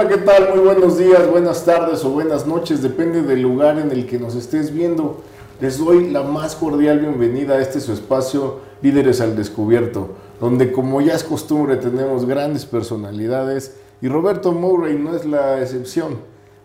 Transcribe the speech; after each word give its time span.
Hola, 0.00 0.08
¿qué 0.08 0.16
tal? 0.16 0.48
Muy 0.54 0.64
buenos 0.64 0.96
días, 0.96 1.30
buenas 1.30 1.66
tardes 1.66 2.02
o 2.06 2.10
buenas 2.10 2.46
noches, 2.46 2.80
depende 2.80 3.20
del 3.20 3.42
lugar 3.42 3.78
en 3.78 3.90
el 3.90 4.06
que 4.06 4.18
nos 4.18 4.34
estés 4.34 4.72
viendo. 4.72 5.20
Les 5.60 5.76
doy 5.76 6.08
la 6.08 6.22
más 6.22 6.56
cordial 6.56 7.00
bienvenida 7.00 7.56
a 7.56 7.60
este 7.60 7.80
su 7.80 7.92
espacio 7.92 8.60
Líderes 8.80 9.20
al 9.20 9.36
Descubierto, 9.36 10.08
donde 10.40 10.72
como 10.72 11.02
ya 11.02 11.12
es 11.12 11.22
costumbre 11.22 11.76
tenemos 11.76 12.24
grandes 12.24 12.64
personalidades 12.64 13.76
y 14.00 14.08
Roberto 14.08 14.52
Murray 14.52 14.98
no 14.98 15.14
es 15.14 15.26
la 15.26 15.60
excepción. 15.60 16.16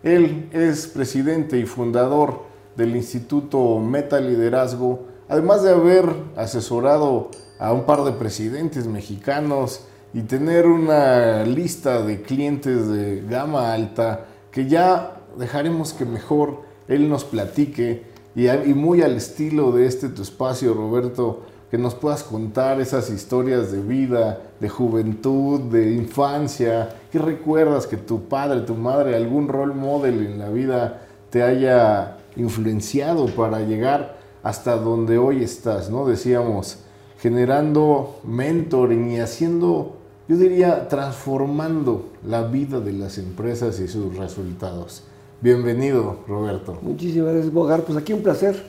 Él 0.02 0.47
es 0.54 0.88
presidente 0.88 1.60
y 1.60 1.65
fundador 1.65 2.43
del 2.78 2.96
Instituto 2.96 3.79
Meta 3.79 4.21
Liderazgo, 4.21 5.07
además 5.28 5.61
de 5.61 5.71
haber 5.71 6.06
asesorado 6.38 7.32
a 7.60 7.74
un 7.74 7.83
par 7.83 8.06
de 8.06 8.14
presidentes 8.14 8.88
mexicanos 8.88 9.82
y 10.15 10.21
tener 10.21 10.65
una 10.65 11.43
lista 11.43 12.01
de 12.01 12.21
clientes 12.21 12.87
de 12.87 13.21
gama 13.29 13.73
alta 13.73 14.28
que 14.50 14.65
ya 14.65 15.18
dejaremos 15.37 15.92
que 15.92 16.06
mejor 16.06 16.61
él 16.87 17.10
nos 17.10 17.25
platique 17.25 18.04
y, 18.33 18.47
muy 18.73 19.01
al 19.01 19.18
estilo 19.18 19.73
de 19.73 19.86
este 19.86 20.07
tu 20.07 20.21
espacio, 20.21 20.73
Roberto, 20.73 21.42
que 21.70 21.78
nos 21.78 21.96
puedas 21.96 22.23
contar 22.23 22.79
esas 22.79 23.09
historias 23.09 23.73
de 23.73 23.82
vida, 23.82 24.39
de 24.61 24.70
juventud, 24.70 25.59
de 25.59 25.92
infancia, 25.92 26.95
que 27.11 27.20
recuerdas 27.20 27.86
que 27.86 27.97
tu 27.97 28.29
padre, 28.29 28.61
tu 28.61 28.75
madre, 28.75 29.18
algún 29.18 29.50
role 29.50 29.73
model 29.73 30.25
en 30.25 30.39
la 30.39 30.47
vida 30.47 31.01
te 31.29 31.43
haya 31.43 32.20
influenciado 32.38 33.25
para 33.25 33.59
llegar 33.59 34.17
hasta 34.44 34.78
donde 34.78 35.17
hoy 35.17 35.44
estás, 35.44 35.89
¿no? 35.89 36.06
Decíamos, 36.06 36.80
generando 37.20 38.22
mentoring 38.23 39.11
y 39.11 39.20
haciendo, 39.20 39.95
yo 40.28 40.38
diría, 40.38 40.88
transformando 40.88 42.09
la 42.26 42.44
vida 42.44 42.80
de 42.80 42.94
las 42.94 43.18
empresas 43.18 43.80
y 43.80 43.88
sus 43.88 44.16
resultados. 44.18 45.04
Bienvenido, 45.42 46.20
Roberto. 46.28 46.80
Muchísimas 46.81 47.34
gracias, 47.34 47.54
Bogar. 47.54 47.84
Pues 47.84 47.98
aquí 47.98 48.14
un 48.14 48.23
placer 48.23 48.64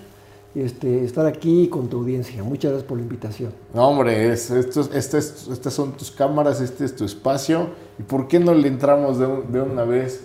este, 0.54 1.04
estar 1.04 1.26
aquí 1.26 1.68
con 1.68 1.88
tu 1.88 1.98
audiencia. 1.98 2.42
Muchas 2.42 2.72
gracias 2.72 2.88
por 2.88 2.98
la 2.98 3.04
invitación. 3.04 3.52
No, 3.72 3.88
hombre, 3.88 4.32
es, 4.32 4.50
este 4.50 4.80
es, 5.18 5.48
estas 5.48 5.72
son 5.72 5.92
tus 5.92 6.10
cámaras, 6.10 6.60
este 6.60 6.84
es 6.84 6.94
tu 6.94 7.04
espacio. 7.04 7.68
¿Y 7.98 8.02
por 8.02 8.28
qué 8.28 8.38
no 8.38 8.52
le 8.52 8.68
entramos 8.68 9.18
de, 9.18 9.26
de 9.26 9.62
una 9.62 9.84
vez? 9.84 10.24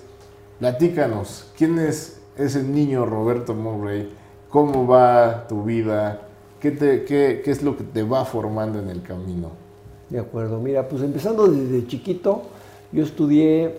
Platícanos, 0.60 1.48
¿quién 1.58 1.80
es 1.80 2.20
ese 2.38 2.64
niño 2.64 3.06
Roberto 3.06 3.54
Murray? 3.54 4.12
¿Cómo 4.50 4.86
va 4.86 5.48
tu 5.48 5.64
vida? 5.64 6.28
¿Qué, 6.60 6.72
te, 6.72 7.06
qué, 7.06 7.42
¿Qué 7.44 7.52
es 7.52 7.64
lo 7.64 7.78
que 7.78 7.84
te 7.84 8.04
va 8.04 8.26
formando 8.26 8.80
en 8.80 8.90
el 8.90 9.02
camino? 9.02 9.61
De 10.12 10.20
acuerdo, 10.20 10.60
mira, 10.60 10.88
pues 10.88 11.02
empezando 11.02 11.48
desde 11.48 11.88
chiquito, 11.88 12.44
yo 12.92 13.04
estudié 13.04 13.78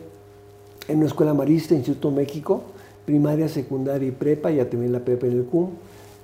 en 0.89 0.98
una 0.98 1.06
escuela 1.06 1.34
marista, 1.34 1.74
Instituto 1.74 2.11
México, 2.11 2.62
primaria, 3.05 3.48
secundaria 3.48 4.08
y 4.08 4.12
prepa, 4.12 4.50
ya 4.50 4.69
también 4.69 4.92
la 4.92 5.00
prepa 5.00 5.27
en 5.27 5.33
el 5.34 5.44
CUM. 5.44 5.69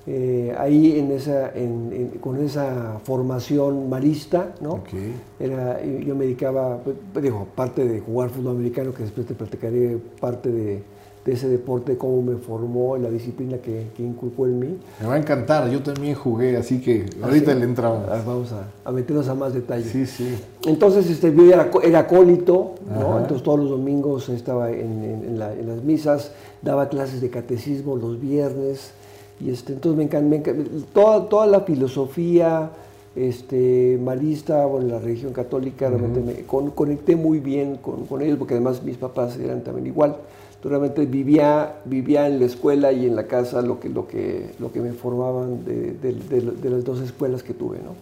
Eh, 0.06 0.54
ahí 0.58 0.98
en 0.98 1.12
esa, 1.12 1.50
en, 1.54 1.92
en, 1.92 2.08
con 2.20 2.42
esa 2.42 2.98
formación 3.04 3.90
marista, 3.90 4.54
¿no? 4.62 4.76
Okay. 4.76 5.14
Era, 5.38 5.84
yo 5.84 6.16
me 6.16 6.24
dedicaba, 6.24 6.78
pues, 6.78 6.96
digo, 7.22 7.46
parte 7.54 7.84
de 7.84 8.00
jugar 8.00 8.30
fútbol 8.30 8.56
americano, 8.56 8.94
que 8.94 9.02
después 9.02 9.26
te 9.26 9.34
platicaré 9.34 9.98
parte 10.18 10.50
de, 10.50 10.82
de 11.28 11.34
ese 11.34 11.46
deporte, 11.46 11.98
cómo 11.98 12.22
me 12.22 12.36
formó, 12.36 12.96
la 12.96 13.10
disciplina 13.10 13.58
que, 13.58 13.88
que, 13.94 14.02
inculcó 14.02 14.46
en 14.46 14.58
mí. 14.58 14.78
Me 14.98 15.08
va 15.08 15.14
a 15.14 15.18
encantar, 15.18 15.68
yo 15.68 15.82
también 15.82 16.14
jugué, 16.14 16.56
así 16.56 16.80
que 16.80 17.04
ahorita 17.22 17.52
¿Ah, 17.52 17.54
le 17.54 17.64
entramos. 17.64 18.06
Vamos 18.24 18.50
a, 18.52 18.70
a, 18.88 18.90
meternos 18.92 19.28
a 19.28 19.34
más 19.34 19.52
detalles. 19.52 19.90
Sí, 19.92 20.06
sí. 20.06 20.38
Entonces, 20.64 21.10
este, 21.10 21.34
yo 21.34 21.52
era, 21.52 21.70
era 21.82 21.98
acólito, 21.98 22.76
¿no? 22.88 23.18
entonces 23.18 23.42
todos 23.42 23.60
los 23.60 23.68
domingos 23.68 24.30
estaba 24.30 24.70
en, 24.70 25.04
en, 25.04 25.24
en, 25.24 25.38
la, 25.38 25.52
en, 25.52 25.68
las 25.68 25.82
misas, 25.84 26.32
daba 26.62 26.88
clases 26.88 27.20
de 27.20 27.28
catecismo 27.28 27.96
los 27.96 28.18
viernes, 28.18 28.92
y 29.38 29.50
este, 29.50 29.74
entonces 29.74 29.98
me 29.98 30.04
encanta, 30.04 30.50
toda, 30.94 31.28
toda 31.28 31.46
la 31.46 31.60
filosofía 31.60 32.70
este, 33.14 34.00
marista, 34.02 34.64
bueno, 34.64 34.88
la 34.88 34.98
religión 34.98 35.34
católica, 35.34 35.88
uh 35.88 35.90
-huh. 35.90 35.98
realmente 35.98 36.20
me 36.20 36.46
con, 36.46 36.70
conecté 36.70 37.16
muy 37.16 37.38
bien 37.38 37.76
con, 37.76 38.06
con 38.06 38.22
ellos, 38.22 38.38
porque 38.38 38.54
además 38.54 38.82
mis 38.82 38.96
papás 38.96 39.38
eran 39.38 39.62
también 39.62 39.88
igual 39.88 40.16
realmente 40.62 41.06
vivía, 41.06 41.76
vivía 41.84 42.26
en 42.26 42.40
la 42.40 42.46
escuela 42.46 42.92
y 42.92 43.06
en 43.06 43.14
la 43.14 43.26
casa 43.26 43.62
lo 43.62 43.78
que, 43.78 43.88
lo 43.88 44.08
que, 44.08 44.50
lo 44.58 44.72
que 44.72 44.80
me 44.80 44.92
formaban 44.92 45.64
de, 45.64 45.92
de, 45.92 46.12
de, 46.12 46.40
de 46.40 46.70
las 46.70 46.84
dos 46.84 47.00
escuelas 47.00 47.42
que 47.42 47.54
tuve. 47.54 47.78
¿no? 47.78 47.94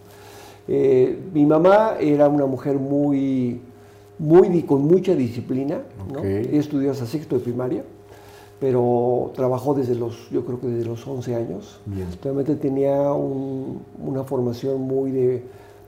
Eh, 0.69 1.19
mi 1.33 1.45
mamá 1.47 1.97
era 2.01 2.29
una 2.29 2.47
mujer 2.47 2.77
muy, 2.77 3.61
muy 4.19 4.63
con 4.63 4.87
mucha 4.87 5.15
disciplina, 5.15 5.81
okay. 6.11 6.49
¿no? 6.51 6.59
estudió 6.59 6.91
hasta 6.91 7.07
sexto 7.07 7.37
de 7.37 7.43
primaria, 7.43 7.85
pero 8.59 9.33
trabajó 9.35 9.75
desde 9.75 9.95
los, 9.95 10.31
yo 10.31 10.45
creo 10.45 10.59
que 10.59 10.67
desde 10.69 10.89
los 10.89 11.07
11 11.07 11.35
años. 11.35 11.81
Bien. 11.85 12.09
Realmente 12.23 12.57
tenía 12.57 13.13
un, 13.13 13.83
una 14.03 14.25
formación 14.25 14.81
muy 14.81 15.11
de, 15.11 15.43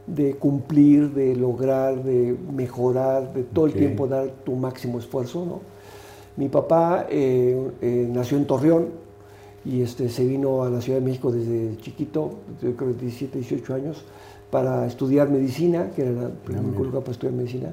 de 0.07 0.35
cumplir, 0.35 1.13
de 1.15 1.35
lograr, 1.35 2.03
de 2.05 2.37
mejorar, 2.53 3.33
de 3.33 3.43
todo 3.43 3.65
okay. 3.65 3.75
el 3.75 3.87
tiempo 3.87 4.07
dar 4.07 4.29
tu 4.45 4.55
máximo 4.55 4.99
esfuerzo, 4.99 5.47
¿no? 5.47 5.78
Mi 6.39 6.49
papá 6.49 7.07
eh, 7.11 7.71
eh, 7.83 8.09
nació 8.09 8.37
en 8.37 8.47
Torreón 8.47 8.87
y 9.65 9.83
este, 9.83 10.09
se 10.09 10.25
vino 10.25 10.63
a 10.63 10.71
la 10.71 10.81
Ciudad 10.81 11.01
de 11.01 11.05
México 11.05 11.33
desde 11.33 11.77
chiquito, 11.79 12.31
yo 12.63 12.77
creo 12.77 12.97
que 12.97 13.01
17, 13.07 13.39
18 13.39 13.75
años, 13.75 14.05
para 14.49 14.87
estudiar 14.87 15.29
medicina, 15.31 15.91
que 15.91 16.03
era 16.03 16.31
el 16.31 16.59
único 16.65 16.85
lugar 16.85 17.03
para 17.03 17.11
estudiar 17.11 17.35
medicina 17.35 17.73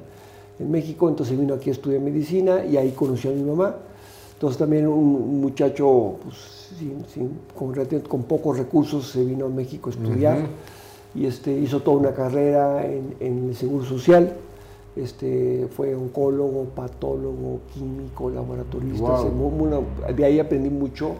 en 0.58 0.68
México. 0.68 1.08
Entonces 1.08 1.38
vino 1.38 1.54
aquí 1.54 1.70
a 1.70 1.74
estudiar 1.74 2.02
medicina 2.02 2.66
y 2.66 2.76
ahí 2.76 2.90
conoció 2.90 3.30
a 3.30 3.34
mi 3.34 3.44
mamá. 3.44 3.76
Entonces 4.34 4.58
también 4.58 4.88
un 4.88 5.40
muchacho 5.40 6.16
pues, 6.24 6.72
sin, 6.76 7.04
sin, 7.06 7.38
con, 7.56 7.72
con, 8.00 8.24
pocos 8.24 8.58
recursos 8.58 9.06
se 9.06 9.24
vino 9.24 9.46
a 9.46 9.48
México 9.48 9.90
a 9.90 9.92
estudiar 9.92 10.38
uh 10.38 10.40
-huh. 10.40 11.20
y 11.22 11.26
este, 11.26 11.52
hizo 11.56 11.80
toda 11.82 11.98
una 11.98 12.12
carrera 12.12 12.84
en, 12.84 13.14
en 13.20 13.48
el 13.50 13.54
Seguro 13.54 13.84
Social 13.84 14.34
este, 14.96 15.68
fue 15.76 15.94
oncólogo, 15.94 16.64
patólogo, 16.74 17.60
químico, 17.74 18.30
laboratorista. 18.30 19.20
Wow. 19.20 19.46
Una, 19.46 20.12
de 20.12 20.24
ahí 20.24 20.40
aprendí 20.40 20.70
mucho 20.70 21.16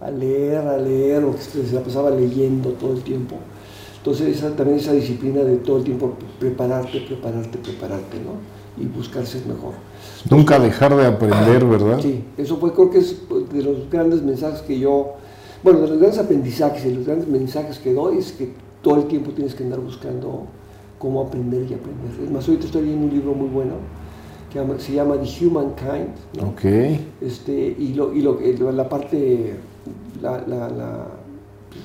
a 0.00 0.10
leer, 0.10 0.58
a 0.58 0.76
leer, 0.76 1.24
se 1.38 1.72
la 1.72 1.82
pasaba 1.82 2.10
leyendo 2.10 2.70
todo 2.70 2.92
el 2.92 3.02
tiempo. 3.02 3.36
Entonces 3.98 4.38
esa, 4.38 4.56
también 4.56 4.78
esa 4.78 4.92
disciplina 4.92 5.42
de 5.42 5.56
todo 5.58 5.76
el 5.76 5.84
tiempo 5.84 6.14
prepararte, 6.38 7.00
prepararte, 7.00 7.58
prepararte, 7.58 8.16
¿no? 8.18 8.82
Y 8.82 8.86
buscar 8.86 9.26
ser 9.26 9.44
mejor. 9.46 9.74
Nunca 10.30 10.58
dejar 10.58 10.96
de 10.96 11.06
aprender, 11.06 11.64
¿verdad? 11.66 12.00
Sí, 12.00 12.24
eso 12.36 12.56
fue 12.56 12.72
creo 12.72 12.90
que 12.90 12.98
es 12.98 13.16
de 13.52 13.62
los 13.62 13.90
grandes 13.90 14.22
mensajes 14.22 14.62
que 14.62 14.78
yo, 14.78 15.14
bueno, 15.62 15.80
de 15.80 15.88
los 15.88 15.98
grandes 15.98 16.18
aprendizajes 16.18 16.84
y 16.86 16.94
los 16.94 17.06
grandes 17.06 17.28
mensajes 17.28 17.78
que 17.78 17.92
doy 17.92 18.18
es 18.18 18.32
que 18.32 18.52
todo 18.82 18.96
el 18.96 19.04
tiempo 19.04 19.32
tienes 19.32 19.54
que 19.54 19.64
andar 19.64 19.80
buscando 19.80 20.46
cómo 21.00 21.22
aprender 21.22 21.62
y 21.62 21.74
aprender. 21.74 22.10
Es 22.22 22.30
más, 22.30 22.46
ahorita 22.46 22.66
estoy 22.66 22.82
leyendo 22.82 23.06
un 23.06 23.12
libro 23.12 23.34
muy 23.34 23.48
bueno 23.48 23.72
que 24.52 24.82
se 24.82 24.92
llama 24.92 25.16
The 25.16 25.46
Humankind. 25.46 26.14
¿no? 26.38 26.50
Okay. 26.50 27.08
Este, 27.20 27.74
y, 27.78 27.94
lo, 27.94 28.12
y 28.12 28.20
lo, 28.20 28.72
la 28.72 28.88
parte, 28.88 29.54
la, 30.20 30.44
la, 30.46 30.68
la, 30.68 31.06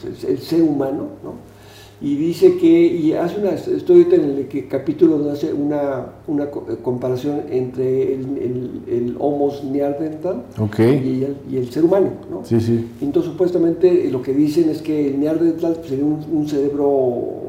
pues, 0.02 0.24
el 0.24 0.38
ser 0.40 0.62
humano, 0.62 1.08
¿no? 1.24 1.56
Y 2.02 2.16
dice 2.18 2.58
que, 2.58 2.68
y 2.68 3.14
hace 3.14 3.40
una, 3.40 3.52
estoy 3.52 4.04
ahorita 4.04 4.16
en 4.18 4.24
el 4.24 4.48
que, 4.50 4.68
capítulo 4.68 5.18
donde 5.18 5.32
hace 5.32 5.54
una, 5.54 6.08
una 6.28 6.52
comparación 6.52 7.44
entre 7.50 8.16
el, 8.16 8.38
el, 8.38 8.82
el 8.94 9.16
Homo 9.18 9.50
neanderthal 9.72 10.44
okay. 10.60 10.92
y, 10.92 11.24
el, 11.24 11.38
y, 11.50 11.58
el, 11.58 11.72
ser 11.72 11.86
humano, 11.86 12.10
¿no? 12.30 12.44
Sí, 12.44 12.60
sí. 12.60 12.86
Entonces, 13.00 13.32
supuestamente, 13.32 14.10
lo 14.12 14.22
que 14.22 14.34
dicen 14.34 14.70
es 14.70 14.82
que 14.82 15.08
el 15.08 15.22
neanderthal 15.22 15.78
sería 15.88 16.04
un, 16.04 16.22
un 16.34 16.48
cerebro 16.50 17.45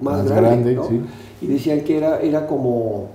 más, 0.00 0.18
más 0.18 0.26
grande, 0.30 0.74
grande 0.74 0.74
¿no? 0.74 0.84
sí. 0.88 1.00
y 1.42 1.46
decían 1.46 1.80
que 1.80 1.96
era, 1.96 2.20
era, 2.20 2.46
como, 2.46 3.08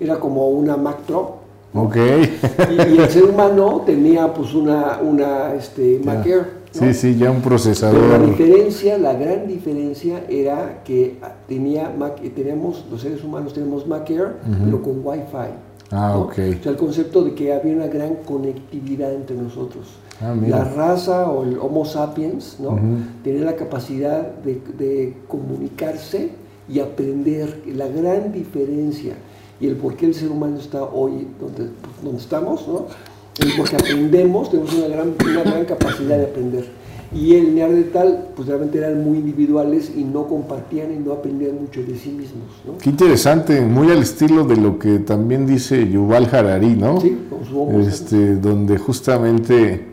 era 0.00 0.18
como 0.18 0.48
una 0.48 0.76
Mac 0.76 0.98
Pro. 1.06 1.36
Ok. 1.74 1.96
Y, 1.96 2.94
y, 2.94 2.98
el 2.98 3.08
ser 3.08 3.24
humano 3.24 3.82
tenía 3.84 4.32
pues 4.32 4.54
una, 4.54 4.98
una 5.02 5.54
este, 5.54 6.00
Mac 6.04 6.26
Air. 6.26 6.58
¿no? 6.74 6.86
Sí, 6.86 6.94
sí, 6.94 7.16
ya 7.16 7.30
un 7.30 7.40
procesador. 7.40 8.00
Pero 8.00 8.18
la 8.18 8.26
diferencia, 8.26 8.98
la 8.98 9.12
gran 9.14 9.46
diferencia 9.46 10.24
era 10.28 10.82
que 10.84 11.18
tenía 11.46 11.92
Mac, 11.96 12.20
teníamos, 12.34 12.84
los 12.90 13.00
seres 13.00 13.22
humanos 13.22 13.52
tenemos 13.52 13.86
Mac 13.86 14.08
Air, 14.10 14.36
uh 14.46 14.50
-huh. 14.50 14.64
pero 14.64 14.82
con 14.82 15.00
Wi-Fi. 15.04 15.67
Ah, 15.90 16.12
¿no? 16.14 16.22
ok. 16.22 16.32
O 16.32 16.62
sea, 16.62 16.72
el 16.72 16.76
concepto 16.76 17.22
de 17.22 17.34
que 17.34 17.52
había 17.52 17.74
una 17.74 17.86
gran 17.86 18.16
conectividad 18.16 19.12
entre 19.12 19.36
nosotros. 19.36 19.86
Ah, 20.20 20.34
la 20.46 20.64
raza 20.64 21.30
o 21.30 21.44
el 21.44 21.58
Homo 21.58 21.84
sapiens 21.84 22.56
¿no? 22.58 22.70
Uh 22.70 22.76
-huh. 22.76 23.22
tenía 23.22 23.44
la 23.44 23.54
capacidad 23.54 24.22
de, 24.42 24.60
de, 24.76 25.16
comunicarse 25.28 26.30
y 26.68 26.80
aprender. 26.80 27.62
La 27.74 27.86
gran 27.86 28.32
diferencia 28.32 29.14
y 29.60 29.66
el 29.66 29.76
por 29.76 29.96
qué 29.96 30.06
el 30.06 30.14
ser 30.14 30.30
humano 30.30 30.58
está 30.58 30.82
hoy 30.82 31.28
donde, 31.40 31.70
donde 32.02 32.20
estamos, 32.20 32.66
¿no? 32.68 32.86
el 33.40 33.52
porque 33.56 33.76
aprendemos, 33.76 34.50
tenemos 34.50 34.74
una 34.74 34.88
gran, 34.88 35.14
una 35.24 35.42
gran 35.42 35.64
capacidad 35.64 36.18
de 36.18 36.24
aprender. 36.24 36.64
Y 37.14 37.34
el 37.34 37.54
Neandertal, 37.54 38.28
pues 38.36 38.48
realmente 38.48 38.78
eran 38.78 39.02
muy 39.02 39.18
individuales 39.18 39.90
y 39.96 40.04
no 40.04 40.26
compartían 40.26 40.92
y 40.92 40.98
no 40.98 41.12
aprendían 41.12 41.56
mucho 41.60 41.80
de 41.80 41.96
sí 41.96 42.10
mismos. 42.10 42.48
¿no? 42.66 42.76
Qué 42.78 42.90
interesante, 42.90 43.60
muy 43.62 43.90
al 43.90 44.02
estilo 44.02 44.44
de 44.44 44.56
lo 44.56 44.78
que 44.78 44.98
también 44.98 45.46
dice 45.46 45.88
Yuval 45.88 46.28
Harari, 46.30 46.74
¿no? 46.74 47.00
Sí, 47.00 47.16
con 47.30 47.80
este, 47.80 48.36
donde 48.36 48.76
justamente 48.76 49.86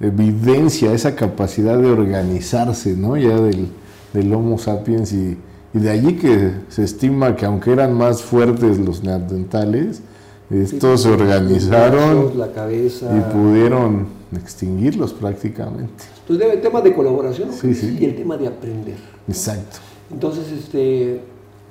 evidencia 0.00 0.92
esa 0.92 1.14
capacidad 1.14 1.78
de 1.78 1.90
organizarse, 1.90 2.96
¿no? 2.96 3.16
Ya 3.16 3.40
del, 3.40 3.68
del 4.12 4.34
Homo 4.34 4.58
sapiens 4.58 5.12
y, 5.12 5.36
y 5.74 5.78
de 5.78 5.90
allí 5.90 6.14
que 6.14 6.52
se 6.68 6.82
estima 6.82 7.36
que 7.36 7.46
aunque 7.46 7.72
eran 7.72 7.94
más 7.94 8.22
fuertes 8.22 8.78
los 8.78 9.04
neandertales, 9.04 10.02
estos 10.50 11.02
se 11.02 11.10
organizaron 11.10 12.38
la 12.38 12.50
cabeza, 12.52 13.06
y 13.14 13.32
pudieron 13.32 14.17
extinguirlos 14.36 15.12
prácticamente. 15.12 16.04
Entonces, 16.22 16.54
el 16.54 16.60
tema 16.60 16.80
de 16.82 16.94
colaboración 16.94 17.52
Sí, 17.52 17.74
sí. 17.74 17.96
y 18.00 18.04
el 18.04 18.14
tema 18.16 18.36
de 18.36 18.46
aprender. 18.48 18.96
Exacto. 19.26 19.78
Entonces, 20.10 20.50
este, 20.52 21.20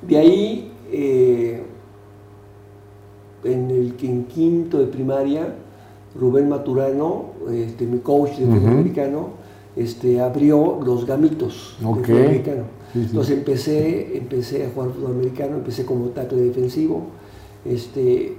de 0.07 0.17
ahí, 0.17 0.71
eh, 0.91 1.63
en 3.43 3.69
el 3.69 3.93
en 4.01 4.23
quinto 4.25 4.79
de 4.79 4.87
primaria, 4.87 5.53
Rubén 6.19 6.49
Maturano, 6.49 7.25
este, 7.51 7.85
mi 7.85 7.99
coach 7.99 8.37
de 8.37 8.45
fútbol 8.45 8.67
americano, 8.71 9.29
este, 9.75 10.19
abrió 10.19 10.79
los 10.83 11.05
gamitos 11.05 11.77
Ok. 11.83 11.97
de 11.97 12.03
fútbol 12.05 12.21
americano. 12.25 12.63
Sí. 12.93 12.99
Entonces 13.09 13.37
empecé, 13.37 14.17
empecé 14.17 14.65
a 14.65 14.69
jugar 14.71 14.89
fútbol 14.91 15.11
americano, 15.11 15.57
empecé 15.57 15.85
como 15.85 16.05
tackle 16.07 16.41
defensivo, 16.41 17.03
este, 17.65 18.35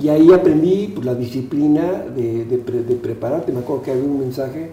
y 0.00 0.08
ahí 0.08 0.32
aprendí 0.32 0.90
pues, 0.94 1.04
la 1.06 1.14
disciplina 1.14 2.04
de, 2.14 2.44
de 2.44 2.58
pre- 2.58 2.82
de 2.82 2.94
prepararte. 2.96 3.52
Me 3.52 3.60
acuerdo 3.60 3.82
que 3.82 3.90
había 3.92 4.04
un 4.04 4.20
mensaje 4.20 4.70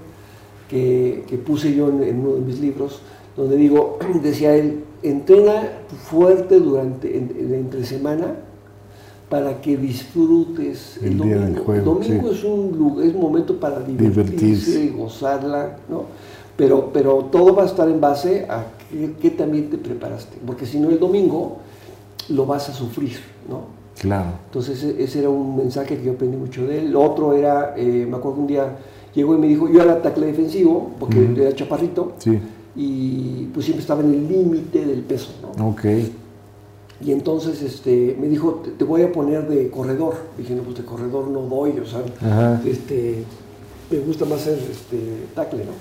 que, 0.70 1.24
que 1.28 1.38
puse 1.38 1.74
yo 1.74 1.90
en, 1.90 2.04
en 2.04 2.20
uno 2.20 2.36
de 2.36 2.42
mis 2.42 2.60
libros, 2.60 3.02
donde 3.38 3.56
digo, 3.58 4.00
decía 4.24 4.56
él, 4.56 4.84
entrena 5.04 5.70
fuerte 6.10 6.60
durante 6.60 7.18
en- 7.18 7.36
en- 7.38 7.54
entre 7.56 7.84
semana 7.86 8.36
para 9.30 9.62
que 9.62 9.78
disfrutes 9.78 10.98
el, 11.02 11.14
El 11.14 11.18
día 11.22 11.36
domingo. 11.38 11.46
del 11.46 11.60
juego, 11.60 11.80
el 11.80 11.86
domingo 11.86 12.30
sí. 12.34 12.38
es 12.38 12.44
un 12.44 12.78
lugar, 12.78 13.06
es 13.06 13.14
un 13.16 13.22
momento 13.22 13.60
para 13.60 13.80
divertirse, 13.80 14.90
gozarla, 14.90 15.78
¿no? 15.90 16.04
Pero, 16.58 16.90
pero 16.94 17.30
todo 17.32 17.56
va 17.56 17.64
a 17.64 17.66
estar 17.66 17.88
en 17.90 18.02
base 18.02 18.46
a 18.50 18.66
qué, 18.90 19.14
qué 19.22 19.32
también 19.32 19.70
te 19.70 19.78
preparaste, 19.78 20.38
porque 20.46 20.66
si 20.66 20.80
no 20.80 20.90
el 20.90 21.00
domingo 21.00 21.58
lo 22.30 22.46
vas 22.46 22.68
a 22.70 22.74
sufrir, 22.74 23.18
¿no? 23.50 23.81
Claro. 24.02 24.32
Entonces 24.48 24.82
ese, 24.84 25.04
ese 25.04 25.20
era 25.20 25.30
un 25.30 25.56
mensaje 25.58 25.96
que 25.96 26.04
yo 26.04 26.14
aprendí 26.14 26.36
mucho 26.36 26.66
de 26.66 26.80
él. 26.80 26.92
Lo 26.92 27.04
otro 27.04 27.34
era, 27.34 27.76
eh, 27.78 28.08
me 28.10 28.18
acuerdo 28.18 28.36
que 28.38 28.42
un 28.42 28.48
día 28.48 28.78
llegó 29.14 29.36
y 29.36 29.38
me 29.38 29.48
dijo, 29.48 29.70
yo 29.70 29.80
era 29.84 30.02
tackle 30.02 30.26
defensivo, 30.26 30.90
porque 31.00 31.30
era 31.38 31.54
chaparrito, 31.54 32.14
Sí. 32.18 32.40
y 32.76 33.46
pues 33.54 33.66
siempre 33.66 33.82
estaba 33.82 34.02
en 34.02 34.12
el 34.14 34.28
límite 34.28 34.86
del 34.88 35.02
peso, 35.02 35.30
¿no? 35.56 35.70
Ok. 35.70 35.86
Y 37.04 37.12
entonces 37.12 37.62
este, 37.62 38.18
me 38.20 38.28
dijo, 38.28 38.62
te, 38.64 38.72
te 38.72 38.84
voy 38.84 39.04
a 39.04 39.12
poner 39.12 39.48
de 39.48 39.70
corredor. 39.70 40.16
Dije, 40.38 40.56
no, 40.56 40.64
pues 40.64 40.78
de 40.78 40.84
corredor 40.84 41.28
no 41.28 41.42
doy, 41.42 41.78
o 41.80 41.86
sea, 41.86 42.02
Ajá. 42.22 42.62
este, 42.66 43.24
me 43.92 44.00
gusta 44.00 44.26
más 44.26 44.42
ser 44.42 44.58
este, 44.72 44.98
tackle, 45.36 45.66
¿no? 45.66 45.72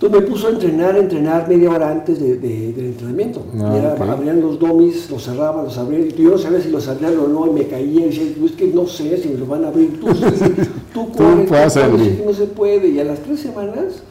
Entonces 0.00 0.20
me 0.20 0.26
puso 0.28 0.46
a 0.46 0.50
entrenar, 0.50 0.94
a 0.94 0.98
entrenar 1.00 1.48
media 1.48 1.70
hora 1.70 1.90
antes 1.90 2.20
de- 2.20 2.36
de- 2.36 2.72
del 2.72 2.86
entrenamiento. 2.86 3.42
Ah, 3.60 3.76
era-. 3.76 4.12
Abrían 4.12 4.40
los 4.40 4.56
domis, 4.58 5.10
los 5.10 5.24
cerraban, 5.24 5.64
los 5.64 5.76
abrían, 5.76 6.06
y 6.16 6.22
yo 6.22 6.30
no 6.30 6.38
sabía 6.38 6.60
si 6.60 6.70
los 6.70 6.86
abrían 6.86 7.18
o 7.18 7.26
no, 7.26 7.48
y 7.48 7.50
me 7.50 7.66
caía, 7.66 8.02
y 8.06 8.08
decía, 8.10 8.22
es 8.44 8.52
que 8.52 8.68
no 8.68 8.86
sé 8.86 9.18
si 9.18 9.28
me 9.30 9.38
los 9.38 9.48
van 9.48 9.64
a 9.64 9.68
abrir, 9.68 9.98
tú, 9.98 10.06
tú, 10.94 11.12
corre, 11.12 11.46
tú 11.46 11.48
corre, 11.80 12.04
sí, 12.04 12.22
no 12.24 12.32
se 12.32 12.44
puede. 12.46 12.88
Y 12.90 13.00
a 13.00 13.04
las 13.04 13.18
tres 13.18 13.40
semanas, 13.40 14.02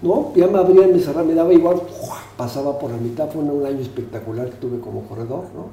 ¿no? 0.00 0.32
Ya 0.34 0.46
me 0.46 0.56
abrían, 0.58 0.92
me 0.92 0.98
cerraban, 0.98 1.26
me 1.28 1.34
daba 1.34 1.52
igual, 1.52 1.76
pasaba 2.38 2.78
por 2.78 2.90
la 2.90 2.96
mitad, 2.96 3.28
fue 3.30 3.42
un, 3.42 3.50
un 3.50 3.66
año 3.66 3.80
espectacular 3.80 4.48
que 4.48 4.56
tuve 4.56 4.80
como 4.80 5.02
corredor, 5.02 5.44
¿no? 5.54 5.66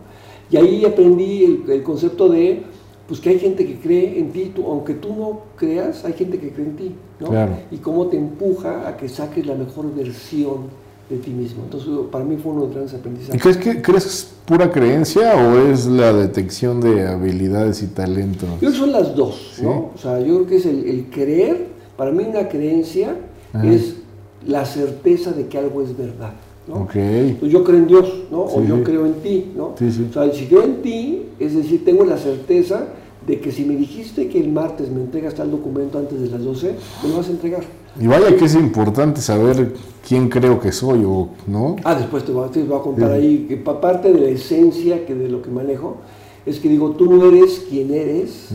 Y 0.52 0.58
ahí 0.58 0.84
aprendí 0.84 1.46
el, 1.46 1.72
el 1.72 1.82
concepto 1.84 2.28
de, 2.28 2.64
pues 3.08 3.20
que 3.20 3.30
hay 3.30 3.40
gente 3.40 3.66
que 3.66 3.76
cree 3.80 4.20
en 4.20 4.32
ti, 4.32 4.52
tú, 4.56 4.66
aunque 4.68 4.94
tú 4.94 5.10
no 5.16 5.42
creas, 5.58 6.06
hay 6.06 6.14
gente 6.14 6.40
que 6.40 6.52
cree 6.52 6.66
en 6.68 6.76
ti, 6.76 6.96
¿no? 7.20 7.28
Claro. 7.30 7.54
Y 7.72 7.78
cómo 7.78 8.08
te 8.08 8.18
empuja 8.18 8.88
a 8.88 8.96
que 8.98 9.10
saques 9.10 9.46
la 9.46 9.56
mejor 9.56 9.94
versión 9.94 10.82
de 11.10 11.18
ti 11.18 11.32
mismo. 11.32 11.64
Entonces, 11.64 11.90
para 12.10 12.24
mí 12.24 12.38
fue 12.38 12.54
uno 12.54 12.62
de 12.62 12.68
los 12.68 12.76
grandes 12.76 12.94
¿Y 12.94 12.96
aprendizajes. 12.98 13.42
crees 13.42 13.58
que 13.58 13.82
crees 13.82 14.04
que 14.04 14.10
es 14.10 14.32
pura 14.46 14.72
creencia 14.72 15.36
o 15.36 15.58
es 15.70 15.86
la 15.88 16.14
detección 16.14 16.80
de 16.80 17.06
habilidades 17.08 17.84
y 17.84 17.88
talentos? 17.88 18.48
Yo 18.50 18.58
creo 18.60 18.72
que 18.72 18.78
son 18.78 18.92
las 18.94 19.14
dos, 19.16 19.52
Sí. 19.56 19.64
¿no? 19.64 19.92
O 19.94 19.98
sea, 19.98 20.20
yo 20.20 20.36
creo 20.36 20.48
que 20.48 20.56
es 20.56 20.66
el, 20.66 20.86
el 20.88 21.10
creer, 21.10 21.68
para 21.98 22.12
mí 22.12 22.24
una 22.24 22.48
creencia 22.48 23.16
es 23.66 23.96
la 24.48 24.66
certeza 24.66 25.32
de 25.34 25.48
que 25.48 25.58
algo 25.58 25.82
es 25.82 25.98
verdad, 25.98 26.32
¿no? 26.68 26.76
Ok. 26.84 26.94
Pues 27.40 27.52
yo 27.52 27.64
creo 27.64 27.78
en 27.78 27.88
Dios, 27.88 28.14
¿no? 28.32 28.42
o 28.44 28.64
yo 28.64 28.84
creo 28.84 29.06
en 29.06 29.14
ti, 29.16 29.52
¿no? 29.56 29.74
Sí, 29.78 29.92
sí. 29.92 30.08
O 30.10 30.14
sea, 30.14 30.32
si 30.32 30.46
creo 30.46 30.64
en 30.64 30.82
ti, 30.82 31.24
es 31.40 31.56
decir, 31.56 31.84
tengo 31.84 32.06
la 32.06 32.18
certeza 32.18 32.88
de 33.26 33.40
que 33.40 33.52
si 33.52 33.66
me 33.66 33.76
dijiste 33.76 34.28
que 34.30 34.40
el 34.40 34.50
martes 34.52 34.90
me 34.90 35.02
entregas 35.02 35.36
tal 35.36 35.52
documento 35.52 35.98
antes 36.00 36.20
de 36.22 36.28
las 36.30 36.44
12, 36.44 36.76
me 37.04 37.10
lo 37.10 37.18
vas 37.18 37.28
a 37.28 37.32
entregar. 37.32 37.64
Y 38.00 38.08
vaya 38.08 38.36
que 38.36 38.46
es 38.46 38.56
importante 38.56 39.22
saber 39.22 39.74
quién 40.08 40.30
creo 40.30 40.60
que 40.60 40.72
soy 40.72 41.04
o 41.06 41.30
no. 41.46 41.76
Ah, 41.84 41.94
después 41.96 42.24
te 42.24 42.32
voy, 42.32 42.48
a- 42.48 42.52
te 42.52 42.64
voy 42.64 42.80
a 42.80 42.82
contar 42.82 43.12
ahí 43.12 43.46
que 43.50 43.58
pa- 43.58 43.80
parte 43.82 44.12
de 44.14 44.20
la 44.22 44.28
esencia 44.30 45.06
que 45.06 45.14
de 45.14 45.28
lo 45.30 45.42
que 45.42 45.50
manejo 45.52 45.98
es 46.46 46.60
que 46.60 46.70
digo, 46.70 46.92
tú 46.92 47.12
no 47.14 47.26
eres 47.28 47.66
quien 47.70 47.94
eres, 47.94 48.50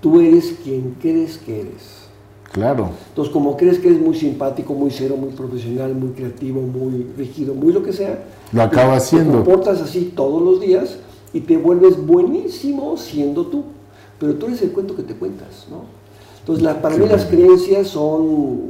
tú 0.00 0.20
eres 0.20 0.54
quien 0.62 0.94
crees 1.00 1.38
que 1.38 1.60
eres. 1.62 2.05
Claro. 2.52 2.90
Entonces, 3.10 3.32
como 3.32 3.56
crees 3.56 3.78
que 3.78 3.88
eres 3.88 4.00
muy 4.00 4.14
simpático, 4.16 4.72
muy 4.72 4.90
cero, 4.90 5.16
muy 5.18 5.30
profesional, 5.30 5.94
muy 5.94 6.10
creativo, 6.10 6.60
muy 6.62 7.06
rígido, 7.16 7.54
muy 7.54 7.72
lo 7.72 7.82
que 7.82 7.92
sea, 7.92 8.24
Lo 8.52 8.62
acabas 8.62 9.04
te 9.04 9.16
siendo. 9.16 9.32
comportas 9.44 9.80
así 9.82 10.12
todos 10.16 10.40
los 10.42 10.60
días 10.60 10.96
y 11.34 11.40
te 11.40 11.56
vuelves 11.56 12.04
buenísimo 12.06 12.96
siendo 12.96 13.46
tú. 13.46 13.64
Pero 14.18 14.34
tú 14.36 14.46
eres 14.46 14.62
el 14.62 14.70
cuento 14.72 14.96
que 14.96 15.02
te 15.02 15.14
cuentas, 15.14 15.66
¿no? 15.70 15.82
Entonces, 16.40 16.64
la- 16.64 16.80
para 16.80 16.96
mí 16.96 17.06
las 17.06 17.26
creencias 17.26 17.88
son, 17.88 18.60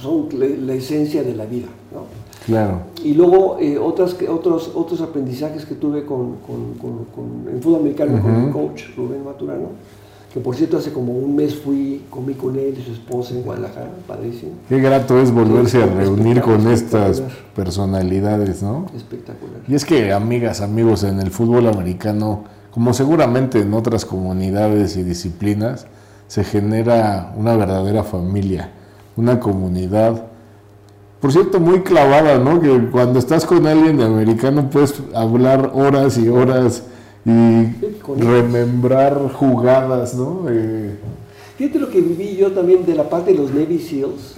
son 0.00 0.28
la, 0.38 0.46
la 0.46 0.74
esencia 0.74 1.22
de 1.22 1.34
la 1.34 1.46
vida, 1.46 1.68
¿no? 1.94 2.02
Claro. 2.44 2.80
Y 3.04 3.14
luego 3.14 3.56
eh, 3.60 3.78
otras, 3.78 4.16
otros, 4.28 4.72
otros 4.74 5.00
aprendizajes 5.00 5.64
que 5.64 5.76
tuve 5.76 6.04
con, 6.04 6.38
con, 6.46 6.74
con- 6.80 7.04
con- 7.14 7.48
en 7.54 7.62
fútbol 7.62 7.80
americano 7.82 8.20
con 8.20 8.46
mi 8.46 8.52
coach 8.52 8.82
Rubén 8.96 9.24
Maturano, 9.24 9.68
que 10.32 10.40
por 10.40 10.56
cierto 10.56 10.78
hace 10.78 10.92
como 10.92 11.12
un 11.12 11.36
mes 11.36 11.54
fui, 11.54 12.02
comí 12.08 12.32
con 12.34 12.58
él 12.58 12.74
y 12.78 12.82
su 12.82 12.92
esposa 12.92 13.34
en 13.34 13.42
Guadalajara, 13.42 13.90
padrísimo, 14.06 14.52
Qué 14.68 14.80
grato 14.80 15.20
es 15.20 15.30
volverse 15.30 15.82
a 15.82 15.86
reunir 15.86 16.40
con 16.40 16.66
estas 16.68 17.22
personalidades, 17.54 18.62
¿no? 18.62 18.86
espectacular. 18.96 19.60
Y 19.68 19.74
es 19.74 19.84
que, 19.84 20.12
amigas, 20.12 20.62
amigos, 20.62 21.04
en 21.04 21.20
el 21.20 21.30
fútbol 21.30 21.66
americano, 21.66 22.44
como 22.70 22.94
seguramente 22.94 23.60
en 23.60 23.74
otras 23.74 24.06
comunidades 24.06 24.96
y 24.96 25.02
disciplinas, 25.02 25.86
se 26.28 26.44
genera 26.44 27.34
una 27.36 27.54
verdadera 27.54 28.02
familia, 28.02 28.70
una 29.16 29.38
comunidad. 29.38 30.28
Por 31.20 31.30
cierto, 31.30 31.60
muy 31.60 31.82
clavada, 31.82 32.38
¿no? 32.38 32.58
Que 32.58 32.88
cuando 32.90 33.18
estás 33.18 33.44
con 33.44 33.66
alguien 33.66 33.98
de 33.98 34.04
americano 34.04 34.70
puedes 34.70 34.94
hablar 35.14 35.72
horas 35.74 36.16
y 36.16 36.28
horas 36.28 36.84
y 37.24 38.20
remembrar 38.20 39.32
jugadas, 39.32 40.14
¿no? 40.14 40.46
Eh, 40.48 40.96
Fíjate 41.58 41.78
lo 41.78 41.90
que 41.90 42.00
viví 42.00 42.34
yo 42.34 42.50
también 42.52 42.84
de 42.84 42.94
la 42.94 43.08
parte 43.08 43.32
de 43.32 43.38
los 43.38 43.52
Navy 43.52 43.78
SEALs. 43.78 44.34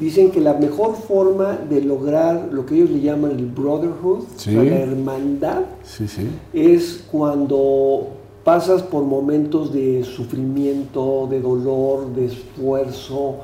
Dicen 0.00 0.30
que 0.30 0.40
la 0.40 0.54
mejor 0.54 0.94
forma 0.96 1.58
de 1.68 1.82
lograr 1.82 2.48
lo 2.52 2.64
que 2.64 2.76
ellos 2.76 2.90
le 2.90 3.00
llaman 3.00 3.32
el 3.32 3.46
brotherhood, 3.46 4.20
Sí. 4.36 4.56
o 4.56 4.62
sea, 4.62 4.70
la 4.70 4.78
hermandad, 4.80 5.60
Sí, 5.82 6.08
sí. 6.08 6.26
es 6.54 7.04
cuando 7.10 8.06
pasas 8.44 8.82
por 8.82 9.02
momentos 9.04 9.72
de 9.74 10.04
sufrimiento, 10.04 11.26
de 11.30 11.40
dolor, 11.40 12.14
de 12.14 12.26
esfuerzo, 12.26 13.36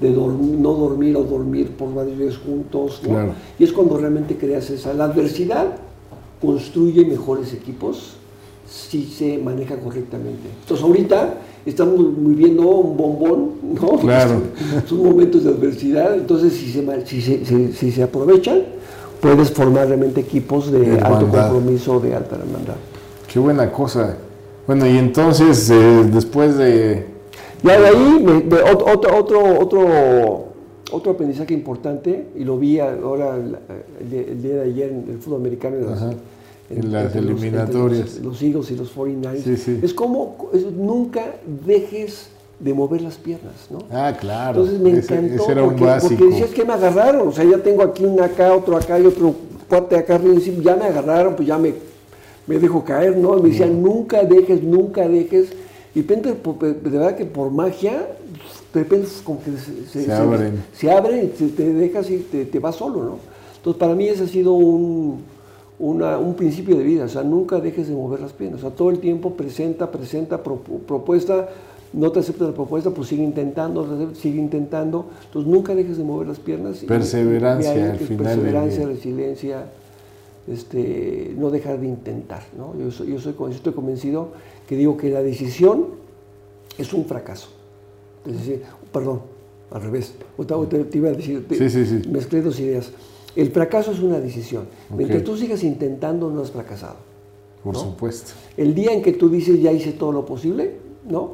de 0.00 0.14
dorm- 0.14 0.58
no 0.58 0.72
dormir 0.74 1.16
o 1.16 1.22
dormir 1.22 1.70
por 1.70 1.94
varios 1.94 2.18
días 2.18 2.36
juntos. 2.36 3.00
¿no? 3.04 3.08
Claro. 3.10 3.32
Y 3.58 3.64
es 3.64 3.72
cuando 3.72 3.96
realmente 3.96 4.36
creas 4.36 4.68
esa. 4.68 4.92
La 4.92 5.04
adversidad 5.04 5.76
construye 6.42 7.06
mejores 7.06 7.54
equipos 7.54 8.15
si 8.68 9.04
se 9.04 9.38
maneja 9.38 9.76
correctamente. 9.76 10.48
Entonces 10.62 10.84
ahorita 10.84 11.34
estamos 11.64 11.96
viviendo 12.18 12.62
un 12.68 12.96
bombón, 12.96 13.50
¿no? 13.80 13.98
Claro. 14.00 14.42
Son 14.86 15.02
momentos 15.04 15.44
de 15.44 15.50
adversidad, 15.50 16.14
entonces 16.14 16.52
si 16.52 16.70
se, 16.70 17.06
si 17.06 17.20
se, 17.22 17.44
si- 17.44 17.72
si 17.72 17.90
se 17.92 18.02
aprovechan, 18.02 18.62
puedes 19.20 19.50
formar 19.50 19.88
realmente 19.88 20.20
equipos 20.20 20.70
de 20.70 20.98
alto 21.00 21.26
compromiso, 21.28 22.00
de 22.00 22.14
alta 22.14 22.36
hermandad. 22.36 22.76
Qué 23.32 23.38
buena 23.38 23.70
cosa. 23.72 24.16
Bueno, 24.66 24.86
y 24.86 24.96
entonces, 24.98 25.70
eh, 25.70 26.04
después 26.12 26.56
de... 26.58 27.06
Ya 27.62 27.80
de 27.80 27.86
ahí, 27.88 28.22
me- 28.24 28.42
de 28.42 28.62
otro, 28.62 29.12
otro, 29.18 29.60
otro, 29.60 30.44
otro 30.92 31.12
aprendizaje 31.12 31.54
importante, 31.54 32.26
y 32.36 32.44
lo 32.44 32.58
vi 32.58 32.78
ahora 32.80 33.36
el, 33.36 33.56
el 34.00 34.42
día- 34.42 34.54
de 34.56 34.62
ayer 34.62 34.90
en 34.90 35.06
el 35.10 35.18
fútbol 35.18 35.40
americano, 35.40 35.76
en 35.76 35.86
las, 35.86 36.02
Ajá. 36.02 36.10
En 36.68 36.92
las 36.92 37.06
entre 37.06 37.20
eliminatorias. 37.20 38.16
Los, 38.16 38.24
los 38.24 38.42
Eagles 38.42 38.70
y 38.72 38.76
los 38.76 38.90
49ers, 38.96 39.42
Sí, 39.44 39.56
sí. 39.56 39.80
es 39.82 39.94
como 39.94 40.48
es- 40.52 40.64
nunca 40.72 41.36
dejes 41.64 42.28
de 42.58 42.72
mover 42.74 43.02
las 43.02 43.16
piernas, 43.16 43.52
¿no? 43.70 43.78
Ah, 43.90 44.16
claro. 44.18 44.60
Entonces 44.62 44.80
me 44.80 44.98
Ese- 44.98 45.14
encantó 45.14 45.42
ese 45.42 45.52
era 45.52 45.62
un 45.62 45.68
porque, 45.70 45.84
básico. 45.84 46.14
porque 46.16 46.30
decías 46.34 46.50
que 46.50 46.64
me 46.64 46.72
agarraron, 46.72 47.28
o 47.28 47.32
sea, 47.32 47.44
ya 47.44 47.58
tengo 47.58 47.82
aquí 47.82 48.04
una 48.04 48.24
acá, 48.24 48.52
otro 48.54 48.76
acá 48.76 48.98
y 48.98 49.06
otro 49.06 49.34
cuate 49.68 49.96
acá 49.96 50.14
arriba, 50.16 50.34
y 50.34 50.62
ya 50.62 50.74
me 50.76 50.84
agarraron, 50.86 51.36
pues 51.36 51.46
ya 51.46 51.58
me, 51.58 51.74
me 52.46 52.58
dejo 52.58 52.82
caer, 52.84 53.16
¿no? 53.16 53.38
Y 53.38 53.42
me 53.42 53.48
decían, 53.50 53.82
nunca 53.82 54.22
dejes, 54.24 54.62
nunca 54.62 55.06
dejes. 55.08 55.48
Y 55.94 56.02
de 56.02 56.14
repente, 56.16 56.34
de 56.64 56.90
verdad 56.90 57.16
que 57.16 57.24
por 57.26 57.50
magia, 57.50 58.06
de 58.74 58.80
repente 58.82 59.08
como 59.24 59.40
que 59.42 59.50
se, 59.92 60.04
Se 60.04 60.12
abren. 60.12 60.62
se 60.72 60.90
abren 60.90 61.30
te, 61.30 61.48
te 61.48 61.72
dejas 61.72 62.10
y 62.10 62.18
te, 62.18 62.44
te 62.46 62.58
vas 62.58 62.76
solo, 62.76 63.02
¿no? 63.04 63.18
Entonces 63.56 63.78
para 63.80 63.94
mí 63.94 64.06
ese 64.08 64.24
ha 64.24 64.28
sido 64.28 64.52
un, 64.52 65.22
una- 65.78 66.18
un 66.18 66.34
principio 66.34 66.76
de 66.76 66.82
vida, 66.84 67.04
o 67.04 67.08
sea, 67.08 67.22
nunca 67.22 67.60
dejes 67.60 67.88
de 67.88 67.94
mover 67.94 68.20
las 68.20 68.32
piernas, 68.32 68.60
o 68.60 68.68
sea, 68.68 68.76
todo 68.76 68.90
el 68.90 68.98
tiempo 68.98 69.34
presenta, 69.34 69.90
presenta, 69.90 70.42
pro- 70.42 70.56
propuesta, 70.86 71.48
no 71.92 72.10
te 72.12 72.20
aceptas 72.20 72.48
la 72.48 72.54
propuesta, 72.54 72.90
pues 72.90 73.08
sigue 73.08 73.22
intentando, 73.22 74.12
sigue 74.14 74.38
intentando, 74.40 75.06
entonces 75.26 75.50
nunca 75.50 75.74
dejes 75.74 75.98
de 75.98 76.04
mover 76.04 76.28
las 76.28 76.38
piernas. 76.38 76.82
y- 76.82 76.86
Perseverancia 76.86 77.76
y 77.76 77.80
al 77.80 77.98
final 77.98 78.24
Perseverancia, 78.24 78.86
resiliencia, 78.86 79.66
este, 80.48 81.34
no 81.36 81.50
dejar 81.50 81.80
de 81.80 81.86
intentar, 81.86 82.42
¿no? 82.56 82.74
Yo, 82.78 82.90
soy, 82.90 83.08
yo, 83.08 83.18
soy, 83.20 83.34
yo 83.38 83.48
estoy 83.48 83.72
convencido 83.72 84.28
que 84.68 84.76
digo 84.76 84.96
que 84.96 85.10
la 85.10 85.22
decisión 85.22 85.86
es 86.78 86.92
un 86.92 87.04
fracaso. 87.04 87.48
Es 88.26 88.32
decir, 88.32 88.62
perdón, 88.92 89.20
al 89.70 89.82
revés. 89.82 90.14
Te, 90.70 90.84
te 90.84 90.98
iba 90.98 91.08
a 91.08 91.12
decir, 91.12 91.46
te- 91.48 91.56
Sí, 91.56 91.68
sí, 91.70 91.86
sí. 91.86 92.08
mezclé 92.08 92.42
dos 92.42 92.58
ideas. 92.60 92.90
El 93.36 93.50
fracaso 93.50 93.92
es 93.92 94.00
una 94.00 94.18
decisión. 94.18 94.64
Mientras 94.90 95.22
tú 95.22 95.36
sigas 95.36 95.62
intentando, 95.62 96.30
no 96.30 96.40
has 96.40 96.50
fracasado. 96.50 96.96
Por 97.62 97.74
¿no? 97.74 97.80
supuesto. 97.80 98.32
El 98.56 98.74
día 98.74 98.92
en 98.92 99.02
que 99.02 99.12
tú 99.12 99.28
dices 99.28 99.60
ya 99.60 99.72
hice 99.72 99.92
todo 99.92 100.12
lo 100.12 100.24
posible, 100.24 100.76
¿no? 101.08 101.32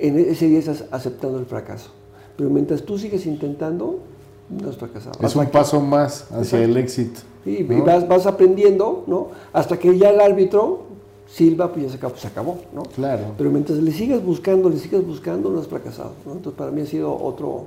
En 0.00 0.18
ese 0.18 0.46
día 0.48 0.58
estás 0.58 0.84
aceptando 0.90 1.38
el 1.38 1.46
fracaso. 1.46 1.90
Pero 2.36 2.50
mientras 2.50 2.82
tú 2.82 2.98
sigues 2.98 3.26
intentando, 3.26 4.00
no 4.48 4.68
has 4.68 4.76
fracasado. 4.76 5.18
Es 5.26 5.34
un 5.34 5.46
paso 5.46 5.80
más 5.80 6.24
hacia 6.24 6.38
Exacto. 6.38 6.64
el 6.64 6.76
éxito. 6.76 7.20
Sí, 7.44 7.66
y 7.68 7.80
vas, 7.80 8.06
vas 8.06 8.26
aprendiendo, 8.26 9.04
¿no? 9.06 9.28
Hasta 9.52 9.78
que 9.78 9.96
ya 9.98 10.10
el 10.10 10.20
árbitro 10.20 10.82
silba, 11.28 11.72
pues 11.72 11.86
ya 11.86 11.90
se 11.90 11.96
acabó, 11.96 12.16
se 12.16 12.26
acabó, 12.26 12.58
¿no? 12.74 12.82
Claro. 12.84 13.34
Pero 13.36 13.50
mientras 13.50 13.78
le 13.78 13.92
sigas 13.92 14.24
buscando, 14.24 14.68
le 14.70 14.78
sigas 14.78 15.04
buscando, 15.04 15.50
no 15.50 15.60
has 15.60 15.66
fracasado, 15.68 16.12
¿no? 16.24 16.32
Entonces 16.32 16.58
para 16.58 16.70
mí 16.70 16.80
ha 16.80 16.86
sido 16.86 17.14
otro, 17.14 17.66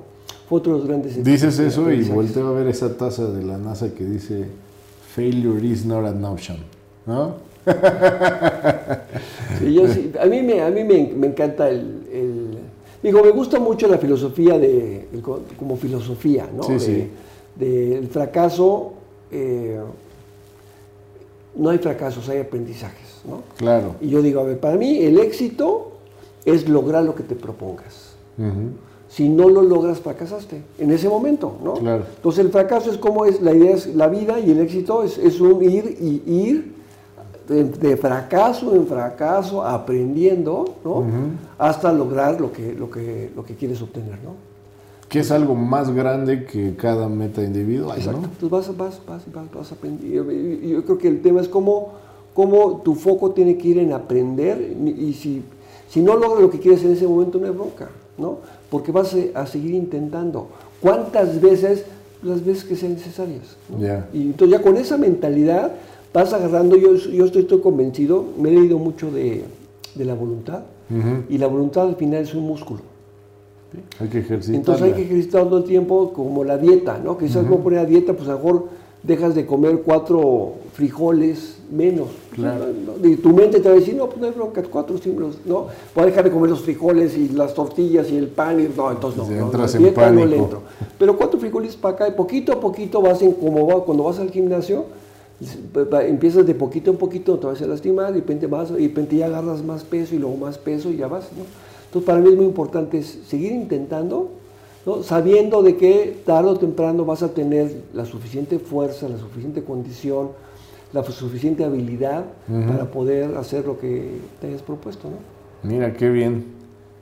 fue 0.60 0.81
grandes 0.86 1.24
Dices 1.24 1.58
eso 1.60 1.91
y 1.91 2.03
volteo 2.03 2.48
a 2.48 2.51
ver 2.51 2.67
esa 2.67 2.98
taza 2.98 3.25
de 3.31 3.43
la 3.43 3.58
NASA 3.58 3.93
que 3.93 4.03
dice 4.03 4.46
Failure 5.15 5.65
is 5.65 5.86
not 5.86 6.05
an 6.05 6.25
option. 6.25 6.58
¿No? 7.05 7.36
Sí, 9.60 9.74
yo 9.74 9.88
sí, 9.88 10.12
a 10.20 10.25
mí 10.25 10.41
me, 10.41 10.62
a 10.62 10.70
mí 10.72 10.84
me, 10.84 11.12
me 11.15 11.27
encanta 11.27 11.70
el, 11.70 12.03
el- 12.12 12.58
Digo, 13.03 13.24
me 13.24 13.29
gusta 13.31 13.60
mucho 13.60 13.88
la 13.88 13.98
filosofía 13.98 14.58
de... 14.60 15.08
el 15.12 15.22
como 15.22 15.75
filosofía, 15.75 16.48
¿no? 16.55 16.63
Sí, 16.63 16.74
de, 16.74 16.79
sí. 16.79 17.08
del 17.55 18.08
fracaso... 18.08 18.93
eh, 19.31 19.79
no 21.55 21.70
hay 21.70 21.79
fracasos, 21.79 22.29
hay 22.29 22.39
aprendizajes, 22.39 23.22
¿no? 23.27 23.41
Claro. 23.58 23.96
Y 24.01 24.10
yo 24.10 24.22
digo, 24.22 24.39
a 24.41 24.43
ver, 24.43 24.60
para 24.60 24.77
mí 24.77 25.00
el 25.00 25.20
éxito 25.20 25.91
es 26.46 26.70
lograr 26.70 27.03
lo 27.03 27.13
que 27.15 27.24
te 27.24 27.36
propongas. 27.36 28.13
Ujú. 28.38 28.72
Si 29.12 29.27
no 29.27 29.50
lo 29.50 29.62
logras, 29.62 30.00
fracasaste 30.00 30.63
en 30.80 30.89
ese 30.89 31.10
momento, 31.10 31.58
¿no? 31.62 31.74
Claro. 31.74 32.06
Entonces 32.15 32.46
el 32.46 32.50
fracaso 32.50 32.89
es 32.89 32.98
como 32.98 33.25
es, 33.25 33.41
la 33.41 33.53
idea 33.53 33.75
es 33.75 33.94
la 33.94 34.08
vida 34.08 34.39
y 34.39 34.51
el 34.51 34.62
éxito 34.62 35.03
es, 35.03 35.18
es 35.18 35.41
un 35.41 35.62
ir 35.62 35.98
y 36.00 36.24
ir 36.25 36.75
de, 37.46 37.65
de 37.65 37.98
fracaso 37.98 38.74
en 38.74 38.88
fracaso, 38.88 39.65
aprendiendo, 39.65 40.75
¿no? 40.86 41.03
Hasta 41.58 41.91
lograr 41.91 42.39
lo 42.39 42.53
que, 42.53 42.74
lo, 42.74 42.89
que, 42.89 43.30
lo 43.36 43.44
que 43.44 43.56
quieres 43.56 43.82
obtener, 43.82 44.18
¿no? 44.24 44.36
Que 45.10 45.20
es 45.20 45.32
algo 45.32 45.56
más 45.56 45.91
grande 45.91 46.46
que 46.46 46.74
cada 46.77 47.10
meta 47.10 47.44
individual, 47.44 47.98
Exacto. 47.98 48.22
¿no? 48.22 48.27
Entonces 48.27 48.77
vas, 48.77 48.77
vas, 48.77 49.01
vas, 49.06 49.34
vas, 49.34 49.53
vas 49.53 49.72
aprendiendo. 49.74 50.32
Yo 50.32 50.86
creo 50.86 50.98
que 50.98 51.10
el 51.10 51.22
tema 51.22 51.41
es 51.41 51.50
cómo, 51.50 51.89
cómo 52.34 52.77
tu 52.77 52.96
foco 52.96 53.32
tiene 53.32 53.58
que 53.58 53.68
ir 53.68 53.80
en 53.80 53.91
aprender 53.91 54.74
y 54.98 55.13
si, 55.13 55.44
si 55.89 56.01
no 56.01 56.15
logras 56.15 56.41
lo 56.41 56.50
que 56.50 56.60
quieres 56.60 56.82
en 56.86 56.94
ese 56.94 57.06
momento 57.06 57.39
no 57.39 57.48
hay 57.48 57.51
bronca, 57.51 57.89
¿no? 58.18 58.39
Porque 58.70 58.91
vas 58.91 59.15
a, 59.15 59.41
a 59.41 59.46
seguir 59.48 59.74
intentando. 59.74 60.48
¿Cuántas 60.82 61.39
veces? 61.41 61.86
Las 62.24 62.46
veces 62.46 62.65
que 62.65 62.75
sean 62.75 62.94
necesarias. 62.94 63.58
Y 64.13 64.22
entonces 64.22 64.58
ya 64.58 64.63
con 64.63 64.77
esa 64.77 64.98
mentalidad 64.98 65.72
vas 66.13 66.34
agarrando, 66.34 66.75
yo, 66.75 66.96
yo 66.96 67.25
estoy, 67.25 67.44
estoy 67.44 67.62
convencido, 67.62 68.25
me 68.38 68.50
he 68.50 68.53
leído 68.53 68.77
mucho 68.77 69.12
de, 69.12 69.44
de 69.96 70.06
la 70.06 70.13
voluntad 70.13 70.62
y 71.30 71.38
la 71.38 71.48
voluntad 71.48 71.88
al 71.88 71.96
final 71.96 72.22
es 72.22 72.34
un 72.34 72.46
músculo. 72.46 72.82
Hay 74.00 74.10
que 74.10 74.20
ejercitar. 74.20 74.56
Entonces 74.56 74.84
hay 74.84 74.94
que 74.94 75.03
ejercitar 75.03 75.46
todo 75.46 75.60
el 75.60 75.63
tiempo 75.63 76.12
como 76.12 76.44
la 76.44 76.58
dieta, 76.58 76.98
¿no? 76.98 77.18
Que 77.18 77.27
si 77.27 77.34
sabes 77.34 77.50
cómo 77.50 77.63
poner 77.63 77.80
la 77.84 77.86
dieta, 77.86 78.13
pues 78.13 78.27
a 78.27 78.34
lo 78.34 78.39
mejor 78.39 78.65
dejas 79.03 79.36
de 79.36 79.46
comer 79.46 79.81
cuatro 79.84 80.53
frijoles 80.74 81.58
menos. 81.72 82.10
Claro. 82.31 82.65
¿no? 82.67 83.08
Y 83.08 83.15
tu 83.15 83.29
mente 83.29 83.60
te 83.60 83.67
va 83.70 83.75
a 83.75 83.79
decir, 83.79 83.96
no, 83.96 84.08
pues 84.08 84.20
no 84.20 84.27
hay 84.27 84.34
bronca, 84.34 84.62
cuatro 84.63 84.98
símbolos, 84.98 85.38
¿no? 85.46 85.67
Voy 85.96 86.03
a 86.03 86.05
dejar 86.08 86.24
de 86.25 86.31
comer 86.31 86.50
los 86.50 86.62
frijoles 86.62 87.17
y 87.17 87.29
las 87.29 87.53
tortillas 87.53 88.12
y 88.12 88.17
el 88.17 88.27
pan, 88.27 88.60
y 88.60 88.67
no, 88.75 88.91
entonces 88.91 89.27
no. 89.27 89.36
No, 89.36 89.46
entras 89.46 89.74
la 89.74 89.77
en 89.77 89.84
dieta 89.84 90.12
no 90.12 90.15
le 90.15 90.22
pánico. 90.22 90.43
entro. 90.43 90.62
Pero 90.98 91.17
cuatro 91.17 91.39
frijoles 91.39 91.75
para 91.75 91.96
acá 91.96 92.08
y 92.08 92.12
poquito 92.12 92.53
a 92.53 92.60
poquito 92.60 93.01
vas 93.01 93.22
en, 93.22 93.34
como 93.34 93.65
va, 93.67 93.84
cuando 93.84 94.03
vas 94.03 94.20
al 94.20 94.29
gimnasio, 94.29 94.86
empiezas 96.08 96.46
de 96.46 96.53
poquito 96.53 96.91
en 96.91 96.98
poquito, 96.98 97.39
te 97.39 97.48
vas 97.48 97.62
a 97.62 97.67
lastimar, 97.67 98.12
y 98.12 98.13
de 98.15 98.20
repente 98.20 98.48
vas, 98.48 98.72
de 98.72 98.79
repente 98.79 99.15
ya 99.15 99.25
agarras 99.25 99.63
más 99.63 99.84
peso 99.84 100.13
y 100.13 100.20
luego 100.20 100.38
más 100.38 100.58
peso 100.58 100.91
y 100.91 100.98
ya 100.98 101.08
vas, 101.08 101.29
¿no? 101.38 101.43
Entonces 101.86 102.05
para 102.05 102.20
mí 102.20 102.29
es 102.29 102.36
muy 102.36 102.46
importante 102.46 103.01
seguir 103.03 103.51
intentando, 103.51 104.29
¿no? 104.85 105.03
sabiendo 105.03 105.61
de 105.61 105.77
que 105.77 106.17
tarde 106.25 106.50
o 106.50 106.57
temprano 106.57 107.05
vas 107.05 107.23
a 107.23 107.29
tener 107.33 107.81
la 107.93 108.05
suficiente 108.05 108.59
fuerza, 108.59 109.07
la 109.07 109.17
suficiente 109.17 109.63
condición, 109.63 110.29
la 110.93 111.03
suficiente 111.03 111.63
habilidad 111.63 112.25
para 112.67 112.91
poder 112.91 113.35
hacer 113.38 113.65
lo 113.65 113.79
que 113.79 114.09
te 114.39 114.47
hayas 114.47 114.61
propuesto, 114.61 115.07
¿no? 115.09 115.69
Mira, 115.69 115.93
qué 115.93 116.09
bien. 116.09 116.45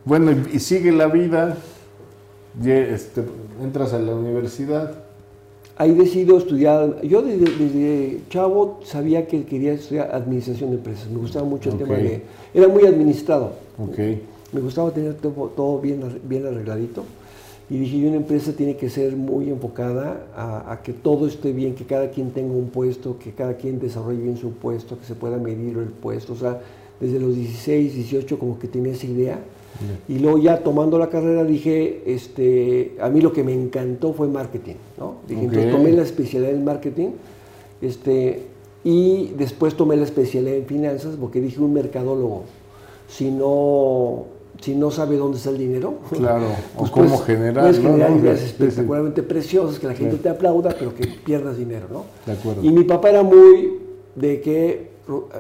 Bueno, 0.05 0.31
y, 0.53 0.59
sigue 0.59 0.91
la 0.91 1.07
vida. 1.07 1.57
este, 2.63 3.23
entras 3.63 3.93
a 3.93 3.99
la 3.99 4.13
universidad. 4.15 4.91
Ahí 5.77 5.93
decido 5.93 6.37
estudiar, 6.37 7.01
yo 7.03 7.21
desde, 7.21 7.45
desde 7.55 8.19
chavo 8.29 8.79
sabía 8.83 9.27
que 9.27 9.45
quería 9.45 9.73
estudiar 9.73 10.13
administración 10.13 10.71
de 10.71 10.75
empresas, 10.75 11.09
me 11.09 11.19
gustaba 11.19 11.45
mucho 11.45 11.69
el 11.69 11.75
Ok. 11.75 11.81
tema 11.83 11.95
de, 11.95 12.21
era 12.53 12.67
muy 12.67 12.85
administrado, 12.85 13.53
Ok. 13.81 13.97
me 14.51 14.59
gustaba 14.59 14.91
tener 14.91 15.13
todo, 15.13 15.51
todo 15.55 15.79
bien, 15.79 16.19
bien 16.27 16.45
arregladito 16.45 17.05
y 17.69 17.77
dije, 17.77 18.07
una 18.07 18.17
empresa 18.17 18.53
tiene 18.53 18.75
que 18.75 18.89
ser 18.89 19.15
muy 19.15 19.49
enfocada 19.49 20.25
a, 20.35 20.71
a 20.71 20.81
que 20.81 20.91
todo 20.91 21.27
esté 21.27 21.51
bien, 21.53 21.75
que 21.75 21.85
cada 21.85 22.09
quien 22.09 22.31
tenga 22.31 22.53
un 22.53 22.69
puesto, 22.69 23.19
que 23.19 23.31
cada 23.31 23.57
quien 23.57 23.79
desarrolle 23.79 24.21
bien 24.21 24.37
su 24.37 24.53
puesto, 24.53 24.97
que 24.97 25.05
se 25.05 25.13
pueda 25.13 25.37
medir 25.37 25.77
el 25.77 25.89
puesto, 25.89 26.33
o 26.33 26.35
sea, 26.35 26.59
desde 26.99 27.19
los 27.19 27.35
16, 27.35 27.93
18 27.93 28.39
como 28.39 28.57
que 28.59 28.67
tenía 28.67 28.93
esa 28.93 29.05
idea. 29.05 29.39
Y 30.09 30.19
luego 30.19 30.39
ya 30.39 30.61
tomando 30.61 30.97
la 30.97 31.09
carrera 31.09 31.45
dije, 31.45 32.01
este, 32.05 32.97
a 32.99 33.07
mí 33.09 33.21
lo 33.21 33.31
que 33.31 33.43
me 33.45 33.53
encantó 33.53 34.11
fue 34.13 34.27
marketing, 34.27 34.75
¿no? 34.97 35.17
Dije, 35.27 35.43
entonces 35.43 35.71
tomé 35.71 35.91
la 35.93 36.01
especialidad 36.01 36.51
en 36.51 36.65
marketing, 36.65 37.09
este, 37.81 38.43
y 38.83 39.27
después 39.37 39.75
tomé 39.75 39.95
la 39.95 40.03
especialidad 40.03 40.55
en 40.55 40.65
finanzas 40.65 41.15
porque 41.17 41.39
dije 41.39 41.61
un 41.61 41.73
mercadólogo, 41.73 42.43
si 43.07 43.31
no, 43.31 44.25
si 44.61 44.75
no 44.75 44.91
sabe 44.91 45.15
dónde 45.17 45.37
está 45.37 45.49
el 45.51 45.57
dinero, 45.57 45.95
Claro. 46.11 46.45
pues 46.77 46.89
o 46.89 46.93
cómo 46.93 47.05
puedes- 47.07 47.21
generar. 47.25 47.63
puedes 47.65 47.79
generar 47.79 48.11
¿no? 48.11 48.17
ideas 48.19 48.39
Sí, 48.39 48.45
sí. 48.45 48.51
espectacularmente 48.51 49.23
preciosas, 49.23 49.79
que 49.79 49.87
la 49.87 49.93
gente 49.95 50.17
Sí. 50.17 50.21
te 50.23 50.29
aplauda, 50.29 50.75
pero 50.77 50.93
que 50.95 51.07
pierdas 51.07 51.57
dinero, 51.57 51.87
¿no? 51.91 52.03
De 52.25 52.33
acuerdo. 52.37 52.63
Y 52.63 52.69
mi 52.71 52.83
papá 52.83 53.09
era 53.09 53.23
muy 53.23 53.79
de 54.15 54.41
que 54.41 54.89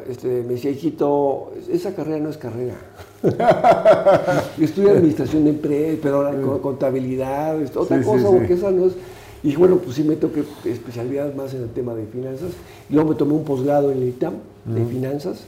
este, 0.09 0.27
me 0.43 0.53
decía, 0.53 0.71
hijito, 0.71 1.51
esa 1.71 1.93
carrera 1.93 2.17
no 2.19 2.29
es 2.29 2.37
carrera. 2.37 2.73
Yo 4.57 4.65
estudié 4.65 4.91
administración 4.91 5.43
de 5.43 5.49
empresas, 5.51 5.99
pero 6.01 6.15
ahora 6.17 6.41
con- 6.41 6.59
contabilidad, 6.59 7.61
esto, 7.61 7.81
otra 7.81 8.01
cosa, 8.01 8.27
porque 8.29 8.53
esa 8.53 8.71
no 8.71 8.87
es. 8.87 8.93
Y 9.43 9.55
bueno, 9.55 9.77
pues 9.77 9.95
sí 9.95 10.03
me 10.03 10.15
toqué 10.15 10.43
especialidad 10.65 11.33
más 11.35 11.53
en 11.53 11.63
el 11.63 11.69
tema 11.69 11.93
de 11.95 12.05
finanzas. 12.05 12.51
Y 12.89 12.93
luego 12.93 13.09
me 13.11 13.15
tomé 13.15 13.33
un 13.33 13.43
posgrado 13.43 13.91
en 13.91 14.01
el 14.01 14.09
ITAM 14.09 14.33
de 14.65 14.85
finanzas. 14.85 15.43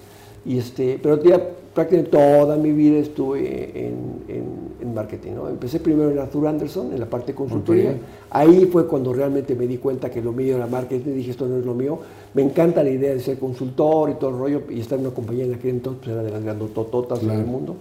Y 0.46 0.58
este, 0.58 1.00
pero 1.02 1.22
ya 1.24 1.42
prácticamente 1.74 2.12
toda 2.18 2.58
mi 2.58 2.72
vida 2.72 2.98
estuve 3.00 3.88
en, 3.88 3.96
en- 4.28 4.72
en 4.82 4.94
marketing. 4.94 5.32
¿no? 5.36 5.48
Empecé 5.50 5.80
primero 5.80 6.10
en 6.12 6.20
Arthur 6.20 6.48
Anderson, 6.48 6.92
en 6.94 7.00
la 7.00 7.06
parte 7.06 7.32
de 7.32 7.36
consultoría. 7.36 7.96
Ahí 8.32 8.66
fue 8.66 8.88
cuando 8.88 9.14
realmente 9.14 9.56
me 9.56 9.68
di 9.68 9.78
cuenta 9.78 10.10
que 10.10 10.22
lo 10.22 10.32
mío 10.34 10.58
era 10.58 10.68
marketing. 10.68 11.14
Dije, 11.14 11.32
esto 11.32 11.46
no 11.48 11.58
es 11.58 11.66
lo 11.66 11.74
mío. 11.74 12.00
Me 12.34 12.42
encanta 12.42 12.84
la 12.84 12.90
idea 12.90 13.14
de 13.14 13.20
ser 13.20 13.38
consultor 13.40 14.10
y 14.10 14.16
todo 14.16 14.32
el 14.32 14.38
rollo. 14.38 14.62
Y 14.70 14.80
estar 14.80 14.98
en 15.00 15.06
una 15.06 15.14
compañía 15.14 15.46
en 15.46 15.54
aquel 15.54 15.72
entonces 15.72 16.02
pues, 16.04 16.14
era 16.14 16.24
de 16.24 16.32
las 16.32 16.44
grandotototas 16.44 17.20
Claro. 17.20 17.38
del 17.40 17.48
mundo. 17.48 17.76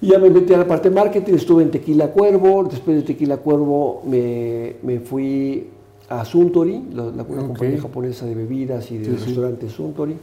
Y 0.00 0.08
ya 0.08 0.18
me 0.18 0.28
metí 0.30 0.52
a 0.54 0.58
la 0.58 0.66
parte 0.66 0.90
de 0.90 0.94
marketing, 0.94 1.34
estuve 1.34 1.62
en 1.62 1.70
Tequila 1.70 2.08
Cuervo, 2.08 2.64
después 2.70 2.98
de 2.98 3.02
Tequila 3.02 3.38
Cuervo 3.38 4.02
me, 4.06 4.76
me 4.82 5.00
fui 5.00 5.68
a 6.10 6.22
Suntory, 6.24 6.82
la, 6.94 7.04
la- 7.06 7.22
una 7.24 7.46
compañía 7.46 7.80
japonesa 7.80 8.26
de 8.26 8.34
bebidas 8.34 8.90
y 8.90 8.98
de 8.98 9.04
Sí, 9.06 9.10
sí. 9.18 9.24
restaurantes 9.24 9.72
Suntory. 9.72 10.14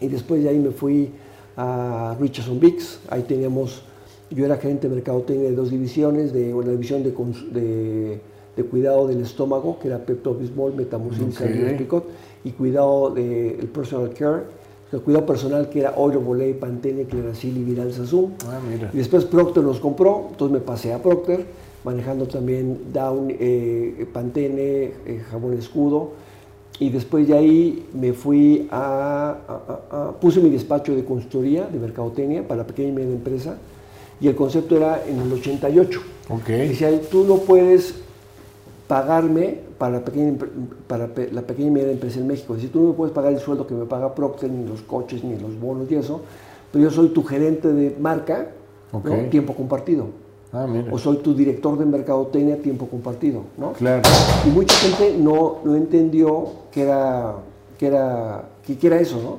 Y 0.00 0.08
después 0.08 0.42
de 0.42 0.48
ahí 0.48 0.58
me 0.58 0.70
fui 0.72 1.08
a 1.60 2.16
Richardson 2.18 2.58
Biggs, 2.58 3.00
ahí 3.08 3.22
teníamos 3.22 3.82
yo 4.30 4.44
era 4.44 4.56
gerente 4.56 4.88
de 4.88 4.94
mercadotecnia 4.94 5.50
de 5.50 5.56
dos 5.56 5.70
divisiones, 5.70 6.32
de 6.32 6.54
una 6.54 6.70
división 6.70 7.02
de, 7.02 7.10
de, 7.10 8.20
de 8.56 8.64
cuidado 8.64 9.08
del 9.08 9.20
estómago, 9.22 9.78
que 9.80 9.88
era 9.88 9.98
Pepto 9.98 10.34
Bismol, 10.34 10.74
Metamucil, 10.74 11.30
okay. 11.30 11.74
Picot, 11.76 12.04
y 12.44 12.52
cuidado 12.52 13.10
del 13.10 13.66
personal 13.74 14.10
care, 14.14 14.42
el 14.92 15.00
cuidado 15.00 15.26
personal 15.26 15.68
que 15.68 15.80
era 15.80 15.94
Oilo, 15.96 16.20
Voley, 16.20 16.54
Pantene, 16.54 17.04
Clearasil 17.04 17.56
y 17.56 17.64
Viral 17.64 17.92
Sazum. 17.92 18.32
Ah. 18.46 18.60
Y 18.92 18.96
después 18.96 19.24
Procter 19.24 19.62
nos 19.62 19.80
compró, 19.80 20.28
entonces 20.30 20.52
me 20.52 20.60
pasé 20.60 20.92
a 20.92 21.02
Procter, 21.02 21.44
manejando 21.84 22.26
también 22.26 22.92
Down, 22.92 23.28
eh, 23.30 24.06
Pantene, 24.12 24.92
eh, 25.06 25.22
Jabón 25.30 25.54
Escudo. 25.54 26.29
Y 26.78 26.88
después 26.88 27.28
de 27.28 27.36
ahí 27.36 27.86
me 27.92 28.12
fui 28.12 28.68
a, 28.70 29.36
puse 30.20 30.40
mi 30.40 30.48
despacho 30.48 30.94
de 30.94 31.04
consultoría 31.04 31.66
de 31.66 31.78
mercadotecnia 31.78 32.46
para 32.46 32.66
pequeña 32.66 32.88
y 32.88 32.92
media 32.92 33.12
empresa. 33.12 33.58
Y 34.20 34.28
el 34.28 34.34
concepto 34.34 34.76
era 34.76 35.02
en 35.06 35.20
el 35.20 35.32
88. 35.32 36.00
Okay. 36.28 36.68
Decía, 36.68 36.88
tú 37.10 37.24
no 37.24 37.38
puedes 37.38 37.94
pagarme 38.86 39.58
para 39.78 39.98
la 39.98 40.04
pequeña, 40.04 40.36
para 40.86 41.08
la 41.32 41.42
pequeña 41.42 41.68
y 41.68 41.70
media 41.70 41.92
empresa 41.92 42.18
en 42.18 42.26
México. 42.26 42.56
Si 42.58 42.68
tú 42.68 42.80
no 42.80 42.88
me 42.88 42.94
puedes 42.94 43.14
pagar 43.14 43.32
el 43.32 43.40
sueldo 43.40 43.66
que 43.66 43.74
me 43.74 43.86
paga 43.86 44.14
Procter, 44.14 44.50
ni 44.50 44.66
los 44.66 44.82
coches, 44.82 45.22
ni 45.22 45.38
los 45.38 45.58
bonos 45.58 45.90
y 45.90 45.94
eso, 45.94 46.22
pero 46.72 46.84
yo 46.84 46.90
soy 46.90 47.08
tu 47.10 47.22
gerente 47.22 47.68
de 47.72 47.96
marca, 47.98 48.50
tiempo 49.30 49.54
compartido. 49.54 50.06
Ah. 50.52 50.66
O 50.90 50.98
soy 50.98 51.18
tu 51.18 51.32
director 51.32 51.78
de 51.78 51.86
mercadotecnia 51.86 52.60
tiempo 52.60 52.86
compartido, 52.86 53.42
¿no? 53.56 53.72
Claro. 53.74 54.02
Y 54.44 54.50
mucha 54.50 54.74
gente 54.74 55.16
no, 55.16 55.58
no 55.64 55.76
entendió 55.76 56.48
que 56.72 56.82
era, 56.82 57.36
que, 57.78 57.86
era, 57.86 58.48
que, 58.66 58.86
era 58.86 59.00
eso, 59.00 59.20
¿no? 59.22 59.38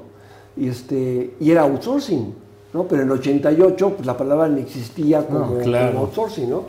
Y, 0.55 0.69
este, 0.69 1.35
y 1.39 1.51
era 1.51 1.63
outsourcing, 1.63 2.33
¿no? 2.73 2.83
Pero 2.83 3.01
en 3.01 3.09
el 3.09 3.13
88 3.13 3.89
pues, 3.89 4.05
la 4.05 4.15
palabra 4.15 4.47
no 4.47 4.57
existía 4.57 5.27
como, 5.27 5.59
como 5.59 5.99
outsourcing, 5.99 6.49
¿no? 6.49 6.63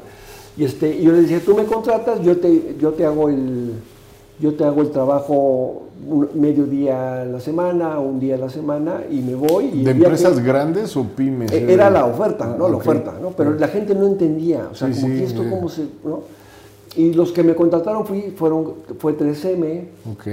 Y, 0.57 0.65
este, 0.65 1.01
yo 1.01 1.13
le 1.13 1.23
decía, 1.23 1.41
tú 1.45 1.55
me 1.55 1.65
contratas, 1.65 2.21
yo 2.23 2.37
te, 2.39 2.77
yo 2.81 2.91
te 2.93 3.07
hago 3.07 3.29
el 3.29 3.75
yo 4.43 4.55
te 4.55 4.65
hago 4.65 4.83
el 4.83 4.91
trabajo 4.91 5.85
medio 6.35 6.67
día 6.67 7.23
a 7.23 7.25
la 7.25 7.39
semana, 7.39 8.01
un 8.01 8.19
día 8.19 8.35
a 8.35 8.39
la 8.39 8.51
semana 8.51 9.03
y 9.09 9.21
me 9.21 9.37
voy. 9.37 9.67
Y 9.67 9.85
¿De 9.85 9.93
empresas 9.93 10.41
grandes 10.41 10.97
o 10.97 11.05
pymes? 11.05 11.53
E, 11.53 11.73
era 11.73 11.89
la 11.91 12.07
oferta, 12.07 12.57
¿no? 12.59 12.69
La 12.69 12.77
oferta, 12.77 13.15
¿no? 13.23 13.31
Pero 13.31 13.55
la 13.55 13.69
gente 13.69 13.95
no 13.95 14.05
entendía, 14.05 14.69
o 14.73 14.75
sea, 14.75 14.91
como 14.91 15.07
que 15.07 15.23
esto 15.23 15.45
cómo 15.49 15.69
se, 15.69 15.87
¿no? 16.05 16.25
Y 16.97 17.15
los 17.15 17.31
que 17.31 17.45
me 17.45 17.55
contrataron 17.55 18.05
fui, 18.05 18.35
fueron, 18.37 18.75
fue 18.99 19.17
3M, 19.17 19.85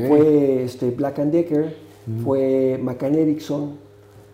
fue 0.07 0.63
este, 0.63 0.89
Black 0.89 1.19
and 1.19 1.31
Decker, 1.31 1.75
fue 2.23 2.79
McCann 2.81 3.13
Erickson, 3.13 3.73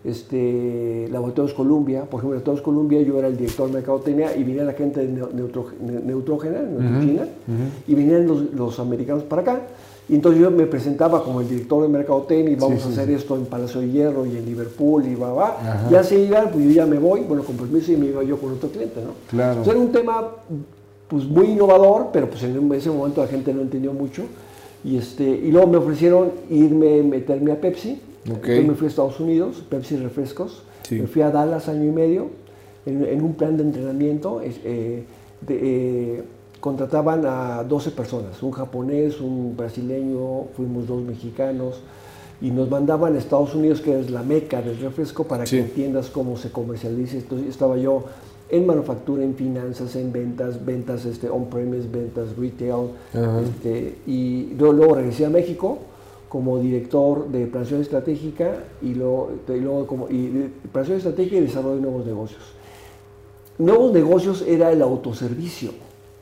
este, 0.06 1.08
Laboratorios 1.10 1.52
Columbia, 1.52 2.02
por 2.02 2.20
ejemplo, 2.20 2.34
Laboratorios 2.34 2.62
Columbia 2.62 3.02
yo 3.02 3.18
era 3.18 3.26
el 3.26 3.36
director 3.36 3.66
de 3.66 3.74
mercadotecnia 3.74 4.36
y 4.36 4.44
venía 4.44 4.62
la 4.62 4.72
gente 4.72 5.04
de 5.04 5.08
Neutrógena, 5.08 6.00
Neutrogena, 6.04 6.60
y 7.88 7.94
venían 7.94 8.26
los, 8.54 8.78
americanos 8.78 9.24
para 9.24 9.42
acá. 9.42 9.62
Y 10.08 10.14
entonces 10.14 10.40
yo 10.40 10.52
me 10.52 10.66
presentaba 10.66 11.24
como 11.24 11.40
el 11.40 11.48
director 11.48 11.82
de 11.82 11.88
mercadotecnia 11.88 12.52
y 12.52 12.54
vamos 12.54 12.86
a 12.86 12.88
hacer 12.90 13.10
esto 13.10 13.34
en 13.34 13.46
Palacio 13.46 13.80
de 13.80 13.90
Hierro 13.90 14.24
y 14.24 14.36
en 14.36 14.46
Liverpool 14.46 15.04
y 15.04 15.16
va, 15.16 15.32
va. 15.32 15.88
Ya 15.90 16.04
se 16.04 16.16
iban, 16.16 16.52
pues 16.52 16.64
yo 16.64 16.70
ya 16.70 16.86
me 16.86 16.98
voy, 16.98 17.22
bueno, 17.22 17.42
con 17.42 17.56
permiso 17.56 17.90
y 17.90 17.96
me 17.96 18.06
iba 18.06 18.22
yo 18.22 18.38
con 18.38 18.52
otro 18.52 18.68
cliente, 18.68 19.00
¿no? 19.00 19.10
Claro. 19.28 19.58
Entonces 19.58 19.74
era 19.74 19.82
un 19.82 19.90
tema 19.90 20.28
pues 21.08 21.24
muy 21.24 21.46
innovador, 21.46 22.10
pero 22.12 22.30
pues 22.30 22.44
en 22.44 22.72
ese 22.72 22.90
momento 22.90 23.20
la 23.20 23.26
gente 23.26 23.52
no 23.52 23.62
entendió 23.62 23.92
mucho. 23.92 24.22
Y, 24.84 24.96
este, 24.98 25.24
y 25.24 25.50
luego 25.50 25.66
me 25.66 25.78
ofrecieron 25.78 26.30
irme, 26.48 27.02
meterme 27.02 27.50
a 27.50 27.60
Pepsi, 27.60 28.00
me 28.34 28.74
fui 28.74 28.86
a 28.86 28.90
Estados 28.90 29.20
Unidos, 29.20 29.62
Pepsi 29.68 29.96
Refrescos. 29.96 30.62
Me 30.90 31.06
fui 31.06 31.22
a 31.22 31.30
Dallas 31.30 31.68
año 31.68 31.84
y 31.84 31.90
medio 31.90 32.28
en, 32.86 33.22
un 33.22 33.34
plan 33.34 33.56
de 33.56 33.64
entrenamiento. 33.64 34.40
Eh, 34.42 35.04
eh, 35.48 36.22
contrataban 36.60 37.24
a 37.26 37.62
12 37.64 37.90
personas, 37.90 38.42
un 38.42 38.50
japonés, 38.50 39.20
un 39.20 39.56
brasileño, 39.56 40.46
fuimos 40.56 40.86
dos 40.86 41.02
mexicanos 41.02 41.80
y 42.40 42.50
nos 42.50 42.68
mandaban 42.68 43.14
a 43.14 43.18
Estados 43.18 43.54
Unidos, 43.54 43.80
que 43.80 43.98
es 43.98 44.10
la 44.10 44.22
meca 44.22 44.60
del 44.60 44.78
refresco, 44.78 45.24
para 45.24 45.44
que 45.44 45.60
entiendas 45.60 46.10
cómo 46.10 46.36
se 46.36 46.50
comercializa. 46.50 47.16
Entonces 47.16 47.48
estaba 47.48 47.76
yo 47.76 48.04
en 48.48 48.66
manufactura, 48.66 49.22
en 49.22 49.34
finanzas, 49.34 49.96
en 49.96 50.12
ventas, 50.12 50.64
ventas 50.64 51.04
este, 51.04 51.28
on-premise, 51.28 51.88
ventas 51.88 52.36
retail. 52.36 52.90
Este, 53.44 53.98
y 54.06 54.54
luego 54.58 54.94
regresé 54.94 55.26
a 55.26 55.30
México 55.30 55.78
como 56.36 56.58
director 56.58 57.28
de 57.28 57.46
planificación 57.46 57.80
estratégica 57.80 58.56
y 58.82 58.92
luego, 58.92 59.86
como 59.86 60.06
y 60.10 60.50
planificación 60.70 60.98
estratégica 60.98 61.36
y 61.36 61.40
desarrollo 61.40 61.76
de 61.76 61.80
nuevos 61.80 62.04
negocios. 62.04 62.42
Nuevos 63.56 63.90
negocios 63.90 64.44
era 64.46 64.70
el 64.70 64.82
autoservicio. 64.82 65.70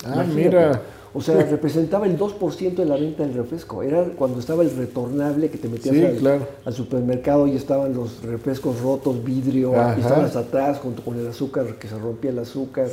Ah, 0.04 0.24
mira. 0.32 0.80
O 1.12 1.20
sea, 1.20 1.42
representaba 1.42 2.06
el 2.06 2.16
2% 2.16 2.74
de 2.76 2.84
la 2.84 2.94
venta 2.94 3.24
del 3.24 3.34
refresco. 3.34 3.82
Era 3.82 4.04
cuando 4.04 4.38
estaba 4.38 4.62
el 4.62 4.70
retornable 4.70 5.50
que 5.50 5.58
te 5.58 5.68
metías 5.68 5.96
al, 6.64 6.72
supermercado 6.72 7.48
y 7.48 7.56
estaban 7.56 7.92
los 7.92 8.22
refrescos 8.22 8.80
rotos, 8.80 9.24
vidrio, 9.24 9.72
y 9.96 10.00
estaban 10.00 10.26
atrás 10.26 10.78
junto 10.78 11.02
con 11.02 11.18
el 11.18 11.26
azúcar, 11.26 11.74
que 11.74 11.88
se 11.88 11.98
rompía 11.98 12.30
el 12.30 12.38
azúcar. 12.38 12.86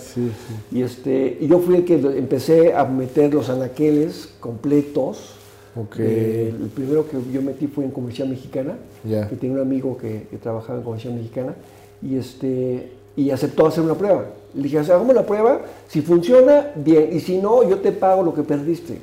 Y, 0.71 0.81
este, 0.81 1.37
y 1.39 1.47
yo 1.47 1.59
fui 1.59 1.75
el 1.75 1.85
que 1.85 1.95
empecé 1.95 2.73
a 2.73 2.85
meter 2.85 3.31
los 3.31 3.51
anaqueles 3.51 4.29
completos 4.39 5.35
Okay. 5.73 6.53
el 6.59 6.69
primero 6.69 7.07
que 7.07 7.17
yo 7.31 7.41
metí 7.41 7.67
fue 7.67 7.85
en 7.85 7.91
Comercial 7.91 8.27
Mexicana, 8.27 8.75
que 9.03 9.35
tenía 9.37 9.55
un 9.55 9.61
amigo 9.61 9.97
que, 9.97 10.27
trabajaba 10.41 10.79
en 10.79 10.83
Comercial 10.83 11.13
Mexicana, 11.13 11.55
y, 12.01 12.17
este, 12.17 12.91
y 13.15 13.29
aceptó 13.29 13.67
hacer 13.67 13.83
una 13.83 13.95
prueba. 13.95 14.25
Le 14.53 14.63
dije, 14.63 14.79
hagamos 14.79 15.15
la 15.15 15.25
prueba, 15.25 15.61
si 15.87 16.01
funciona, 16.01 16.71
bien, 16.75 17.09
y 17.13 17.19
si 17.21 17.37
no, 17.37 17.67
yo 17.67 17.77
te 17.77 17.91
pago 17.93 18.21
lo 18.23 18.33
que 18.33 18.43
perdiste. 18.43 18.99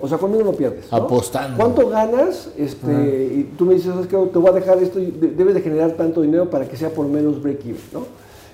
O 0.00 0.08
sea, 0.08 0.18
conmigo 0.18 0.44
no 0.44 0.52
pierdes. 0.52 0.92
Apostando. 0.92 1.56
¿Cuánto 1.56 1.88
ganas? 1.88 2.50
Este, 2.56 2.92
y 2.92 3.54
tú 3.56 3.66
me 3.66 3.74
dices, 3.74 3.92
es 4.00 4.06
que 4.06 4.16
te 4.16 4.38
voy 4.38 4.50
a 4.50 4.52
dejar 4.52 4.82
esto, 4.82 4.98
debes 4.98 5.54
de 5.54 5.60
generar 5.60 5.92
tanto 5.92 6.22
dinero 6.22 6.50
para 6.50 6.66
que 6.66 6.76
sea 6.76 6.90
por 6.90 7.06
menos 7.06 7.40
break-even, 7.40 7.80
¿no? 7.92 8.06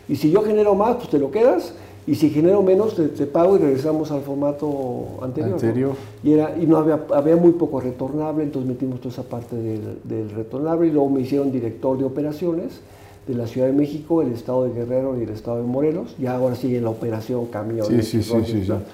Y 0.09 0.17
si 0.17 0.31
yo 0.31 0.43
genero 0.43 0.75
más, 0.75 0.97
pues 0.97 1.11
te 1.11 1.19
lo 1.19 1.31
quedas, 1.31 1.73
y 2.07 2.15
si 2.15 2.31
genero 2.31 2.63
menos, 2.63 2.95
te, 2.95 3.27
pago 3.27 3.57
y 3.57 3.59
regresamos 3.59 4.13
al 4.13 4.21
formato 4.21 5.19
anterior. 5.23 5.97
Y, 6.23 6.33
era, 6.33 6.57
y 6.57 6.65
no 6.65 6.77
había, 6.77 7.05
había 7.13 7.37
muy 7.37 7.53
poco 7.53 7.81
retornable, 7.81 8.45
entonces 8.45 8.69
metimos 8.69 9.01
toda 9.01 9.13
esa 9.13 9.25
parte 9.25 9.57
del, 9.57 10.31
retornable 10.31 10.87
y 10.87 10.93
luego 10.93 11.11
me 11.11 11.23
hicieron 11.23 11.51
director 11.51 11.99
de 11.99 12.05
operaciones 12.05 12.81
de 13.27 13.35
la 13.35 13.49
Ciudad 13.49 13.67
de 13.67 13.73
México, 13.73 14.23
el 14.23 14.33
Estado 14.33 14.65
de 14.65 14.73
Guerrero 14.73 15.19
y 15.19 15.25
el 15.25 15.31
Estado 15.31 15.57
de 15.57 15.65
Morelos. 15.65 16.15
Ya 16.17 16.37
ahora 16.37 16.55
sigue 16.55 16.81
la 16.81 16.91
operación 16.91 17.47
camiones. 17.47 18.07
Sí, 18.07 18.23
sí, 18.23 18.23
sí, 18.23 18.45
sí, 18.45 18.59
Entonces 18.59 18.85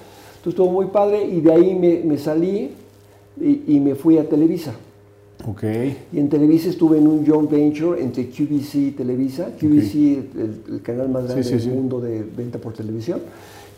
estuvo 0.46 0.70
muy 0.70 0.87
padre 0.87 1.22
y 1.22 1.42
de 1.42 1.53
ahí 1.53 1.75
me, 1.75 2.16
salí 2.16 2.70
y, 3.38 3.77
y 3.77 3.81
me 3.81 3.94
fui 3.94 4.16
a 4.16 4.27
Televisa. 4.27 4.72
Okay. 5.45 6.07
Y 6.13 6.19
en 6.19 6.29
Televisa 6.29 6.69
estuve 6.69 6.99
en 6.99 7.07
un 7.07 7.27
joint 7.27 7.51
venture 7.51 8.01
entre 8.01 8.29
QVC 8.29 8.75
y 8.75 8.91
Televisa. 8.93 9.49
QVC, 9.59 9.95
el, 10.69 10.81
canal 10.83 11.09
más 11.09 11.25
grande 11.25 11.43
del 11.43 11.69
mundo 11.69 12.01
de 12.01 12.25
venta 12.37 12.59
por 12.59 12.73
televisión. 12.73 13.21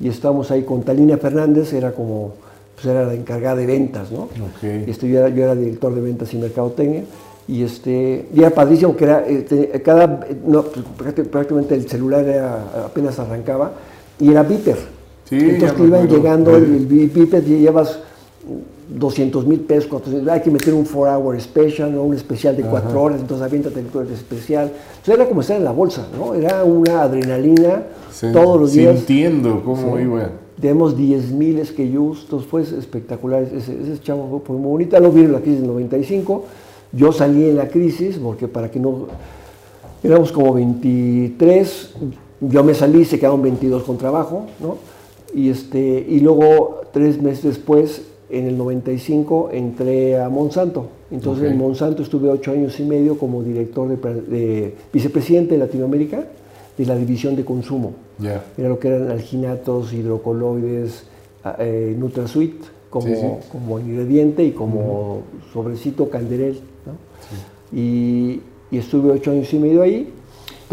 Y 0.01 0.09
estábamos 0.09 0.51
ahí 0.51 0.63
con 0.63 0.83
Talina 0.83 1.17
Fernández, 1.17 1.73
era 1.73 1.93
como, 1.93 2.35
pues 2.75 2.87
era 2.87 3.07
la 3.07 3.15
encargada 3.15 3.57
de 3.57 3.67
ventas, 3.67 4.11
¿no? 4.11 4.29
Okay. 4.57 4.85
Este, 4.87 5.09
yo, 5.09 5.21
era, 5.21 5.55
director 5.55 5.95
de 5.95 6.01
ventas 6.01 6.35
y 6.35 6.37
mercadotecnia. 6.39 7.05
Y, 7.47 7.63
este, 7.63 8.27
y 8.35 8.41
era 8.41 8.51
padrísimo 8.51 8.97
que 8.97 9.05
era, 9.05 9.27
este, 9.27 9.69
cada, 9.83 10.27
no, 10.47 10.63
pues, 10.63 11.15
prácticamente 11.29 11.75
el 11.75 11.89
celular 11.89 12.27
era, 12.27 12.87
apenas 12.87 13.19
arrancaba 13.19 13.73
y 14.19 14.31
era 14.31 14.43
Viper. 14.43 14.77
Sí, 15.29 15.39
Entonces 15.39 15.73
que 15.73 15.85
iban 15.85 16.09
llegando 16.09 16.57
el, 16.57 16.65
el 16.65 16.87
Viper 16.87 17.43
y 17.47 17.61
llevas 17.61 17.99
200 18.89 19.47
mil 19.47 19.61
pesos, 19.61 19.89
400, 19.89 20.29
hay 20.29 20.41
que 20.41 20.51
meter 20.51 20.75
un 20.75 20.87
4-hour 20.87 21.41
special, 21.41 21.95
¿no? 21.95 22.03
un 22.03 22.15
especial 22.15 22.57
de 22.57 22.63
4 22.63 23.03
horas, 23.03 23.21
entonces 23.21 23.47
aviéntate 23.47 23.81
el 23.81 24.13
especial. 24.13 24.71
Entonces 24.89 25.15
era 25.15 25.27
como 25.27 25.41
estar 25.41 25.57
en 25.57 25.65
la 25.65 25.73
bolsa, 25.73 26.07
¿no? 26.17 26.35
Era 26.35 26.65
una 26.65 27.03
adrenalina 27.03 27.85
todos 28.33 28.61
los 28.61 28.73
días. 28.73 28.97
Sintiendo 28.97 29.63
cómo 29.65 29.99
iba. 29.99 30.31
Tenemos 30.61 30.97
10 30.97 31.33
mil 31.33 31.65
SKUs, 31.65 32.23
entonces 32.23 32.49
fue 32.49 32.63
espectacular. 32.63 33.43
Ese, 33.43 33.73
ese 33.81 34.01
chavo 34.01 34.43
fue 34.45 34.57
muy 34.57 34.71
bonita, 34.71 35.01
lo 35.01 35.11
vi 35.11 35.23
en 35.23 35.33
la 35.33 35.41
crisis 35.41 35.61
del 35.61 35.69
95. 35.69 36.45
Yo 36.93 37.13
salí 37.13 37.49
en 37.49 37.57
la 37.57 37.69
crisis, 37.69 38.19
porque 38.19 38.49
para 38.49 38.71
que 38.71 38.79
no. 38.79 39.09
Éramos 40.03 40.31
como 40.33 40.53
23, 40.53 41.95
yo 42.41 42.63
me 42.63 42.75
salí, 42.75 43.05
se 43.05 43.19
quedaron 43.19 43.43
22 43.43 43.83
con 43.85 43.97
trabajo, 43.97 44.47
¿no? 44.61 44.77
Y, 45.35 45.49
este, 45.49 46.07
y 46.09 46.21
luego, 46.21 46.83
tres 46.93 47.21
meses 47.21 47.45
después, 47.45 48.03
en 48.35 48.47
el 48.47 48.59
95 48.59 49.51
entré 49.53 50.21
a 50.21 50.29
Monsanto. 50.29 50.89
Entonces 51.11 51.51
en 51.51 51.59
Monsanto 51.59 52.03
estuve 52.03 52.29
ocho 52.29 52.53
años 52.53 52.79
y 52.81 52.85
medio 52.85 53.19
como 53.19 53.43
director 53.43 53.89
de, 53.89 54.75
vicepresidente 54.93 55.55
de 55.55 55.59
Latinoamérica 55.59 56.25
de 56.77 56.87
la 56.87 56.97
división 56.97 57.37
de 57.37 57.45
consumo. 57.45 57.93
Era 58.21 58.69
lo 58.69 58.79
que 58.79 58.89
eran 58.89 59.11
alginatos, 59.11 59.93
hidrocoloides, 59.93 61.05
eh, 61.59 61.95
NutraSuite 61.97 62.67
como, 62.91 63.41
como 63.51 63.79
ingrediente 63.79 64.45
y 64.45 64.53
como 64.53 65.23
sobrecito 65.53 66.09
canderel. 66.09 66.61
Y, 67.73 68.41
y, 68.71 68.79
estuve 68.79 69.11
ocho 69.11 69.31
años 69.31 69.53
y 69.53 69.59
medio 69.59 69.83
ahí. 69.83 70.13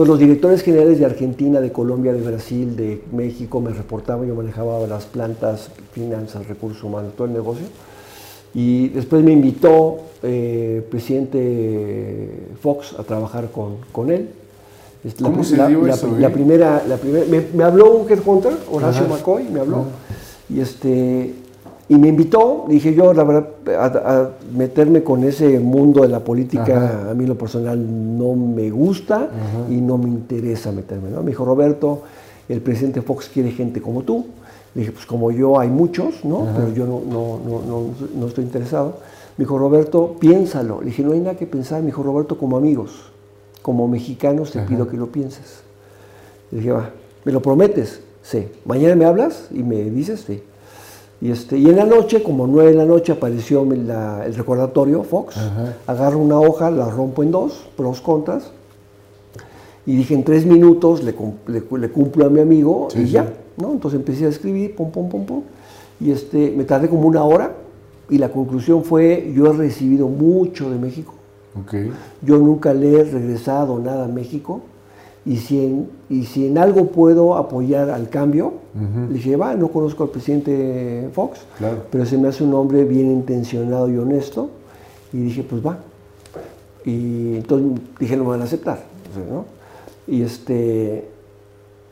Entonces 0.02 0.20
los 0.20 0.20
directores 0.20 0.64
generales 0.64 0.98
de 0.98 1.06
Argentina, 1.06 1.62
de 1.62 1.72
Colombia, 1.72 2.12
de 2.12 2.22
Brasil, 2.22 2.76
de 2.76 3.04
México 3.12 3.62
me 3.62 3.70
reportaban, 3.70 4.28
yo 4.28 4.34
manejaba 4.34 4.80
las 4.88 5.06
plantas, 5.06 5.70
finanzas, 5.92 6.48
recursos 6.48 6.84
humanos, 6.84 7.14
todo 7.16 7.28
el 7.28 7.34
negocio. 7.34 7.68
Y 8.56 8.88
después 8.90 9.24
me 9.24 9.32
invitó 9.32 10.00
eh, 10.24 10.78
el 10.78 10.84
presidente 10.86 12.48
Fox 12.62 12.96
a 12.98 13.04
trabajar 13.04 13.52
con, 13.52 13.76
con 13.92 14.10
él. 14.10 14.30
La, 15.20 15.30
¿Cómo 15.30 15.44
se 15.44 15.56
dio 15.68 15.86
la, 15.86 15.94
eso, 15.94 16.18
la, 16.18 16.30
eh? 16.30 16.32
primera, 16.32 16.84
la 16.88 16.98
primera 16.98 17.26
me, 17.28 17.46
me, 17.54 17.64
habló 17.64 17.92
un 17.92 18.10
headhunter, 18.10 18.54
Horacio 18.72 19.08
McCoy, 19.08 19.44
me 19.50 19.60
habló. 19.60 19.86
Y, 20.50 20.62
este, 20.62 21.32
y 21.92 21.96
me 21.98 22.08
invitó, 22.08 22.68
dije 22.70 22.94
yo, 22.94 23.14
la 23.14 23.26
verdad, 23.26 23.50
a, 23.78 23.86
a 24.22 24.30
meterme 24.56 25.04
con 25.04 25.26
ese 25.26 25.60
mundo 25.60 26.04
de 26.04 26.08
la 26.08 26.22
política, 26.22 26.64
Ajá. 26.64 27.12
a 27.12 27.14
mí 27.14 27.26
lo 27.26 27.38
personal 27.38 27.78
no 28.18 28.34
me 28.34 28.70
gusta 28.70 29.16
Ajá. 29.26 29.70
y 29.70 29.82
no 29.82 29.98
me 29.98 30.08
interesa 30.08 30.72
meterme. 30.72 31.10
¿no? 31.10 31.22
Me 31.22 31.32
dijo, 31.32 31.44
Roberto, 31.44 32.04
el 32.48 32.62
presidente 32.62 33.02
Fox 33.02 33.28
quiere 33.28 33.52
gente 33.52 33.82
como 33.82 34.04
tú. 34.04 34.26
Le 34.74 34.84
dije, 34.84 34.94
pues 34.94 35.06
como 35.06 35.32
yo 35.32 35.60
hay 35.60 35.68
muchos, 35.68 36.24
¿no? 36.24 36.44
Ajá. 36.44 36.54
Pero 36.60 36.74
yo 36.74 36.86
no, 36.88 37.02
no, 37.06 37.40
no, 37.46 37.84
no, 38.18 38.28
estoy 38.28 38.46
interesado. 38.46 38.94
Me 39.36 39.44
dijo, 39.44 39.58
Roberto, 39.58 40.16
piénsalo. 40.18 40.80
Le 40.80 40.92
dije, 40.92 41.04
no 41.04 41.12
hay 41.12 41.20
nada 41.20 41.36
que 41.36 41.46
pensar. 41.46 41.82
Me 41.82 41.88
dijo, 41.88 42.04
Roberto, 42.04 42.38
como 42.38 42.56
amigos, 42.56 43.12
como 43.62 43.90
mexicanos, 43.90 44.52
te 44.52 44.62
pido 44.62 44.88
que 44.88 44.96
lo 44.96 45.08
pienses. 45.08 45.60
Le 46.52 46.60
dije, 46.60 46.72
va, 46.72 46.90
¿me 47.26 47.34
lo 47.34 47.42
prometes? 47.42 48.00
Sí. 48.24 48.48
¿Mañana 48.64 48.96
me 48.96 49.04
hablas 49.04 49.50
y 49.52 49.62
me 49.62 49.90
dices? 49.90 50.24
Sí. 50.26 50.42
Y, 51.22 51.30
este, 51.30 51.58
y 51.58 51.70
en 51.70 51.76
la 51.76 51.86
noche, 51.86 52.24
como 52.24 52.48
nueve 52.48 52.72
de 52.72 52.78
la 52.78 52.86
noche, 52.86 53.12
apareció 53.12 53.64
la, 53.64 54.26
el 54.26 54.34
recordatorio 54.34 55.04
Fox. 55.04 55.38
Ajá. 55.38 55.76
Agarro 55.86 56.18
una 56.18 56.40
hoja, 56.40 56.72
la 56.72 56.90
rompo 56.90 57.22
en 57.22 57.30
dos, 57.30 57.68
pros, 57.78 58.02
contras. 58.02 58.52
Y 59.86 59.96
dije, 59.96 60.16
en 60.16 60.24
tres 60.24 60.46
minutos 60.46 61.04
le, 61.04 61.14
le, 61.48 61.64
le 61.78 61.90
cumplo 61.90 62.26
a 62.26 62.30
mi 62.30 62.40
amigo 62.40 62.88
sí, 62.92 63.02
y 63.02 63.06
ya. 63.08 63.24
Sí. 63.24 63.30
¿no? 63.62 63.72
Entonces 63.72 64.00
empecé 64.00 64.26
a 64.26 64.30
escribir, 64.30 64.76
pum, 64.76 64.92
pum, 64.92 65.10
pum, 65.10 65.26
pum. 65.26 65.42
Y 66.00 66.12
este, 66.12 66.52
me 66.56 66.64
tardé 66.64 66.90
como 66.90 67.08
una 67.08 67.24
hora. 67.24 67.56
Y 68.10 68.18
la 68.18 68.30
conclusión 68.30 68.84
fue, 68.84 69.32
yo 69.34 69.46
he 69.46 69.54
recibido 69.54 70.08
mucho 70.08 70.70
de 70.70 70.78
México. 70.78 71.14
Okay. 71.64 71.92
Yo 72.22 72.38
nunca 72.38 72.74
le 72.74 73.00
he 73.00 73.04
regresado 73.04 73.80
nada 73.80 74.06
a 74.06 74.08
México. 74.08 74.62
Y 75.26 75.38
si 75.38 75.64
en, 75.64 75.90
y 76.10 76.26
si 76.26 76.48
en 76.48 76.58
algo 76.58 76.88
puedo 76.88 77.36
apoyar 77.36 77.92
al 77.92 78.10
cambio, 78.10 78.48
uh 78.48 78.80
-huh. 78.80 79.08
le 79.08 79.14
dije, 79.14 79.36
va, 79.36 79.54
no 79.56 79.68
conozco 79.68 80.04
al 80.04 80.10
presidente 80.10 81.10
Fox, 81.14 81.42
claro. 81.60 81.84
pero 81.92 82.06
se 82.06 82.18
me 82.18 82.28
hace 82.28 82.44
un 82.44 82.54
hombre 82.56 82.86
bien 82.86 83.12
intencionado 83.12 83.88
y 83.88 83.98
honesto. 83.98 84.50
Y 85.14 85.18
dije, 85.18 85.44
pues 85.44 85.64
va. 85.64 85.78
Y 86.86 87.36
entonces 87.36 87.82
dije, 88.00 88.18
no 88.18 88.24
me 88.24 88.30
van 88.32 88.42
a 88.42 88.46
aceptar. 88.46 88.80
¿no? 89.30 89.46
Y, 90.08 90.24
este, 90.24 91.06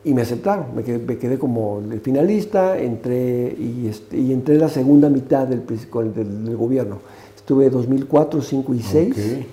y 0.04 0.14
me 0.14 0.22
aceptaron, 0.22 0.74
me 0.74 0.82
quedé, 0.82 0.98
me 0.98 1.18
quedé 1.18 1.38
como 1.38 1.82
el 1.90 2.00
finalista, 2.00 2.78
entré 2.78 3.54
y, 3.56 3.86
este, 3.86 4.18
y 4.18 4.32
entré 4.32 4.54
en 4.54 4.62
la 4.62 4.68
segunda 4.68 5.08
mitad 5.08 5.46
del, 5.46 5.62
del, 5.66 6.44
del 6.44 6.56
gobierno. 6.56 6.98
Estuve 7.36 7.70
2004, 7.70 8.40
2005 8.40 8.74
y 8.74 8.76
2006 8.78 9.12
okay. 9.12 9.46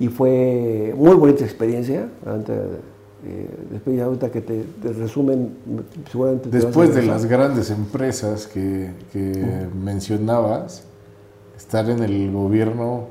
y 0.00 0.08
fue 0.08 0.94
muy 0.96 1.14
bonita 1.14 1.44
experiencia. 1.44 2.08
Eh, 3.24 4.00
ahorita 4.02 4.30
que 4.30 4.40
te, 4.40 4.64
te 4.82 4.92
resumen, 4.92 5.50
seguramente... 6.10 6.48
Te 6.48 6.56
después 6.58 6.94
de 6.94 7.02
las 7.02 7.26
grandes 7.26 7.70
empresas 7.70 8.46
que, 8.46 8.90
que 9.12 9.18
uh 9.18 9.70
-huh. 9.70 9.74
mencionabas, 9.74 10.84
estar 11.56 11.88
en 11.88 12.02
el 12.02 12.32
gobierno 12.32 13.06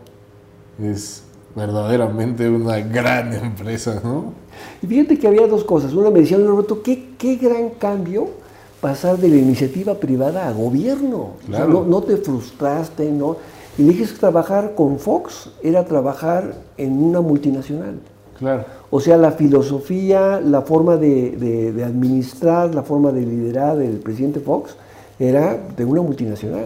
es 0.81 1.23
verdaderamente 1.55 2.49
una 2.49 2.79
gran 2.79 3.33
empresa, 3.45 4.01
¿no? 4.03 4.33
Y 4.81 4.87
fíjate 4.87 5.17
que 5.17 5.27
había 5.27 5.47
dos 5.47 5.63
cosas. 5.63 5.93
Una 5.93 6.09
me 6.09 6.19
decía, 6.19 6.37
Roberto, 6.37 6.81
¿qué, 6.81 7.13
qué 7.17 7.35
gran 7.35 7.69
cambio 7.71 8.41
pasar 8.81 9.17
de 9.19 9.29
la 9.29 9.37
iniciativa 9.37 9.93
privada 9.93 10.47
a 10.47 10.51
gobierno. 10.51 11.35
Claro. 11.45 11.63
O 11.63 11.71
sea, 11.71 11.81
no, 11.81 11.85
no, 11.85 12.01
te 12.01 12.17
frustraste, 12.17 13.09
¿no? 13.11 13.37
Y 13.77 13.83
dije 13.83 14.05
que 14.05 14.19
trabajar 14.19 14.73
con 14.75 14.99
Fox 14.99 15.49
era 15.63 15.85
trabajar 15.85 16.55
en 16.77 17.01
una 17.01 17.21
multinacional. 17.21 17.99
Claro. 18.41 18.65
O 18.89 18.99
sea, 18.99 19.15
la 19.15 19.31
filosofía, 19.31 20.41
la 20.41 20.63
forma 20.63 20.97
de, 20.97 21.31
de, 21.37 21.71
de 21.71 21.83
administrar, 21.85 22.75
la 22.75 22.83
forma 22.83 23.13
de 23.13 23.21
liderar 23.21 23.77
del 23.77 23.99
presidente 23.99 24.41
Fox 24.41 24.75
era 25.17 25.57
de 25.77 25.85
una 25.85 26.01
multinacional. 26.01 26.65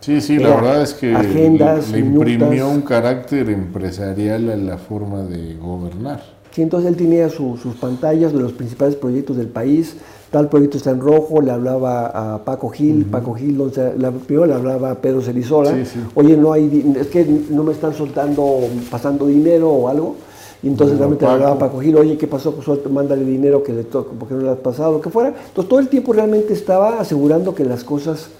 Sí, 0.00 0.20
sí, 0.20 0.38
la 0.38 0.50
verdad 0.50 0.82
es 0.82 0.92
que 0.92 1.14
agendas, 1.14 1.90
le, 1.90 2.02
le 2.02 2.06
imprimió 2.06 2.68
un 2.68 2.82
carácter 2.82 3.48
empresarial 3.48 4.50
a 4.50 4.56
la 4.56 4.76
forma 4.76 5.22
de 5.22 5.56
gobernar. 5.56 6.22
Sí, 6.52 6.62
entonces 6.62 6.90
él 6.90 6.96
tenía 6.96 7.30
su, 7.30 7.56
sus 7.56 7.74
pantallas 7.76 8.32
de 8.32 8.38
los 8.38 8.52
principales 8.52 8.94
proyectos 8.96 9.36
del 9.38 9.48
país, 9.48 9.96
tal 10.30 10.48
proyecto 10.48 10.76
está 10.76 10.90
en 10.90 11.00
rojo, 11.00 11.40
le 11.40 11.50
hablaba 11.50 12.34
a 12.34 12.44
Paco 12.44 12.68
Gil, 12.68 12.98
uh 12.98 13.06
-huh. 13.06 13.10
Paco 13.10 13.34
Gil, 13.34 13.60
o 13.60 13.70
sea, 13.70 13.94
la, 13.96 14.12
primero 14.12 14.46
le 14.46 14.54
hablaba 14.54 14.90
a 14.90 14.94
Pedro 14.96 15.20
Cerizola, 15.22 15.70
sí, 15.70 15.84
sí. 15.86 15.98
oye, 16.14 16.36
no 16.36 16.52
hay, 16.52 16.94
es 17.00 17.08
que 17.08 17.24
no 17.50 17.64
me 17.64 17.72
están 17.72 17.94
soltando, 17.94 18.58
pasando 18.90 19.26
dinero 19.26 19.70
o 19.70 19.88
algo, 19.88 20.16
y 20.64 20.68
entonces 20.68 20.96
realmente 20.96 21.26
Paco. 21.26 21.36
le 21.36 21.44
hablaba 21.44 21.56
a 21.56 21.58
Paco 21.58 21.80
Gil, 21.80 21.94
oye, 21.96 22.16
¿qué 22.16 22.26
pasó? 22.26 22.54
Pues 22.54 22.90
mándale 22.90 23.22
dinero 23.22 23.62
que 23.62 23.74
le 23.74 23.84
toca, 23.84 24.12
porque 24.18 24.34
no 24.34 24.40
le 24.40 24.48
has 24.48 24.58
pasado, 24.58 24.92
lo 24.92 25.00
que 25.02 25.10
fuera. 25.10 25.28
Entonces 25.28 25.68
todo 25.68 25.78
el 25.78 25.88
tiempo 25.88 26.14
realmente 26.14 26.54
estaba 26.54 27.00
asegurando 27.00 27.54
que 27.54 27.64
las 27.64 27.84
cosas 27.84 28.30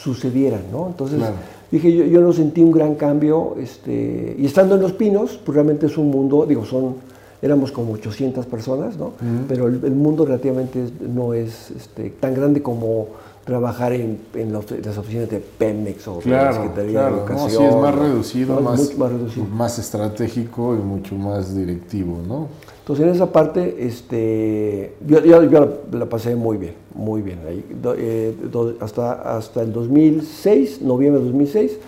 sucedieran, 0.00 0.62
¿no? 0.70 0.86
Entonces 0.86 1.18
claro. 1.18 1.34
dije, 1.72 1.92
yo, 1.92 2.04
yo 2.04 2.20
no 2.20 2.32
sentí 2.32 2.62
un 2.62 2.70
gran 2.70 2.94
cambio, 2.94 3.56
este, 3.58 4.36
y 4.38 4.46
estando 4.46 4.76
en 4.76 4.82
Los 4.82 4.92
Pinos, 4.92 5.40
pues 5.44 5.56
realmente 5.56 5.86
es 5.86 5.98
un 5.98 6.08
mundo, 6.08 6.46
digo, 6.46 6.64
son 6.64 6.94
éramos 7.42 7.72
como 7.72 7.94
800 7.94 8.46
personas, 8.46 8.96
¿no? 8.96 9.06
Uh 9.06 9.08
-huh. 9.08 9.44
Pero 9.48 9.66
el, 9.66 9.80
el, 9.84 9.96
mundo 9.96 10.24
relativamente 10.24 10.84
no 11.12 11.34
es 11.34 11.72
este, 11.72 12.10
tan 12.10 12.34
grande 12.34 12.62
como 12.62 13.08
trabajar 13.44 13.92
en, 13.92 14.20
en, 14.34 14.52
los, 14.52 14.70
en, 14.70 14.82
las 14.82 14.96
oficinas 14.98 15.28
de 15.28 15.40
Pemex 15.40 16.06
o 16.08 16.18
claro, 16.18 16.44
la 16.44 16.52
Secretaría 16.52 16.92
claro. 16.92 17.14
de 17.14 17.20
Educación. 17.20 17.64
No, 17.64 17.70
sí, 17.70 17.76
es 17.76 17.82
más 17.82 17.94
reducido, 17.94 18.60
más, 18.60 18.80
mucho 18.80 18.98
más 18.98 19.12
reducido, 19.12 19.46
más 19.46 19.78
estratégico 19.78 20.74
y 20.74 20.78
mucho 20.78 21.14
más 21.16 21.54
directivo, 21.54 22.20
¿no? 22.26 22.48
Entonces, 22.80 23.06
en 23.06 23.12
esa 23.12 23.30
parte, 23.30 23.76
este, 23.78 24.94
yo, 25.06 25.24
yo, 25.24 25.42
yo 25.44 25.60
la, 25.60 25.98
la, 25.98 26.06
pasé 26.06 26.34
muy 26.34 26.56
bien, 26.56 26.74
muy 26.94 27.22
bien. 27.22 27.38
Ahí, 27.48 27.64
eh, 27.96 28.34
do, 28.50 28.74
hasta, 28.80 29.36
hasta 29.36 29.62
el 29.62 29.72
2006, 29.72 30.82
noviembre 30.82 31.20
de 31.20 31.26
2006, 31.26 31.78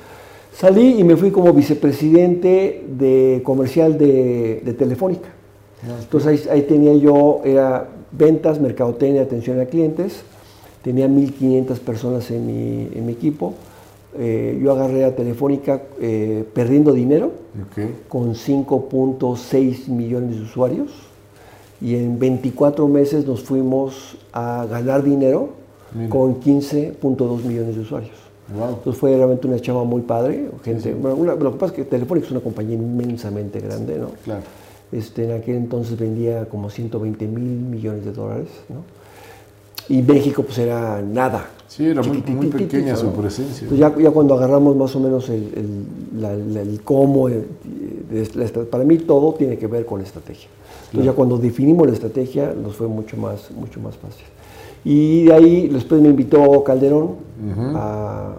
salí 0.57 1.01
y 1.01 1.05
me 1.05 1.17
fui 1.17 1.33
como 1.33 1.53
vicepresidente 1.53 2.85
de 2.89 3.43
comercial 3.45 3.99
de, 3.99 4.63
de 4.65 4.73
Telefónica. 4.73 5.31
Entonces 6.01 6.49
ahí, 6.49 6.59
ahí, 6.59 6.63
tenía 6.63 6.95
yo, 6.95 7.41
era 7.45 7.89
ventas, 8.13 8.61
mercadotecnia, 8.61 9.23
atención 9.23 9.61
a 9.61 9.67
clientes, 9.67 10.23
tenía 10.85 11.09
1.500 11.09 11.79
personas 11.79 12.31
en 12.31 12.47
mi, 12.47 12.89
en 12.95 13.07
mi 13.07 13.13
equipo. 13.13 13.55
Eh, 14.17 14.61
yo 14.63 14.71
agarré 14.71 15.05
a 15.05 15.17
Telefónica 15.17 15.83
eh, 16.01 16.45
perdiendo 16.53 16.93
dinero 16.93 17.33
okay. 17.71 18.03
con 18.07 18.35
5.6 18.35 19.89
millones 19.89 20.37
de 20.37 20.43
usuarios 20.43 20.93
y 21.81 21.97
en 21.97 22.21
24 22.21 22.87
meses 22.87 23.27
nos 23.27 23.43
fuimos 23.43 24.17
a 24.33 24.67
ganar 24.71 25.03
dinero 25.03 25.55
Mira. 25.93 26.11
con 26.11 26.41
15.2 26.41 27.43
millones 27.43 27.75
de 27.75 27.81
usuarios. 27.81 28.15
Wow. 28.55 28.75
Entonces 28.75 29.01
fue 29.01 29.17
realmente 29.17 29.49
una 29.49 29.59
chava 29.59 29.85
muy 29.85 30.03
padre. 30.03 30.51
Gente, 30.63 30.83
sí, 30.83 30.89
sí. 30.91 30.95
Bueno, 31.01 31.17
una, 31.17 31.35
lo 31.35 31.53
que 31.53 31.59
pasa 31.59 31.73
es 31.73 31.77
que 31.79 31.85
Telefónica 31.85 32.27
es 32.27 32.31
una 32.31 32.41
compañía 32.41 32.77
inmensamente 32.77 33.59
grande, 33.59 33.99
¿no? 33.99 34.11
Claro. 34.23 34.43
Este, 34.93 35.25
en 35.25 35.33
aquel 35.33 35.57
entonces 35.57 35.99
vendía 35.99 36.45
como 36.45 36.69
120 36.71 37.27
mil 37.27 37.43
millones 37.43 38.05
de 38.05 38.13
dólares, 38.13 38.49
¿no? 38.69 39.04
Y 39.89 40.03
México 40.03 40.43
pues 40.43 40.59
era 40.59 41.03
nada. 41.03 41.47
Sí, 41.69 41.87
era 41.87 42.03
muy, 42.03 42.23
muy 42.23 42.47
pequeña 42.49 42.95
su 42.97 43.11
presencia. 43.13 43.65
Entonces 43.65 43.79
ya, 43.79 43.95
ya, 44.01 44.11
cuando 44.11 44.35
agarramos 44.35 44.77
más 44.77 44.95
o 44.95 45.01
menos 45.01 45.29
el, 45.29 45.53
el, 45.57 46.21
la, 46.23 46.35
la, 46.35 46.61
el 46.61 46.83
cómo, 46.83 47.29
el, 47.29 47.47
para 48.71 48.85
mí 48.85 48.99
todo 48.99 49.35
tiene 49.35 49.59
que 49.59 49.67
ver 49.67 49.85
con 49.85 49.99
la 49.99 50.05
estrategia. 50.05 50.49
Entonces 50.49 50.91
claro. 50.91 51.05
ya 51.07 51.13
cuando 51.13 51.39
definimos 51.39 51.87
la 51.87 51.93
estrategia 51.93 52.55
nos 52.55 52.77
fue 52.77 52.87
mucho 52.87 53.17
más, 53.17 53.51
mucho 53.51 53.81
más 53.81 53.97
fácil. 53.97 54.25
Y 54.85 55.25
de 55.25 55.33
ahí 55.33 55.69
después 55.69 56.01
me 56.01 56.11
invitó 56.11 56.63
Calderón 56.63 57.03
uh 57.03 57.17
-huh. 57.57 57.77
a, 57.77 58.35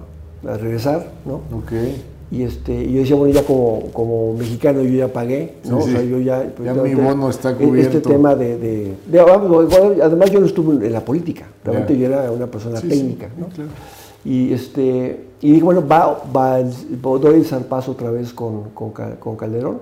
a, 0.47 0.57
regresar, 0.57 1.11
¿no? 1.25 1.41
Okay. 1.63 2.01
Y 2.31 2.41
este, 2.41 2.91
yo 2.91 2.99
decía, 2.99 3.15
bueno, 3.15 3.33
ya 3.33 3.43
como, 3.43 3.91
como 3.93 4.33
mexicano 4.33 4.81
yo 4.81 4.89
ya 4.89 5.13
pagué, 5.13 5.55
¿no? 5.65 5.81
Sí, 5.81 5.89
sí. 5.89 5.95
O 5.95 5.97
sea, 5.99 6.03
yo 6.03 6.19
ya... 6.19 6.51
Pues, 6.55 6.65
ya 6.65 6.73
mi 6.73 6.95
bono 6.95 7.29
está 7.29 7.55
cubierto. 7.55 7.97
Este 7.97 8.09
tema 8.09 8.35
de... 8.35 8.57
de, 8.57 8.93
de 9.05 9.21
vamos, 9.21 9.71
además 10.01 10.31
yo 10.31 10.39
no 10.39 10.47
estuve 10.47 10.87
en 10.87 10.91
la 10.91 11.05
política, 11.05 11.45
realmente 11.63 11.95
yeah. 11.95 12.09
yo 12.09 12.13
era 12.13 12.31
una 12.31 12.47
persona 12.47 12.79
sí, 12.81 12.87
técnica, 12.87 13.27
sí, 13.27 13.41
¿no? 13.41 13.47
Claro. 13.49 13.69
Y, 14.25 14.51
este, 14.53 15.27
y 15.39 15.51
dije, 15.51 15.63
bueno, 15.63 15.87
va, 15.87 16.23
va, 16.35 16.63
doy 16.63 17.35
el 17.35 17.45
zarpazo 17.45 17.91
otra 17.91 18.09
vez 18.09 18.33
con, 18.33 18.71
con, 18.71 18.91
con 18.91 19.35
Calderón. 19.35 19.77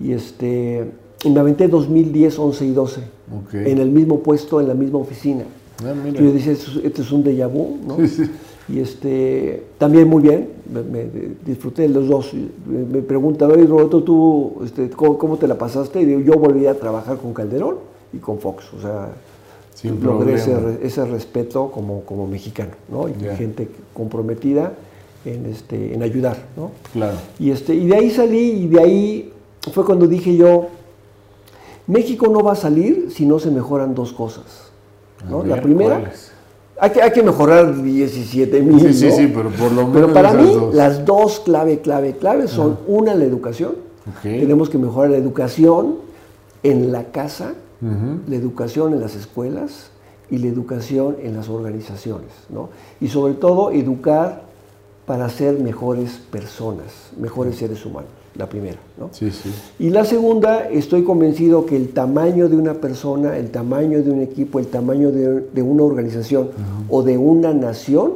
Y, 0.00 0.12
este, 0.12 0.90
y 1.22 1.30
me 1.30 1.40
aventé 1.40 1.68
2010, 1.68 2.38
11 2.38 2.64
y 2.64 2.72
12, 2.72 3.00
okay. 3.46 3.72
en 3.72 3.78
el 3.78 3.90
mismo 3.90 4.20
puesto, 4.20 4.58
en 4.60 4.68
la 4.68 4.74
misma 4.74 4.98
oficina. 4.98 5.44
Ah, 5.82 5.92
yo 6.12 6.32
decía, 6.32 6.52
este 6.52 7.02
es 7.02 7.12
un 7.12 7.22
déjà 7.24 7.46
vu, 7.46 7.78
¿no? 7.86 7.96
Y 8.68 8.80
este, 8.80 9.62
también 9.78 10.08
muy 10.08 10.22
bien, 10.22 10.48
me, 10.72 10.82
me 10.82 11.06
disfruté 11.44 11.82
de 11.82 11.88
los 11.88 12.08
dos. 12.08 12.32
Me, 12.32 12.78
me 12.84 13.02
preguntan, 13.02 13.50
oye 13.50 13.66
Roberto, 13.66 14.02
¿tú 14.02 14.62
este, 14.64 14.88
¿cómo, 14.90 15.18
¿cómo, 15.18 15.36
te 15.36 15.46
la 15.46 15.58
pasaste? 15.58 16.00
Y 16.00 16.06
digo, 16.06 16.20
yo 16.20 16.32
volví 16.38 16.66
a 16.66 16.78
trabajar 16.78 17.18
con 17.18 17.34
Calderón 17.34 17.76
y 18.12 18.18
con 18.18 18.38
Fox. 18.38 18.64
O 18.76 18.80
sea, 18.80 19.08
Sin 19.74 20.02
logré 20.02 20.34
ese, 20.34 20.56
ese 20.82 21.04
respeto 21.04 21.70
como, 21.70 22.02
como 22.02 22.26
mexicano, 22.26 22.72
¿no? 22.90 23.08
Y 23.08 23.14
Ya. 23.20 23.36
gente 23.36 23.68
comprometida 23.92 24.72
en, 25.26 25.46
este, 25.46 25.94
en 25.94 26.02
ayudar, 26.02 26.38
¿no? 26.56 26.70
Claro. 26.92 27.16
Y, 27.38 27.50
este, 27.50 27.74
y 27.74 27.86
de 27.86 27.96
ahí 27.96 28.10
salí 28.10 28.62
y 28.62 28.66
de 28.68 28.80
ahí 28.80 29.32
fue 29.72 29.84
cuando 29.84 30.06
dije 30.06 30.34
yo, 30.36 30.68
México 31.86 32.28
no 32.28 32.42
va 32.42 32.52
a 32.52 32.56
salir 32.56 33.08
si 33.10 33.26
no 33.26 33.38
se 33.38 33.50
mejoran 33.50 33.94
dos 33.94 34.12
cosas. 34.12 34.70
¿no? 35.28 35.44
La 35.44 35.60
primera, 35.60 36.00
¿cuáles? 36.00 36.32
Hay 36.84 36.90
que, 36.90 37.02
hay 37.02 37.12
que 37.12 37.22
mejorar 37.22 37.82
17 37.82 38.60
mil. 38.60 38.78
Sí, 38.78 38.92
sí, 38.92 39.10
sí, 39.10 39.32
pero 39.34 39.48
por 39.48 39.72
lo 39.72 39.86
menos 39.86 39.92
Pero 39.94 40.12
para 40.12 40.34
mí, 40.34 40.52
dos. 40.52 40.74
las 40.74 41.04
dos 41.06 41.40
clave, 41.40 41.80
clave, 41.80 42.16
clave 42.16 42.46
son 42.46 42.78
una, 42.86 43.14
la 43.14 43.24
educación. 43.24 43.72
Tenemos 44.22 44.68
que 44.68 44.76
mejorar 44.76 45.10
la 45.10 45.16
educación 45.16 45.96
en 46.62 46.92
la 46.92 47.04
casa, 47.04 47.54
la 47.80 48.36
educación 48.36 48.92
en 48.92 49.00
las 49.00 49.14
escuelas 49.14 49.90
y 50.30 50.38
la 50.38 50.48
educación 50.48 51.16
en 51.22 51.34
las 51.34 51.48
organizaciones. 51.48 52.30
¿no? 52.50 52.68
Y 53.00 53.08
sobre 53.08 53.32
todo, 53.32 53.70
educar 53.70 54.42
para 55.06 55.28
ser 55.30 55.58
mejores 55.58 56.20
personas, 56.30 57.10
mejores 57.18 57.56
seres 57.56 57.84
humanos, 57.86 58.10
la 58.36 58.48
primera. 58.48 58.78
¿no? 58.98 59.10
Sí, 59.12 59.30
sí. 59.30 59.50
Y 59.78 59.90
la 59.90 60.04
segunda, 60.04 60.68
estoy 60.68 61.04
convencido 61.04 61.66
que 61.66 61.76
el 61.76 61.90
tamaño 61.90 62.48
de 62.48 62.56
una 62.56 62.74
persona, 62.74 63.36
el 63.36 63.50
tamaño 63.50 64.02
de 64.02 64.10
un 64.10 64.20
equipo, 64.20 64.58
el 64.58 64.66
tamaño 64.66 65.12
de, 65.12 65.40
de 65.40 65.62
una 65.62 65.84
organización 65.84 66.50
o 66.88 67.02
de 67.02 67.16
una 67.16 67.52
nación 67.52 68.12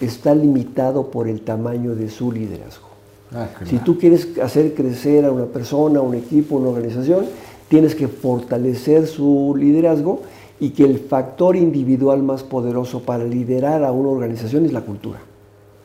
está 0.00 0.34
limitado 0.34 1.10
por 1.10 1.28
el 1.28 1.42
tamaño 1.42 1.94
de 1.94 2.10
su 2.10 2.32
liderazgo. 2.32 2.88
Ah, 3.34 3.48
claro. 3.50 3.66
Si 3.66 3.78
tú 3.78 3.98
quieres 3.98 4.38
hacer 4.42 4.74
crecer 4.74 5.24
a 5.24 5.32
una 5.32 5.46
persona, 5.46 6.00
un 6.00 6.14
equipo, 6.14 6.56
una 6.56 6.68
organización, 6.68 7.24
tienes 7.68 7.94
que 7.94 8.08
fortalecer 8.08 9.06
su 9.06 9.54
liderazgo 9.56 10.20
y 10.60 10.70
que 10.70 10.84
el 10.84 10.98
factor 10.98 11.56
individual 11.56 12.22
más 12.22 12.42
poderoso 12.42 13.00
para 13.00 13.24
liderar 13.24 13.84
a 13.84 13.92
una 13.92 14.10
organización 14.10 14.66
es 14.66 14.72
la 14.72 14.82
cultura. 14.82 15.20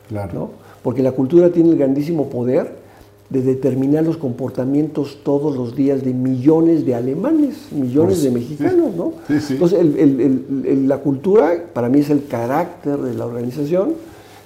Claro. 0.08 0.32
¿no? 0.34 0.50
Porque 0.82 1.02
la 1.02 1.12
cultura 1.12 1.50
tiene 1.50 1.70
el 1.70 1.78
grandísimo 1.78 2.28
poder 2.28 2.87
de 3.30 3.42
determinar 3.42 4.04
los 4.04 4.16
comportamientos 4.16 5.18
todos 5.22 5.54
los 5.54 5.76
días 5.76 6.02
de 6.02 6.14
millones 6.14 6.86
de 6.86 6.94
alemanes, 6.94 7.70
millones 7.72 8.20
Pues, 8.20 8.22
de 8.22 8.30
mexicanos, 8.30 8.94
¿no? 8.96 9.12
sí, 9.26 9.38
sí. 9.40 9.52
Entonces, 9.54 9.80
el- 9.80 9.98
el- 9.98 10.20
el- 10.20 10.64
el- 10.66 10.88
la 10.88 10.98
cultura 10.98 11.64
para 11.74 11.88
mí 11.90 12.00
es 12.00 12.08
el 12.08 12.24
carácter 12.26 12.96
de 12.96 13.12
la 13.14 13.26
organización. 13.26 13.92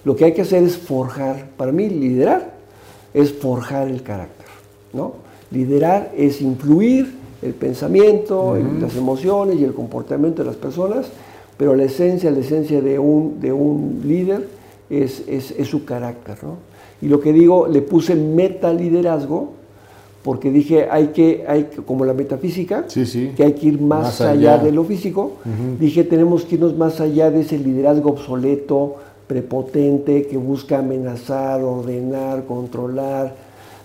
Lo 0.05 0.17
que 0.17 0.25
hay 0.25 0.33
que 0.35 0.43
hacer 0.43 0.65
es 0.65 0.77
forjar, 0.77 1.51
para 1.57 1.71
mí 1.71 1.89
liderar 1.89 2.55
es 3.15 3.33
forjar 3.33 3.87
el 3.89 4.03
carácter, 4.03 4.47
¿no? 4.93 5.13
Liderar 5.53 6.11
es 6.17 6.41
influir 6.43 7.13
el 7.41 7.53
pensamiento, 7.55 8.57
las 8.81 8.97
emociones 8.97 9.61
y 9.61 9.65
el 9.65 9.75
comportamiento 9.75 10.43
de 10.43 10.47
las 10.49 10.57
personas, 10.57 11.07
pero 11.57 11.77
la 11.77 11.85
esencia, 11.85 12.31
la 12.33 12.39
esencia 12.41 12.81
de 12.81 12.99
un, 12.99 13.41
de 13.41 13.53
un 13.53 14.01
líder 14.05 14.49
es, 14.91 15.23
es- 15.29 15.53
es 15.57 15.69
su 15.69 15.85
carácter, 15.85 16.37
¿no? 16.43 16.57
Y 17.03 17.09
lo 17.09 17.21
que 17.21 17.33
digo, 17.33 17.67
le 17.67 17.83
puse 17.83 18.15
meta 18.15 18.73
liderazgo 18.73 19.51
porque 20.23 20.53
dije, 20.53 20.87
hay 20.89 21.09
que, 21.09 21.45
hay 21.49 21.65
que- 21.65 21.83
como 21.83 22.05
la 22.05 22.15
metafísica, 22.15 22.85
Sí, 22.87 23.05
sí. 23.07 23.33
que 23.37 23.43
hay 23.43 23.55
que 23.55 23.67
ir 23.67 23.81
más, 23.81 24.03
Más 24.05 24.21
allá. 24.21 24.55
allá. 24.55 24.63
de 24.65 24.71
lo 24.71 24.85
físico. 24.85 25.33
Dije, 25.81 26.05
tenemos 26.05 26.45
que 26.45 26.55
irnos 26.55 26.77
más 26.77 27.01
allá 27.01 27.31
de 27.33 27.41
ese 27.41 27.59
liderazgo 27.59 28.11
obsoleto, 28.11 28.95
prepotente, 29.27 30.27
que 30.29 30.37
busca 30.37 30.79
amenazar, 30.79 31.61
ordenar, 31.63 32.45
controlar, 32.45 33.35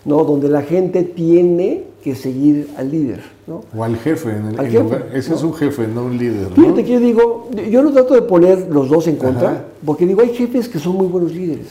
¿no? 0.05 0.23
Donde 0.23 0.47
la 0.49 0.61
gente 0.61 1.03
tiene 1.03 1.83
que 2.03 2.13
seguir 2.15 2.69
al 2.77 2.91
líder, 2.91 3.21
¿no? 3.47 3.61
O 3.75 3.83
al 3.83 3.97
jefe. 3.97 4.29
En 4.29 4.45
el, 4.47 4.59
Al 4.59 4.65
en 4.67 4.71
jefe, 4.71 4.83
lugar- 4.83 5.07
ese 5.13 5.29
¿no? 5.31 5.35
es 5.37 5.43
un 5.43 5.53
jefe, 5.55 5.87
no 5.87 6.03
un 6.05 6.17
líder. 6.17 6.49
¿no? 6.49 6.55
Fíjate 6.55 6.83
que 6.85 6.91
yo 6.93 6.99
digo, 6.99 7.49
yo 7.71 7.81
no 7.81 7.91
trato 7.91 8.13
de 8.13 8.21
poner 8.21 8.67
los 8.69 8.89
dos 8.89 9.07
en 9.07 9.15
contra, 9.15 9.49
Ajá. 9.49 9.63
Porque 9.85 10.05
digo, 10.05 10.21
hay 10.21 10.29
jefes 10.29 10.67
que 10.69 10.79
son 10.79 10.95
muy 10.95 11.07
buenos 11.07 11.33
líderes 11.33 11.67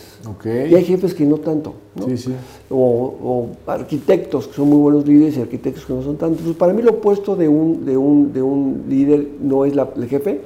y 0.71 0.75
hay 0.75 0.85
jefes 0.85 1.13
que 1.15 1.25
no 1.25 1.37
tanto, 1.39 1.75
¿no? 1.95 2.07
Sí, 2.07 2.17
sí. 2.17 2.33
o, 2.71 2.77
o 2.77 3.47
arquitectos 3.71 4.49
que 4.49 4.55
son 4.55 4.69
muy 4.69 4.79
buenos 4.79 5.07
líderes 5.07 5.37
y 5.37 5.41
arquitectos 5.41 5.85
que 5.85 5.93
no 5.93 6.03
son 6.03 6.17
tantos. 6.17 6.39
Entonces, 6.39 6.59
para 6.59 6.73
mí 6.73 6.83
lo 6.83 6.93
opuesto 6.93 7.37
de 7.37 7.49
un, 7.49 7.85
de 7.85 7.97
un, 7.97 8.33
de 8.33 8.43
un 8.43 8.85
líder 8.89 9.27
no 9.43 9.65
es 9.65 9.75
la- 9.75 9.89
el 9.97 10.07
jefe, 10.09 10.41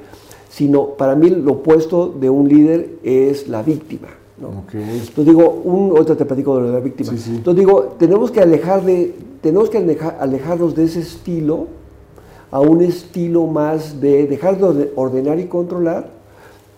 sino 0.49 0.87
para 0.97 1.15
mí 1.15 1.29
lo 1.29 1.53
opuesto 1.53 2.09
de 2.19 2.29
un 2.29 2.47
líder 2.49 2.97
es 3.03 3.47
la 3.47 3.63
víctima. 3.63 4.07
¿no? 4.39 4.49
Entonces 4.79 5.25
digo, 5.25 5.61
un, 5.63 5.91
ahorita 5.91 6.15
te 6.17 6.25
platico 6.25 6.55
de 6.55 6.61
lo 6.61 6.67
de 6.67 6.73
la 6.73 6.79
víctima. 6.79 7.11
Sí. 7.15 7.31
Entonces 7.35 7.59
digo, 7.59 7.95
tenemos 7.99 8.31
que 8.31 8.39
alejar 8.41 8.83
de, 8.83 9.13
tenemos 9.41 9.69
que 9.69 9.77
aleja- 9.77 10.17
alejarnos 10.19 10.75
de 10.75 10.85
ese 10.85 10.99
estilo 11.01 11.67
a 12.49 12.59
un 12.59 12.81
estilo 12.81 13.45
más 13.47 14.01
de 14.01 14.25
dejar 14.27 14.57
de 14.57 14.63
orde- 14.65 14.91
ordenar 14.95 15.39
y 15.39 15.45
controlar, 15.45 16.09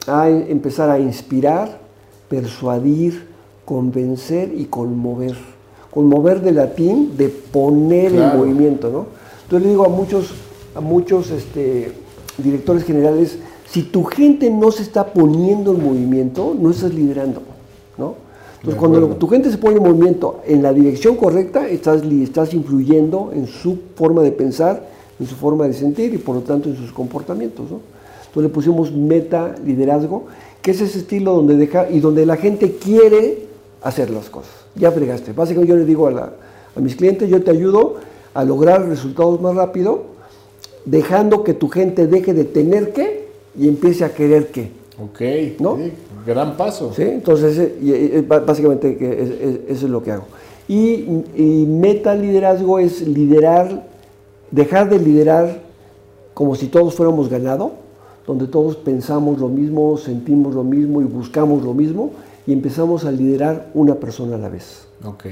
a 0.07 0.29
em- 0.29 0.45
empezar 0.49 0.89
a 0.89 0.99
inspirar, 0.99 1.79
persuadir, 2.29 3.27
convencer 3.65 4.53
y 4.55 4.65
conmover. 4.65 5.35
Conmover 5.91 6.41
de 6.41 6.51
latín, 6.51 7.15
de 7.17 7.29
poner 7.29 8.11
Claro. 8.11 8.31
en 8.33 8.37
movimiento, 8.39 8.89
¿no? 8.89 9.05
Entonces 9.43 9.63
le 9.65 9.69
digo 9.69 9.85
a 9.85 9.89
muchos, 9.89 10.31
a 10.75 10.81
muchos 10.81 11.29
este, 11.31 11.91
directores 12.37 12.83
generales, 12.83 13.37
si 13.69 13.83
tu 13.83 14.03
gente 14.03 14.49
no 14.49 14.71
se 14.71 14.83
está 14.83 15.05
poniendo 15.13 15.73
en 15.73 15.83
movimiento, 15.83 16.55
no 16.59 16.71
estás 16.71 16.93
liderando, 16.93 17.41
¿no? 17.97 18.15
Entonces, 18.55 18.79
cuando 18.79 19.07
tu 19.17 19.27
gente 19.27 19.51
se 19.51 19.57
pone 19.57 19.75
en 19.75 19.83
movimiento 19.83 20.39
en 20.47 20.63
la 20.63 20.71
dirección 20.71 21.17
correcta, 21.17 21.67
estás, 21.67 22.01
estás 22.03 22.53
influyendo 22.53 23.31
en 23.33 23.45
su 23.45 23.77
forma 23.95 24.21
de 24.21 24.31
pensar, 24.31 24.87
en 25.19 25.27
su 25.27 25.35
forma 25.35 25.67
de 25.67 25.73
sentir 25.73 26.13
y 26.13 26.17
por 26.17 26.35
lo 26.35 26.41
tanto 26.41 26.69
en 26.69 26.77
sus 26.77 26.91
comportamientos. 26.93 27.69
¿no? 27.69 27.79
Entonces 28.33 28.49
le 28.49 28.53
pusimos 28.53 28.91
meta 28.91 29.53
liderazgo, 29.63 30.23
que 30.63 30.71
es 30.71 30.81
ese 30.81 30.97
estilo 30.99 31.33
donde 31.35 31.55
deja 31.55 31.87
y 31.87 31.99
donde 31.99 32.25
la 32.25 32.35
gente 32.37 32.77
quiere 32.77 33.45
hacer 33.83 34.09
las 34.09 34.27
cosas. 34.31 34.51
Ya 34.73 34.91
fregaste. 34.91 35.33
Básicamente 35.33 35.69
yo 35.71 35.77
le 35.77 35.85
digo 35.85 36.07
a, 36.07 36.11
la- 36.11 36.33
a 36.75 36.79
mis 36.79 36.95
clientes, 36.95 37.29
yo 37.29 37.43
te 37.43 37.51
ayudo 37.51 37.97
a 38.33 38.43
lograr 38.43 38.87
resultados 38.87 39.39
más 39.39 39.53
rápido, 39.55 40.05
dejando 40.85 41.43
que 41.43 41.53
tu 41.53 41.69
gente 41.69 42.07
deje 42.07 42.33
de 42.33 42.45
tener 42.45 42.91
que 42.91 43.27
y 43.55 43.67
empiece 43.67 44.03
a 44.03 44.13
querer 44.15 44.47
que. 44.47 44.71
Ok. 44.99 45.59
¿No? 45.61 45.75
Sí, 45.77 45.91
gran 46.25 46.57
paso. 46.57 46.91
¿sí? 46.95 47.03
Entonces, 47.03 47.57
eh, 47.59 47.75
y- 48.17 48.21
ba- 48.21 48.39
básicamente 48.39 48.97
eso 49.67 49.85
es 49.85 49.91
lo 49.91 50.01
que 50.01 50.11
hago. 50.11 50.25
Y, 50.67 51.05
y 51.35 51.65
meta 51.67 52.15
liderazgo 52.15 52.79
es 52.79 53.05
liderar, 53.07 53.85
dejar 54.49 54.89
de 54.89 54.97
liderar 54.97 55.61
como 56.33 56.55
si 56.55 56.65
todos 56.67 56.95
fuéramos 56.95 57.29
ganado, 57.29 57.82
donde 58.25 58.47
todos 58.47 58.75
pensamos 58.77 59.39
lo 59.39 59.49
mismo, 59.49 59.97
sentimos 59.97 60.53
lo 60.55 60.63
mismo 60.63 61.01
y 61.01 61.05
buscamos 61.05 61.63
lo 61.63 61.73
mismo, 61.73 62.11
y 62.47 62.53
empezamos 62.53 63.05
a 63.05 63.11
liderar 63.11 63.69
una 63.73 63.95
persona 63.95 64.35
a 64.35 64.39
la 64.39 64.49
vez. 64.49 64.85
Ok. 65.05 65.25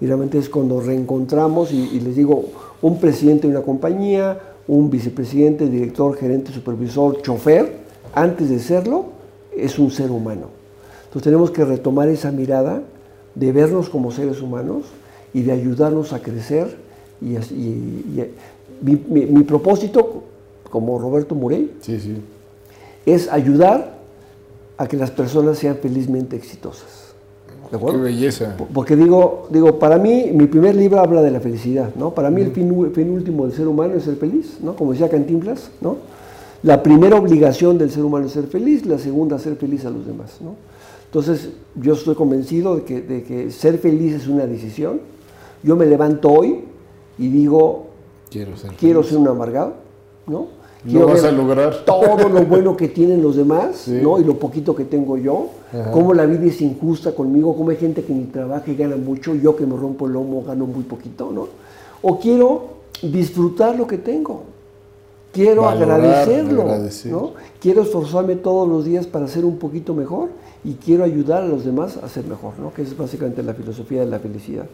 Y 0.00 0.06
realmente 0.06 0.38
es 0.38 0.48
cuando 0.48 0.80
reencontramos, 0.80 1.72
y, 1.72 1.88
y 1.92 2.00
les 2.00 2.16
digo, 2.16 2.44
un 2.82 2.98
presidente 3.00 3.46
de 3.48 3.54
una 3.56 3.62
compañía, 3.64 4.38
un 4.68 4.90
vicepresidente, 4.90 5.68
director, 5.68 6.14
gerente, 6.16 6.52
supervisor, 6.52 7.22
chofer, 7.22 7.78
antes 8.14 8.48
de 8.50 8.58
serlo, 8.58 9.06
es 9.56 9.78
un 9.78 9.90
ser 9.90 10.10
humano. 10.10 10.48
Entonces 11.04 11.22
tenemos 11.22 11.50
que 11.50 11.64
retomar 11.64 12.08
esa 12.08 12.30
mirada 12.30 12.82
de 13.34 13.52
vernos 13.52 13.88
como 13.88 14.10
seres 14.10 14.42
humanos 14.42 14.84
y 15.32 15.42
de 15.42 15.52
ayudarnos 15.52 16.12
a 16.12 16.20
crecer. 16.20 16.76
Y, 17.22 17.36
y- 17.36 18.04
y- 18.16 18.30
mi, 18.82 19.00
mi- 19.08 19.26
mi 19.26 19.42
propósito, 19.44 20.22
como 20.70 20.98
Roberto 20.98 21.34
Murey, 21.34 21.72
Sí, 21.80 21.98
sí. 21.98 22.16
Es 23.06 23.30
ayudar 23.32 23.96
a 24.76 24.86
que 24.86 24.96
las 24.96 25.10
personas 25.10 25.58
sean 25.58 25.76
felizmente 25.80 26.36
exitosas. 26.36 27.14
¿De 27.64 27.70
Qué 27.70 27.76
acuerdo? 27.76 28.00
belleza. 28.02 28.56
Porque 28.72 28.94
digo, 28.94 29.48
digo, 29.50 29.78
para 29.78 29.98
mí, 29.98 30.30
mi 30.32 30.46
primer 30.46 30.74
libro 30.76 31.00
habla 31.00 31.22
de 31.22 31.30
la 31.30 31.40
felicidad, 31.40 31.90
¿no? 31.96 32.10
Para 32.14 32.30
mí 32.30 32.42
el 32.42 32.52
fin, 32.52 32.70
último 32.70 33.44
del 33.46 33.52
ser 33.56 33.66
humano 33.66 33.94
es 33.94 34.04
ser 34.04 34.16
feliz, 34.16 34.58
¿no? 34.62 34.76
Como 34.76 34.92
decía 34.92 35.08
Cantinflas, 35.08 35.70
¿no? 35.80 35.96
La 36.62 36.82
primera 36.82 37.16
obligación 37.16 37.78
del 37.78 37.90
ser 37.90 38.04
humano 38.04 38.26
es 38.26 38.32
ser 38.32 38.46
feliz, 38.46 38.84
la 38.86 38.98
segunda 38.98 39.36
hacer 39.36 39.56
feliz 39.56 39.84
a 39.84 39.90
los 39.90 40.06
demás, 40.06 40.38
¿no? 40.40 40.54
Entonces, 41.06 41.50
yo 41.76 41.94
estoy 41.94 42.14
convencido 42.14 42.76
de 42.76 42.82
que, 42.84 43.00
de 43.00 43.22
que 43.22 43.50
ser 43.50 43.78
feliz 43.78 44.14
es 44.14 44.26
una 44.28 44.46
decisión. 44.46 45.00
Yo 45.62 45.74
me 45.76 45.86
levanto 45.86 46.30
hoy 46.30 46.64
y 47.18 47.28
digo, 47.28 47.86
Quiero 48.30 48.56
ser. 48.56 48.72
quiero 48.72 49.00
feliz. 49.02 49.10
ser 49.10 49.18
un 49.18 49.28
amargado, 49.28 49.74
¿no? 50.26 50.48
Quiero 50.90 51.06
vas 51.08 51.22
ver 51.22 51.32
a 51.32 51.36
lograr. 51.36 51.74
todo 51.84 52.28
lo 52.28 52.42
bueno 52.44 52.76
que 52.76 52.88
tienen 52.88 53.22
los 53.22 53.36
demás, 53.36 53.76
Sí. 53.76 53.98
¿no? 54.02 54.18
Y 54.20 54.24
lo 54.24 54.38
poquito 54.38 54.74
que 54.74 54.84
tengo 54.84 55.16
yo, 55.16 55.48
Ajá. 55.72 55.90
cómo 55.90 56.14
la 56.14 56.26
vida 56.26 56.46
es 56.46 56.60
injusta 56.60 57.12
conmigo, 57.14 57.56
cómo 57.56 57.70
hay 57.70 57.76
gente 57.76 58.02
que 58.02 58.12
ni 58.12 58.24
trabaja 58.24 58.70
y 58.70 58.76
gana 58.76 58.96
mucho, 58.96 59.34
yo 59.34 59.56
que 59.56 59.66
me 59.66 59.76
rompo 59.76 60.06
el 60.06 60.12
lomo 60.12 60.42
gano 60.44 60.66
muy 60.66 60.84
poquito, 60.84 61.30
¿no? 61.32 61.48
O 62.02 62.18
quiero 62.18 62.76
disfrutar 63.02 63.76
lo 63.76 63.86
que 63.86 63.98
tengo. 63.98 64.42
Quiero 65.32 65.62
Valorar, 65.62 66.00
agradecerlo, 66.00 66.62
agradecer. 66.62 67.12
¿no? 67.12 67.32
Quiero 67.60 67.82
esforzarme 67.82 68.36
todos 68.36 68.66
los 68.66 68.86
días 68.86 69.06
para 69.06 69.28
ser 69.28 69.44
un 69.44 69.58
poquito 69.58 69.92
mejor 69.92 70.30
y 70.64 70.74
quiero 70.74 71.04
ayudar 71.04 71.42
a 71.42 71.46
los 71.46 71.62
demás 71.64 71.98
a 71.98 72.08
ser 72.08 72.24
mejor, 72.24 72.54
¿no? 72.58 72.72
Que 72.72 72.80
es 72.82 72.96
básicamente 72.96 73.42
la 73.42 73.52
filosofía 73.52 74.00
de 74.00 74.06
la 74.06 74.18
felicidad. 74.18 74.64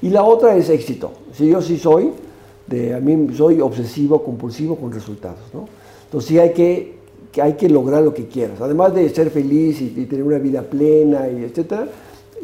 Y 0.00 0.08
la 0.08 0.24
otra 0.24 0.56
es 0.56 0.70
éxito. 0.70 1.10
Si 1.34 1.48
yo 1.48 1.60
sí 1.60 1.76
soy 1.78 2.12
de, 2.66 2.94
a 2.94 3.00
mí 3.00 3.28
soy 3.34 3.60
obsesivo, 3.60 4.22
compulsivo 4.22 4.76
con 4.76 4.92
resultados, 4.92 5.40
¿no? 5.52 5.66
Entonces 6.04 6.28
sí 6.28 6.38
hay 6.38 6.52
que, 6.52 6.96
que 7.32 7.42
hay 7.42 7.54
que 7.54 7.68
lograr 7.68 8.02
lo 8.02 8.14
que 8.14 8.26
quieras, 8.26 8.60
además 8.60 8.94
de 8.94 9.08
ser 9.08 9.30
feliz 9.30 9.80
y, 9.80 9.90
tener 10.06 10.24
una 10.24 10.38
vida 10.38 10.62
plena 10.62 11.28
y 11.28 11.44
etcétera, 11.44 11.88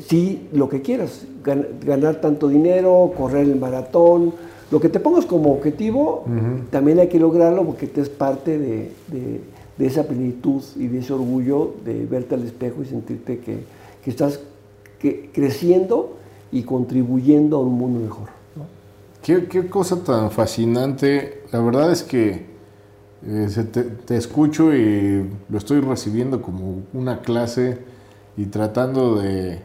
sí 0.06 0.48
lo 0.52 0.68
que 0.68 0.82
quieras, 0.82 1.26
ganar 1.44 2.20
tanto 2.20 2.48
dinero, 2.48 3.12
correr 3.16 3.44
el 3.44 3.56
maratón, 3.56 4.32
lo 4.70 4.80
que 4.80 4.88
te 4.88 5.00
pongas 5.00 5.26
como 5.26 5.52
objetivo, 5.52 6.24
también 6.70 6.98
hay 6.98 7.08
que 7.08 7.18
lograrlo 7.18 7.64
porque 7.64 7.86
te 7.86 8.00
es 8.00 8.08
parte 8.08 8.58
de, 8.58 8.90
de, 9.08 9.86
esa 9.86 10.04
plenitud 10.04 10.62
y 10.76 10.86
de 10.86 11.00
ese 11.00 11.12
orgullo 11.12 11.74
de 11.84 12.06
verte 12.06 12.36
al 12.36 12.44
espejo 12.44 12.82
y 12.82 12.86
sentirte 12.86 13.38
que, 13.40 13.64
que 14.04 14.10
estás 14.10 14.38
que, 15.00 15.28
creciendo 15.32 16.16
y 16.52 16.62
contribuyendo 16.62 17.56
a 17.56 17.60
un 17.60 17.74
mundo 17.74 17.98
mejor. 18.00 18.41
Qué, 19.22 19.46
qué, 19.46 19.68
cosa 19.68 20.02
tan 20.02 20.32
fascinante. 20.32 21.44
La 21.52 21.60
verdad 21.60 21.92
es 21.92 22.02
que 22.02 22.46
eh, 23.24 23.66
te, 23.72 23.84
te, 23.84 24.16
escucho 24.16 24.74
y 24.74 25.30
lo 25.48 25.58
estoy 25.58 25.80
recibiendo 25.80 26.42
como 26.42 26.82
una 26.92 27.20
clase 27.20 27.78
y 28.36 28.46
tratando 28.46 29.16
de, 29.16 29.60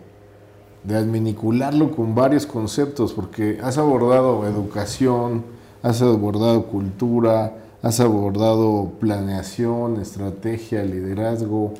de 0.83 0.95
adminicularlo 0.95 1.95
con 1.95 2.13
varios 2.13 2.45
conceptos, 2.45 3.13
porque 3.13 3.59
has 3.63 3.79
abordado 3.79 4.45
educación, 4.45 5.43
has 5.81 6.03
abordado 6.03 6.67
cultura, 6.67 7.57
has 7.81 7.99
abordado 7.99 8.91
planeación, 8.99 9.99
estrategia, 9.99 10.83
liderazgo, 10.83 11.73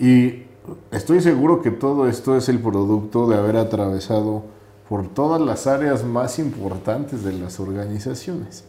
y 0.00 0.42
estoy 0.90 1.20
seguro 1.20 1.62
que 1.62 1.70
todo 1.70 2.08
esto 2.08 2.36
es 2.36 2.48
el 2.48 2.58
producto 2.58 3.28
de 3.28 3.36
haber 3.36 3.56
atravesado 3.56 4.57
por 4.88 5.08
todas 5.08 5.40
las 5.40 5.66
áreas 5.66 6.04
más 6.04 6.38
importantes 6.38 7.22
de 7.22 7.32
las 7.32 7.60
organizaciones. 7.60 8.64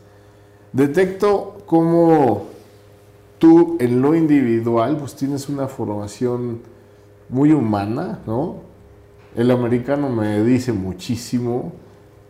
Detecto 0.74 1.58
cómo 1.66 2.48
tú 3.40 3.78
en 3.80 4.02
lo 4.02 4.16
individual 4.16 4.98
pues 4.98 5.16
tienes 5.16 5.48
una 5.50 5.68
formación 5.68 6.60
muy 7.30 7.52
humana, 7.54 8.20
¿no? 8.28 8.58
El 9.36 9.52
americano 9.52 10.10
me 10.10 10.44
dice 10.44 10.74
muchísimo 10.74 11.72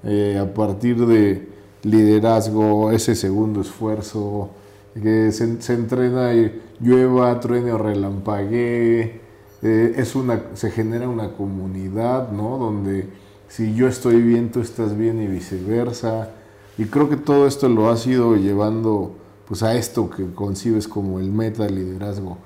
eh, 0.04 0.38
a 0.40 0.54
partir 0.54 1.06
de 1.06 1.48
liderazgo, 1.84 2.92
ese 2.92 3.16
segundo 3.16 3.62
esfuerzo, 3.62 4.50
que 4.94 5.32
se, 5.32 5.74
entrena 5.74 6.34
y 6.34 6.62
llueva, 6.80 7.40
truene 7.40 7.72
o 7.72 7.78
relampaguee, 7.78 9.22
eh, 9.62 9.94
es 9.96 10.16
una, 10.16 10.42
se 10.54 10.72
genera 10.72 11.08
una 11.08 11.34
comunidad, 11.34 12.32
¿no? 12.32 12.58
Donde 12.58 13.08
si 13.50 13.76
yo 13.76 13.90
estoy 13.90 14.22
bien, 14.22 14.52
tú 14.52 14.62
estás 14.62 14.98
bien 14.98 15.22
y 15.22 15.28
viceversa. 15.28 16.30
Y 16.78 16.86
creo 16.86 17.10
que 17.10 17.18
todo 17.18 17.46
esto 17.46 17.68
lo 17.68 17.90
has 17.90 18.08
ido 18.08 18.38
llevando 18.38 19.16
pues 19.46 19.64
a 19.64 19.76
esto 19.76 20.10
que 20.10 20.32
concibes 20.34 20.88
como 20.88 21.20
el 21.20 21.30
meta 21.30 21.68
liderazgo. 21.68 22.38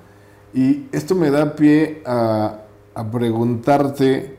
Y 0.55 0.87
esto 0.91 1.13
me 1.13 1.29
da 1.29 1.55
pie 1.55 2.01
a, 2.05 2.61
a 2.95 3.11
preguntarte 3.11 4.37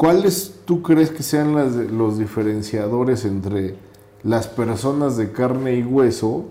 ¿Cuáles 0.00 0.54
tú 0.64 0.80
crees 0.80 1.10
que 1.10 1.22
sean 1.22 1.54
los 1.98 2.18
diferenciadores 2.18 3.26
entre 3.26 3.74
las 4.22 4.48
personas 4.48 5.18
de 5.18 5.30
carne 5.30 5.74
y 5.74 5.82
hueso 5.82 6.46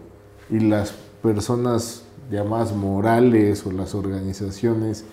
y 0.51 0.59
las 0.59 0.93
personas 1.23 2.03
llamadas 2.29 2.75
morales 2.75 3.65
o 3.65 3.71
las 3.71 3.95
organizaciones? 3.95 5.03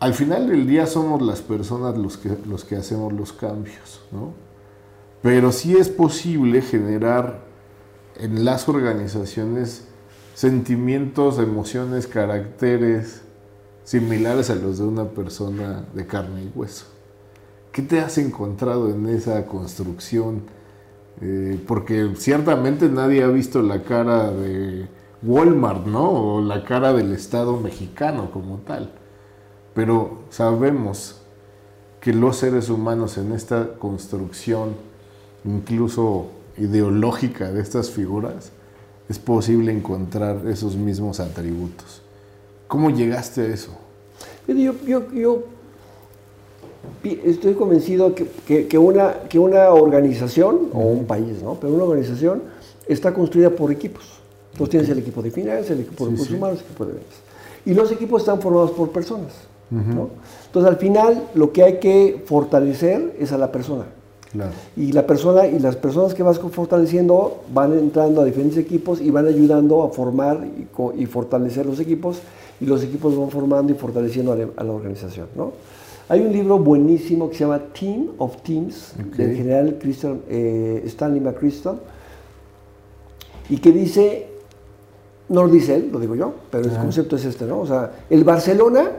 Al 0.00 0.14
final 0.14 0.48
del 0.48 0.66
día 0.66 0.86
somos 0.86 1.20
las 1.22 1.40
personas 1.40 1.98
los 1.98 2.16
que, 2.16 2.36
los 2.46 2.64
que 2.64 2.76
hacemos 2.76 3.12
los 3.12 3.32
cambios, 3.32 4.00
¿no? 4.12 4.32
Pero 5.22 5.50
sí 5.50 5.76
es 5.76 5.88
posible 5.88 6.62
generar 6.62 7.40
en 8.16 8.44
las 8.44 8.68
organizaciones 8.68 9.88
sentimientos, 10.34 11.40
emociones, 11.40 12.06
caracteres, 12.06 13.22
similares 13.82 14.50
a 14.50 14.54
los 14.54 14.78
de 14.78 14.84
una 14.84 15.06
persona 15.06 15.84
de 15.94 16.06
carne 16.06 16.44
y 16.44 16.52
hueso. 16.54 16.86
¿Qué 17.72 17.82
te 17.82 17.98
has 17.98 18.18
encontrado 18.18 18.90
en 18.90 19.08
esa 19.08 19.46
construcción? 19.46 20.42
Eh, 21.20 21.60
porque 21.66 22.12
ciertamente 22.16 22.88
nadie 22.88 23.24
ha 23.24 23.28
visto 23.28 23.62
la 23.62 23.82
cara 23.82 24.30
de 24.30 24.86
Walmart, 25.24 25.86
¿no? 25.86 26.10
O 26.10 26.40
la 26.40 26.62
cara 26.64 26.92
del 26.92 27.12
Estado 27.12 27.58
mexicano 27.58 28.30
como 28.30 28.58
tal. 28.58 28.92
Pero 29.78 30.10
sabemos 30.30 31.14
que 32.00 32.12
los 32.12 32.38
seres 32.38 32.68
humanos 32.68 33.16
en 33.16 33.30
esta 33.30 33.74
construcción, 33.78 34.70
incluso 35.44 36.26
ideológica 36.56 37.52
de 37.52 37.60
estas 37.60 37.88
figuras, 37.88 38.50
es 39.08 39.20
posible 39.20 39.70
encontrar 39.70 40.38
esos 40.48 40.74
mismos 40.74 41.20
atributos. 41.20 42.02
¿Cómo 42.66 42.90
llegaste 42.90 43.42
a 43.42 43.44
eso? 43.44 43.70
Yo, 44.48 44.74
yo, 45.14 45.44
estoy 47.04 47.54
convencido 47.54 48.16
que, 48.16 48.66
que, 48.66 48.78
una, 48.78 49.28
que 49.28 49.38
una 49.38 49.70
organización, 49.70 50.70
o 50.72 50.80
un 50.80 51.06
país, 51.06 51.40
¿no? 51.40 51.54
pero 51.54 51.72
una 51.74 51.84
organización 51.84 52.42
está 52.88 53.14
construida 53.14 53.50
por 53.50 53.70
equipos. 53.70 54.18
Entonces 54.54 54.70
tienes 54.70 54.88
el 54.88 54.98
equipo 54.98 55.22
de 55.22 55.30
finanzas, 55.30 55.70
el 55.70 55.82
equipo 55.82 56.04
de 56.04 56.10
recursos 56.10 56.34
humanos, 56.34 56.58
el 56.58 56.64
equipo 56.64 56.84
de 56.84 56.92
ventas. 56.94 57.18
Y 57.64 57.74
los 57.74 57.92
equipos 57.92 58.22
están 58.22 58.42
formados 58.42 58.72
por 58.72 58.90
personas. 58.90 59.46
¿No? 59.70 60.10
Entonces 60.46 60.70
al 60.70 60.78
final 60.78 61.24
lo 61.34 61.52
que 61.52 61.62
hay 61.62 61.78
que 61.78 62.22
fortalecer 62.26 63.16
es 63.18 63.32
a 63.32 63.38
la 63.38 63.52
persona. 63.52 63.84
Y 64.76 64.92
la 64.92 65.06
persona 65.06 65.46
y 65.46 65.58
las 65.58 65.76
personas 65.76 66.12
que 66.12 66.22
vas 66.22 66.38
fortaleciendo 66.38 67.44
van 67.52 67.72
entrando 67.72 68.20
a 68.20 68.24
diferentes 68.24 68.58
equipos 68.58 69.00
y 69.00 69.10
van 69.10 69.26
ayudando 69.26 69.82
a 69.82 69.88
formar 69.88 70.46
y, 70.46 71.02
y 71.02 71.06
fortalecer 71.06 71.64
los 71.64 71.80
equipos 71.80 72.20
y 72.60 72.66
los 72.66 72.82
equipos 72.82 73.16
van 73.16 73.30
formando 73.30 73.72
y 73.72 73.76
fortaleciendo 73.76 74.32
a 74.32 74.64
la, 74.64 74.72
organización. 74.72 75.28
¿no? 75.36 75.52
Hay 76.08 76.20
un 76.20 76.32
libro 76.32 76.58
buenísimo 76.58 77.28
que 77.28 77.36
se 77.36 77.44
llama 77.44 77.60
Team 77.78 78.08
of 78.18 78.42
Teams, 78.42 78.94
del 79.16 79.36
general 79.36 79.78
eh, 80.28 80.82
Stanley 80.86 81.20
McChrystal, 81.20 81.78
y 83.48 83.58
que 83.58 83.72
dice, 83.72 84.26
no 85.28 85.44
lo 85.44 85.52
dice 85.52 85.76
él, 85.76 85.90
lo 85.92 86.00
digo 86.00 86.14
yo, 86.14 86.34
pero 86.50 86.64
el 86.64 86.76
concepto 86.76 87.16
es 87.16 87.24
este, 87.24 87.46
¿no? 87.46 87.60
O 87.60 87.66
sea, 87.66 87.92
el 88.10 88.24
Barcelona 88.24 88.90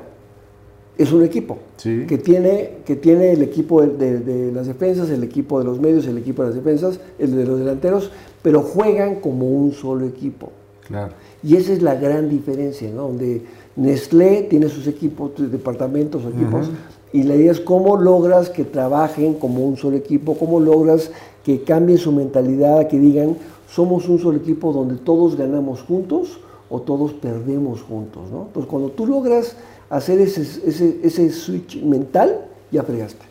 es 0.99 1.13
un 1.13 1.23
equipo 1.23 1.57
que, 1.81 2.17
tiene, 2.17 2.79
que 2.85 2.97
tiene 2.97 3.31
el 3.31 3.41
equipo 3.41 3.81
de, 3.81 4.19
de, 4.19 4.51
las 4.51 4.67
defensas, 4.67 5.09
el 5.09 5.23
equipo 5.23 5.57
de 5.57 5.63
los 5.63 5.79
medios, 5.79 6.05
el 6.07 6.17
equipo 6.17 6.43
de 6.43 6.49
las 6.49 6.55
defensas, 6.57 6.99
el 7.17 7.37
de 7.37 7.45
los 7.45 7.57
delanteros, 7.57 8.11
pero 8.41 8.61
juegan 8.61 9.21
como 9.21 9.47
un 9.47 9.71
solo 9.71 10.05
equipo. 10.05 10.51
Claro. 10.85 11.13
Y 11.41 11.55
esa 11.55 11.71
es 11.71 11.81
la 11.81 11.95
gran 11.95 12.27
diferencia, 12.27 12.91
¿no? 12.91 13.03
Donde 13.03 13.43
Nestlé 13.77 14.41
tiene 14.49 14.67
sus 14.67 14.87
equipos, 14.87 15.31
sus 15.37 15.49
departamentos, 15.49 16.21
sus 16.21 16.33
equipos, 16.33 16.69
y 17.13 17.23
la 17.23 17.35
idea 17.35 17.53
es 17.53 17.61
cómo 17.61 17.95
logras 17.95 18.49
que 18.49 18.65
trabajen 18.65 19.35
como 19.35 19.63
un 19.65 19.77
solo 19.77 19.95
equipo, 19.95 20.37
cómo 20.37 20.59
logras 20.59 21.11
que 21.45 21.63
cambien 21.63 21.97
su 21.97 22.11
mentalidad, 22.11 22.89
que 22.89 22.99
digan, 22.99 23.37
somos 23.71 24.09
un 24.09 24.19
solo 24.19 24.37
equipo 24.37 24.73
donde 24.73 24.97
todos 24.97 25.37
ganamos 25.37 25.81
juntos 25.81 26.41
o 26.69 26.81
todos 26.81 27.13
perdemos 27.13 27.83
juntos, 27.83 28.23
¿no? 28.29 28.47
Entonces, 28.47 28.69
cuando 28.69 28.89
tú 28.89 29.07
logras 29.07 29.55
hacer 29.89 30.19
ese, 30.19 30.41
ese, 30.41 30.99
ese 31.03 31.29
switch 31.31 31.81
mental, 31.81 32.45
ya 32.71 32.83
fregaste 32.83 33.29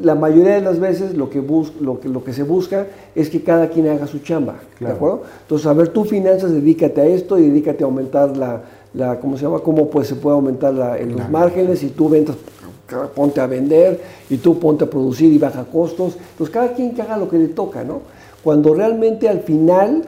la 0.00 0.14
mayoría 0.14 0.54
de 0.54 0.60
las 0.60 0.78
veces 0.78 1.14
lo 1.14 1.30
que, 1.30 1.42
lo, 1.80 2.00
que, 2.00 2.08
lo 2.08 2.22
que 2.22 2.32
se 2.32 2.42
busca 2.42 2.86
es 3.14 3.30
que 3.30 3.42
cada 3.42 3.68
quien 3.68 3.88
haga 3.88 4.06
su 4.06 4.20
chamba, 4.20 4.56
¿de 4.78 4.88
acuerdo? 4.88 5.22
Entonces, 5.42 5.66
a 5.66 5.72
ver, 5.72 5.88
tú 5.88 6.04
finanzas, 6.04 6.52
dedícate 6.52 7.00
a 7.00 7.06
esto 7.06 7.38
y 7.38 7.48
dedícate 7.48 7.84
a 7.84 7.86
aumentar 7.86 8.36
la, 8.36 8.62
la 8.92 9.18
¿cómo 9.20 9.36
se 9.36 9.44
llama? 9.44 9.60
¿Cómo 9.60 9.88
pues, 9.88 10.08
se 10.08 10.16
puede 10.16 10.36
aumentar 10.36 10.74
la, 10.74 10.98
en 10.98 11.16
los 11.16 11.28
márgenes? 11.28 11.82
Y 11.82 11.88
tú 11.88 12.08
ventas, 12.08 12.36
ponte 13.14 13.40
a 13.40 13.46
vender, 13.46 14.00
y 14.30 14.36
tú 14.36 14.58
ponte 14.58 14.84
a 14.84 14.90
producir 14.90 15.32
y 15.32 15.38
baja 15.38 15.64
costos. 15.64 16.16
Entonces, 16.32 16.52
cada 16.52 16.72
quien 16.74 16.94
que 16.94 17.02
haga 17.02 17.16
lo 17.16 17.28
que 17.28 17.38
le 17.38 17.48
toca, 17.48 17.82
¿no? 17.84 18.02
Cuando 18.42 18.74
realmente 18.74 19.28
al 19.28 19.40
final, 19.40 20.04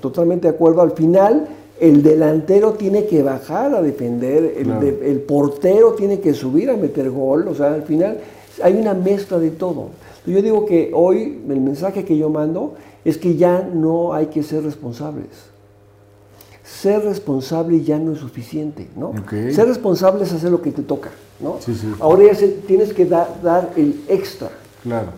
totalmente 0.00 0.48
de 0.48 0.54
acuerdo, 0.54 0.82
al 0.82 0.92
final 0.92 1.48
el 1.80 2.02
delantero 2.02 2.72
tiene 2.72 3.06
que 3.06 3.22
bajar 3.22 3.74
a 3.74 3.82
defender, 3.82 4.54
el, 4.56 4.70
el 5.02 5.20
portero 5.20 5.92
tiene 5.92 6.20
que 6.20 6.34
subir 6.34 6.70
a 6.70 6.76
meter 6.76 7.10
gol, 7.10 7.46
o 7.48 7.54
sea, 7.54 7.74
al 7.74 7.82
final 7.82 8.18
hay 8.62 8.74
una 8.74 8.94
mezcla 8.94 9.38
de 9.38 9.50
todo. 9.50 9.88
Yo 10.26 10.42
digo 10.42 10.66
que 10.66 10.90
hoy 10.92 11.40
el 11.48 11.60
mensaje 11.60 12.04
que 12.04 12.16
yo 12.16 12.28
mando 12.28 12.74
es 13.04 13.16
que 13.16 13.36
ya 13.36 13.68
no 13.72 14.12
hay 14.12 14.26
que 14.26 14.42
ser 14.42 14.62
responsables. 14.62 15.28
Ser 16.64 17.02
responsable 17.02 17.82
ya 17.82 17.98
no 17.98 18.12
es 18.12 18.18
suficiente, 18.18 18.88
¿no? 18.94 19.12
Ser 19.30 19.68
responsable 19.68 20.24
es 20.24 20.32
hacer 20.32 20.50
lo 20.50 20.60
que 20.60 20.70
te 20.70 20.82
toca, 20.82 21.10
¿no? 21.40 21.56
Ahora 22.00 22.30
ya 22.30 22.46
tienes 22.66 22.92
que 22.92 23.06
dar 23.06 23.70
el 23.76 24.02
extra. 24.08 24.50
Claro. 24.82 25.08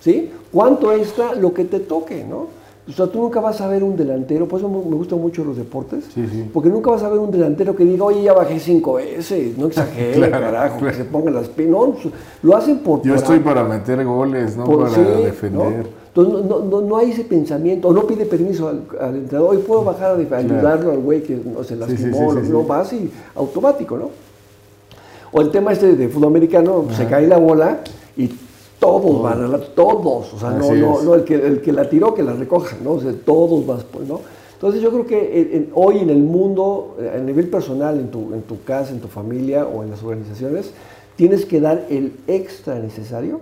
¿Sí? 0.00 0.30
¿Cuánto 0.52 0.92
extra? 0.92 1.34
Lo 1.34 1.54
que 1.54 1.64
te 1.64 1.80
toque, 1.80 2.24
¿no? 2.24 2.57
O 2.88 2.92
sea, 2.92 3.06
tú 3.06 3.20
nunca 3.20 3.40
vas 3.40 3.60
a 3.60 3.68
ver 3.68 3.82
un 3.82 3.96
delantero, 3.96 4.48
por 4.48 4.60
eso 4.60 4.68
me 4.68 4.78
gustan 4.78 5.20
mucho 5.20 5.44
los 5.44 5.58
deportes, 5.58 6.06
porque 6.54 6.70
nunca 6.70 6.90
vas 6.90 7.02
a 7.02 7.10
ver 7.10 7.18
un 7.18 7.30
delantero 7.30 7.76
que 7.76 7.84
diga, 7.84 8.04
oye, 8.04 8.22
ya 8.22 8.32
bajé 8.32 8.58
5 8.58 8.94
veces, 8.94 9.58
no 9.58 9.66
exagere, 9.66 10.30
carajo, 10.30 10.86
que 10.86 10.94
se 10.94 11.04
pongan 11.04 11.34
las 11.34 11.50
No, 11.58 11.94
lo 12.42 12.56
hacen 12.56 12.78
por... 12.78 13.02
Yo 13.02 13.14
estoy 13.14 13.40
para 13.40 13.62
meter 13.62 14.02
goles, 14.06 14.56
no 14.56 14.64
para 14.64 14.90
defender. 14.90 15.86
Entonces 16.08 16.46
no, 16.46 16.80
no, 16.80 16.96
hay 16.96 17.10
ese 17.10 17.24
pensamiento, 17.24 17.88
o 17.88 17.92
no 17.92 18.06
pide 18.06 18.24
permiso 18.24 18.68
al, 18.68 19.16
entrenador, 19.16 19.54
hoy 19.54 19.58
puedo 19.58 19.84
bajar 19.84 20.18
a 20.18 20.36
ayudarlo 20.36 20.90
al 20.90 20.98
güey 20.98 21.22
que 21.22 21.36
no 21.36 21.62
se 21.62 21.76
lastimó, 21.76 22.32
no, 22.32 22.66
va 22.66 22.80
así, 22.80 23.10
automático, 23.34 23.98
¿no? 23.98 24.10
O 25.30 25.42
el 25.42 25.50
tema 25.50 25.72
este 25.72 25.94
de 25.94 26.08
fútbol 26.08 26.28
americano, 26.28 26.86
se 26.96 27.04
cae 27.06 27.26
la 27.26 27.36
bola 27.36 27.80
y 28.16 28.30
todos 28.78 29.22
van 29.22 29.42
a 29.42 29.48
la, 29.48 29.58
todos, 29.58 30.32
o 30.32 30.38
sea, 30.38 30.50
no, 30.50 30.72
no, 30.72 31.02
no, 31.02 31.14
el 31.14 31.24
que, 31.24 31.34
el 31.34 31.60
que 31.60 31.72
la 31.72 31.88
tiró 31.88 32.14
que 32.14 32.22
la 32.22 32.32
recoja, 32.32 32.76
¿no? 32.82 32.92
O 32.92 33.00
sea, 33.00 33.12
todos 33.24 33.66
vas, 33.66 33.84
pues, 33.84 34.08
¿no? 34.08 34.20
Entonces 34.54 34.80
yo 34.80 34.90
creo 34.90 35.06
que 35.06 35.70
hoy 35.74 35.98
en 35.98 36.10
el 36.10 36.22
mundo, 36.22 36.96
a 37.14 37.18
nivel 37.18 37.48
personal, 37.48 37.98
en 37.98 38.10
tu, 38.10 38.34
en 38.34 38.42
tu 38.42 38.62
casa, 38.64 38.92
en 38.92 39.00
tu 39.00 39.06
familia 39.06 39.64
o 39.64 39.84
en 39.84 39.90
las 39.90 40.02
organizaciones, 40.02 40.72
tienes 41.14 41.46
que 41.46 41.60
dar 41.60 41.86
el 41.90 42.12
extra 42.26 42.78
necesario, 42.78 43.40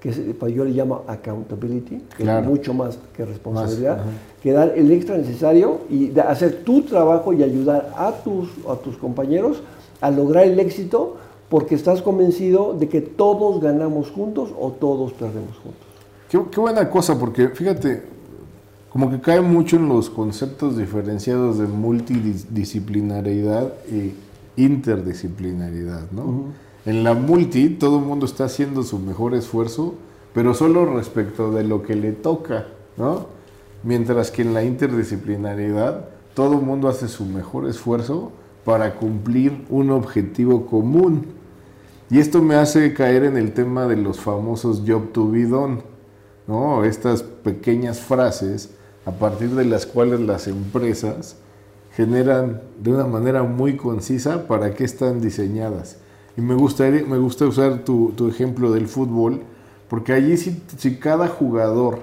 que 0.00 0.12
pues, 0.38 0.54
yo 0.54 0.64
le 0.64 0.70
llamo 0.70 1.02
accountability, 1.08 2.00
que 2.16 2.22
es 2.22 2.44
mucho 2.44 2.74
más 2.74 2.96
que 3.16 3.24
responsabilidad, 3.24 4.04
que 4.40 4.52
dar 4.52 4.72
el 4.76 4.92
extra 4.92 5.16
necesario 5.16 5.80
y 5.90 6.16
hacer 6.18 6.62
tu 6.62 6.82
trabajo 6.82 7.32
y 7.32 7.42
ayudar 7.42 7.92
a 7.96 8.12
tus, 8.12 8.48
a 8.68 8.76
tus 8.76 8.96
compañeros 8.96 9.62
a 10.00 10.10
lograr 10.10 10.44
el 10.44 10.60
éxito 10.60 11.16
porque 11.48 11.74
estás 11.74 12.02
convencido 12.02 12.74
de 12.74 12.88
que 12.88 13.00
todos 13.00 13.60
ganamos 13.60 14.10
juntos 14.10 14.50
o 14.58 14.72
todos 14.72 15.12
perdemos 15.12 15.56
juntos. 15.62 15.82
Qué, 16.28 16.40
qué, 16.50 16.60
buena 16.60 16.90
cosa, 16.90 17.16
porque 17.18 17.48
fíjate, 17.50 18.02
como 18.90 19.10
que 19.10 19.20
cae 19.20 19.40
mucho 19.40 19.76
en 19.76 19.88
los 19.88 20.10
conceptos 20.10 20.76
diferenciados 20.76 21.58
de 21.58 21.66
multidisciplinariedad 21.66 23.72
e 23.90 24.14
interdisciplinariedad, 24.56 26.10
¿no? 26.10 26.54
En 26.84 27.04
la 27.04 27.14
multi 27.14 27.70
todo 27.70 27.98
el 27.98 28.04
mundo 28.04 28.26
está 28.26 28.44
haciendo 28.44 28.82
su 28.82 28.98
mejor 28.98 29.34
esfuerzo, 29.34 29.94
pero 30.32 30.54
solo 30.54 30.86
respecto 30.86 31.50
de 31.50 31.64
lo 31.64 31.82
que 31.82 31.96
le 31.96 32.12
toca, 32.12 32.66
¿no? 32.96 33.26
Mientras 33.82 34.30
que 34.30 34.42
en 34.42 34.54
la 34.54 34.64
interdisciplinariedad 34.64 36.08
todo 36.34 36.54
el 36.54 36.62
mundo 36.62 36.88
hace 36.88 37.08
su 37.08 37.24
mejor 37.24 37.66
esfuerzo 37.66 38.32
para 38.64 38.96
cumplir 38.96 39.64
un 39.70 39.90
objetivo 39.90 40.66
común. 40.66 41.26
Y 42.08 42.20
esto 42.20 42.40
me 42.40 42.54
hace 42.54 42.94
caer 42.94 43.24
en 43.24 43.36
el 43.36 43.52
tema 43.52 43.86
de 43.86 43.96
los 43.96 44.20
famosos 44.20 44.82
job 44.86 45.10
to 45.12 45.28
be 45.28 45.44
done, 45.44 45.78
¿no? 46.46 46.84
Estas 46.84 47.22
pequeñas 47.22 47.98
frases 47.98 48.70
a 49.04 49.10
partir 49.10 49.50
de 49.50 49.64
las 49.64 49.86
cuales 49.86 50.20
las 50.20 50.46
empresas 50.46 51.36
generan 51.96 52.62
de 52.80 52.92
una 52.92 53.06
manera 53.06 53.42
muy 53.42 53.76
concisa 53.76 54.46
para 54.46 54.74
qué 54.74 54.84
están 54.84 55.20
diseñadas. 55.20 55.96
Y 56.36 56.42
me, 56.42 56.54
gustaría, 56.54 57.04
me 57.04 57.18
gusta 57.18 57.46
usar 57.46 57.84
tu, 57.84 58.28
ejemplo 58.28 58.70
del 58.70 58.86
fútbol, 58.86 59.40
porque 59.88 60.12
allí 60.12 60.36
si, 60.36 60.62
si, 60.76 60.96
cada 60.96 61.26
jugador 61.26 62.00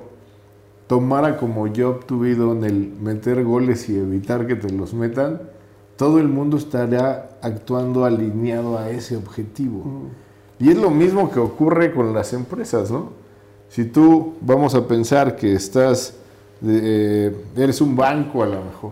tomara 0.88 1.38
como 1.38 1.68
job 1.68 2.06
to 2.06 2.20
be 2.20 2.36
done 2.36 2.66
el 2.66 2.94
meter 3.00 3.44
goles 3.44 3.88
y 3.90 3.98
evitar 3.98 4.48
que 4.48 4.56
te 4.56 4.70
los 4.72 4.94
metan, 4.94 5.42
todo 6.04 6.20
el 6.20 6.28
mundo 6.28 6.58
estaría 6.58 7.30
actuando 7.42 8.04
alineado 8.04 8.78
a 8.78 8.90
ese 8.90 9.16
objetivo. 9.16 9.86
Mm. 9.86 10.66
Y 10.66 10.70
es 10.72 10.76
lo 10.76 10.90
mismo 10.90 11.32
que 11.32 11.40
ocurre 11.40 11.94
con 11.94 12.14
las 12.14 12.34
empresas, 12.34 12.92
¿no? 12.92 13.12
Si 13.70 13.86
tú 13.86 14.34
vamos 14.42 14.76
a 14.76 14.86
pensar 14.86 15.38
que 15.38 15.54
estás, 15.54 16.16
eh, 16.62 17.34
eres 17.56 17.80
un 17.80 17.96
banco 17.96 18.44
a 18.44 18.48
lo 18.48 18.66
mejor, 18.66 18.92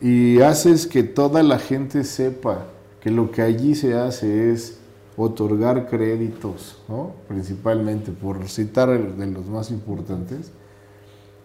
y 0.00 0.40
haces 0.40 0.88
que 0.88 1.04
toda 1.04 1.44
la 1.44 1.60
gente 1.60 2.02
sepa 2.02 2.66
que 3.00 3.12
lo 3.12 3.30
que 3.30 3.42
allí 3.42 3.76
se 3.76 3.94
hace 3.94 4.50
es 4.50 4.76
otorgar 5.16 5.88
créditos, 5.88 6.82
¿no? 6.88 7.12
principalmente, 7.28 8.10
por 8.10 8.48
citar 8.48 8.88
de 9.14 9.26
los 9.28 9.46
más 9.46 9.70
importantes, 9.70 10.50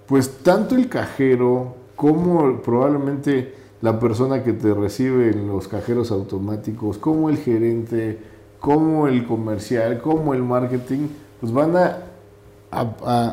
pues 0.07 0.39
tanto 0.41 0.73
el 0.73 0.89
cajero 0.89 1.75
como 1.95 2.59
probablemente 2.63 3.59
la 3.81 3.99
persona 3.99 4.43
que 4.43 4.53
te 4.53 4.73
recibe 4.73 5.31
en 5.31 5.47
los 5.47 5.67
cajeros 5.67 6.11
automáticos, 6.11 6.97
como 6.97 7.29
el 7.29 7.37
gerente, 7.37 8.19
como 8.59 9.07
el 9.07 9.25
comercial, 9.25 10.01
como 10.01 10.33
el 10.33 10.43
marketing, 10.43 11.07
pues 11.39 11.53
van 11.53 11.75
a, 11.75 12.03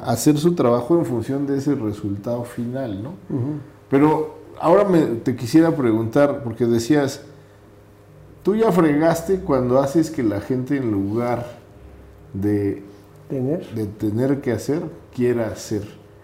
hacer 0.06 0.38
su 0.38 0.54
trabajo 0.54 0.98
en 0.98 1.04
función 1.04 1.46
de 1.46 1.58
ese 1.58 1.74
resultado 1.74 2.44
final, 2.44 3.02
¿no? 3.02 3.10
Pero 3.90 4.36
ahora 4.58 4.84
me, 4.84 5.00
te 5.00 5.36
quisiera 5.36 5.74
preguntar, 5.76 6.42
porque 6.42 6.64
decías, 6.64 7.22
tú 8.42 8.54
ya 8.56 8.72
fregaste 8.72 9.40
cuando 9.40 9.78
haces 9.80 10.10
que 10.10 10.22
la 10.22 10.40
gente 10.40 10.76
en 10.78 10.90
lugar 10.90 11.58
de 12.32 12.82
tener, 13.28 13.66
de 13.74 13.86
tener 13.86 14.40
que 14.40 14.52
hacer, 14.52 14.82
quiera 15.14 15.48
hacer. 15.48 15.82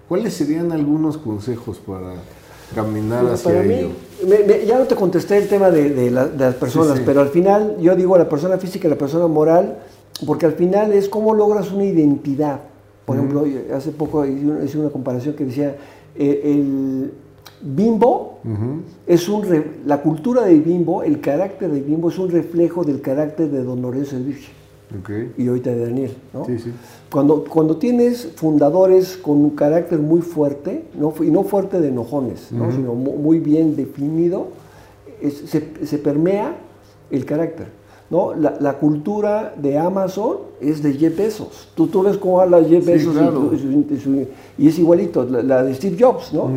¿Cuáles 0.08 0.34
serían 0.34 0.72
algunos 0.72 1.18
consejos 1.18 1.78
para 1.78 2.14
caminar 2.74 3.26
hacia 3.26 3.62
ello? 3.62 3.90
ya 4.66 4.78
no 4.78 4.84
te 4.84 4.94
contesté 4.94 5.38
el 5.38 5.48
tema 5.48 5.70
de, 5.70 6.10
las 6.10 6.54
personas, 6.54 7.00
pero 7.00 7.20
al 7.20 7.28
final 7.28 7.76
yo 7.80 7.96
digo 7.96 8.16
la 8.16 8.28
persona 8.28 8.58
física 8.58 8.86
y 8.86 8.90
la 8.90 8.98
persona 8.98 9.26
moral, 9.26 9.78
porque 10.26 10.46
al 10.46 10.52
final 10.52 10.92
es 10.92 11.08
cómo 11.08 11.34
logras 11.34 11.72
una 11.72 11.84
identidad. 11.84 12.60
Por 13.04 13.16
ejemplo, 13.16 13.44
hace 13.74 13.90
poco 13.90 14.24
hice 14.24 14.78
una 14.78 14.90
comparación 14.90 15.34
que 15.34 15.44
decía, 15.44 15.76
eh, 16.14 16.40
el 16.44 17.12
Bimbo 17.62 18.38
es 19.06 19.28
un 19.28 19.64
la 19.86 20.02
cultura 20.02 20.42
de 20.42 20.54
Bimbo, 20.58 21.02
el 21.02 21.20
carácter 21.20 21.70
de 21.70 21.80
Bimbo 21.80 22.10
es 22.10 22.18
un 22.18 22.30
reflejo 22.30 22.84
del 22.84 23.00
carácter 23.00 23.50
de 23.50 23.62
Don 23.62 23.82
Lorenzo 23.82 24.16
de 24.16 24.34
Virgen. 24.92 25.32
Y 25.36 25.48
ahorita 25.48 25.70
de 25.70 25.86
Daniel, 25.86 26.16
¿no? 26.32 26.46
Cuando, 27.10 27.44
cuando 27.44 27.76
tienes 27.76 28.28
fundadores 28.36 29.16
con 29.16 29.38
un 29.38 29.50
carácter 29.50 29.98
muy 29.98 30.22
fuerte, 30.22 30.84
¿no? 30.98 31.12
y 31.22 31.30
no 31.30 31.44
fuerte 31.44 31.80
de 31.80 31.88
enojones, 31.88 32.48
sino 32.50 32.94
muy 32.94 33.38
bien 33.38 33.76
definido, 33.76 34.48
se, 35.30 35.98
permea 35.98 36.56
el 37.10 37.24
carácter. 37.24 37.68
¿no? 38.10 38.34
La, 38.34 38.78
cultura 38.78 39.54
de 39.56 39.78
Amazon 39.78 40.38
es 40.60 40.82
de 40.82 40.92
Jeff 40.94 41.16
Bezos. 41.16 41.68
Tú, 41.74 41.86
tú 41.86 42.02
ves 42.02 42.16
cómo 42.18 42.40
habla 42.40 42.62
Jeff 42.62 42.84
Bezos 42.84 43.16
y, 44.58 44.68
es 44.68 44.78
igualito, 44.78 45.24
la, 45.24 45.62
de 45.62 45.74
Steve 45.74 45.96
Jobs, 45.98 46.32
¿no? 46.32 46.50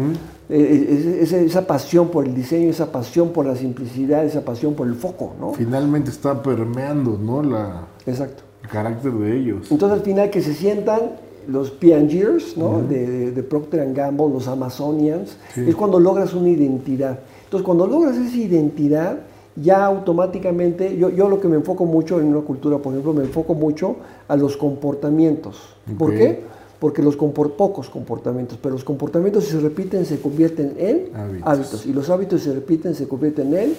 Eh, 0.47 1.21
esa 1.21 1.65
pasión 1.65 2.09
por 2.09 2.27
el 2.27 2.35
diseño, 2.35 2.69
esa 2.69 2.91
pasión 2.91 3.29
por 3.29 3.47
la 3.47 3.55
simplicidad, 3.55 4.23
esa 4.25 4.45
pasión 4.45 4.75
por 4.75 4.87
el 4.87 4.93
foco, 4.93 5.33
¿no? 5.39 5.53
Finalmente 5.53 6.11
está 6.11 6.43
permeando, 6.43 7.17
¿no? 7.17 7.41
La, 7.41 7.87
Exacto. 8.05 8.43
El 8.63 8.69
carácter 8.69 9.11
de 9.11 9.37
ellos. 9.37 9.71
Entonces 9.71 9.99
al 9.99 10.03
final 10.03 10.29
que 10.29 10.41
se 10.41 10.53
sientan 10.53 11.11
los 11.47 11.71
P&Gers, 11.71 12.57
¿no? 12.57 12.81
de, 12.81 13.31
de, 13.31 13.43
Procter 13.43 13.93
Gamble, 13.93 14.29
los 14.29 14.47
Amazonians, 14.47 15.37
es 15.55 15.75
cuando 15.75 15.99
logras 15.99 16.33
una 16.33 16.49
identidad. 16.49 17.19
Entonces 17.43 17.63
cuando 17.63 17.85
logras 17.85 18.17
esa 18.17 18.35
identidad, 18.35 19.19
ya 19.55 19.85
automáticamente, 19.85 20.97
yo, 20.97 21.09
yo 21.09 21.29
lo 21.29 21.39
que 21.39 21.47
me 21.47 21.55
enfoco 21.55 21.85
mucho 21.85 22.19
en 22.19 22.27
una 22.27 22.41
cultura, 22.41 22.79
por 22.79 22.93
ejemplo, 22.93 23.13
me 23.13 23.23
enfoco 23.23 23.53
mucho 23.53 23.97
a 24.27 24.35
los 24.35 24.57
comportamientos. 24.57 25.75
¿Por 25.97 26.11
qué? 26.11 26.55
porque 26.79 27.01
los 27.01 27.15
pocos 27.15 27.89
comportamientos, 27.89 28.59
pero 28.61 28.73
los 28.73 28.83
comportamientos 28.83 29.45
si 29.45 29.51
se 29.51 29.59
repiten 29.59 30.05
se 30.05 30.19
convierten 30.19 30.75
en 30.77 31.09
hábitos. 31.43 31.85
y 31.85 31.93
los 31.93 32.09
hábitos 32.09 32.41
si 32.41 32.49
se 32.49 32.53
repiten 32.53 32.93
se 32.93 33.07
convierten 33.07 33.53
en 33.55 33.73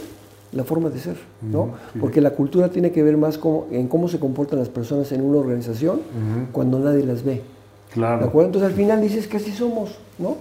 la 0.53 0.65
forma 0.65 0.91
de 0.91 0.99
ser, 0.99 1.17
¿no? 1.43 1.71
Porque 2.01 2.21
la 2.21 2.31
cultura 2.31 2.71
tiene 2.71 2.93
que 2.93 3.03
ver 3.03 3.17
más 3.17 3.39
en 3.71 3.89
cómo 3.89 4.09
se 4.09 4.19
comportan 4.19 4.59
las 4.59 4.69
personas 4.69 5.11
en 5.13 5.23
una 5.23 5.39
organización 5.39 6.01
cuando 6.53 6.79
nadie 6.79 7.05
las 7.05 7.25
ve. 7.25 7.43
Claro. 7.93 8.23
¿De 8.23 8.29
acuerdo? 8.29 8.49
Entonces 8.49 8.71
al 8.71 8.77
final 8.77 9.01
dices 9.01 9.27
que 9.27 9.39
así 9.39 9.53
somos, 9.53 9.97
¿no? 10.19 10.37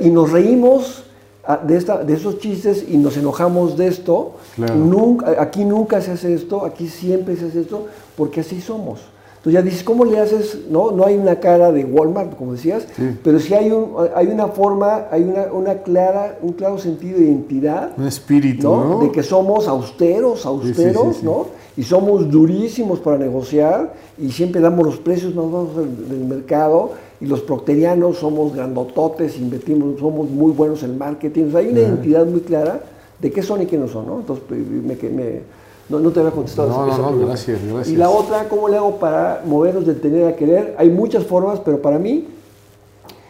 Y, 0.00 0.10
nos 0.10 0.30
reímos 0.30 1.04
ah, 1.44 1.60
de, 1.62 1.76
esta, 1.76 2.04
de 2.04 2.14
esos 2.14 2.38
chistes 2.38 2.84
y 2.88 2.96
nos 2.98 3.16
enojamos 3.16 3.76
de 3.76 3.88
esto. 3.88 4.34
Nunca, 4.56 5.40
aquí 5.42 5.64
nunca 5.64 6.00
se 6.00 6.12
hace 6.12 6.34
esto, 6.34 6.64
aquí 6.64 6.88
siempre 6.88 7.36
se 7.36 7.46
hace 7.46 7.62
esto, 7.62 7.86
porque 8.16 8.40
así 8.40 8.60
somos. 8.60 9.00
Entonces 9.42 9.60
ya 9.60 9.62
dices, 9.62 9.82
¿cómo 9.82 10.04
le 10.04 10.20
haces? 10.20 10.56
No, 10.70 10.92
no 10.92 11.04
hay 11.04 11.16
una 11.16 11.40
cara 11.40 11.72
de 11.72 11.84
Walmart, 11.84 12.36
como 12.36 12.52
decías, 12.52 12.86
pero 13.24 13.40
sí 13.40 13.52
hay, 13.52 13.72
un, 13.72 13.96
hay 14.14 14.28
una 14.28 14.46
forma, 14.46 15.06
hay 15.10 15.24
una, 15.24 15.52
una, 15.52 15.82
clara, 15.82 16.38
un 16.42 16.52
claro 16.52 16.78
sentido 16.78 17.18
de 17.18 17.24
identidad. 17.24 17.90
Un 17.98 18.06
espíritu, 18.06 18.62
¿no? 18.62 19.00
De 19.00 19.10
que 19.10 19.24
somos 19.24 19.66
austeros, 19.66 20.46
austeros, 20.46 21.24
¿no? 21.24 21.46
Y 21.76 21.82
somos 21.82 22.30
durísimos 22.30 23.00
para 23.00 23.18
negociar 23.18 23.94
y 24.16 24.30
siempre 24.30 24.60
damos 24.60 24.86
los 24.86 24.98
precios 24.98 25.34
más 25.34 25.46
bajos 25.46 25.76
del, 25.76 26.20
mercado 26.20 26.92
y 27.20 27.26
los 27.26 27.40
procterianos 27.40 28.18
somos 28.18 28.54
grandototes, 28.54 29.36
invertimos, 29.38 29.98
somos 29.98 30.30
muy 30.30 30.52
buenos 30.52 30.84
en 30.84 30.96
marketing. 30.96 31.46
O 31.48 31.50
sea, 31.50 31.60
hay 31.60 31.66
una 31.66 31.80
identidad 31.80 32.24
muy 32.26 32.42
clara 32.42 32.80
de 33.18 33.32
qué 33.32 33.42
son 33.42 33.62
y 33.62 33.66
qué 33.66 33.76
no 33.76 33.88
son, 33.88 34.06
¿no? 34.06 34.20
Entonces 34.20 34.44
me, 34.50 34.94
me 35.10 35.61
no, 35.92 36.00
no 36.00 36.10
te 36.10 36.20
había 36.20 36.32
contestado. 36.32 36.68
No, 36.68 36.86
no, 36.86 37.10
no, 37.12 37.26
gracias, 37.26 37.62
gracias. 37.62 37.88
Y 37.88 37.96
la 37.96 38.08
otra, 38.08 38.48
¿cómo 38.48 38.68
le 38.68 38.76
hago 38.78 38.96
para 38.96 39.42
movernos 39.44 39.86
del 39.86 40.00
tener 40.00 40.26
a 40.26 40.34
querer? 40.34 40.74
Hay 40.78 40.88
muchas 40.88 41.24
formas, 41.24 41.60
pero 41.60 41.82
para 41.82 41.98
mí, 41.98 42.28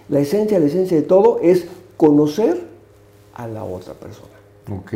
la 0.09 0.21
esencia, 0.21 0.59
la 0.59 0.67
esencia 0.67 0.97
de 0.97 1.03
todo 1.03 1.41
es 1.43 1.67
conocer 1.97 2.63
a 3.35 3.49
la 3.49 3.65
otra 3.65 3.95
persona. 3.95 4.29
Ok. 4.71 4.93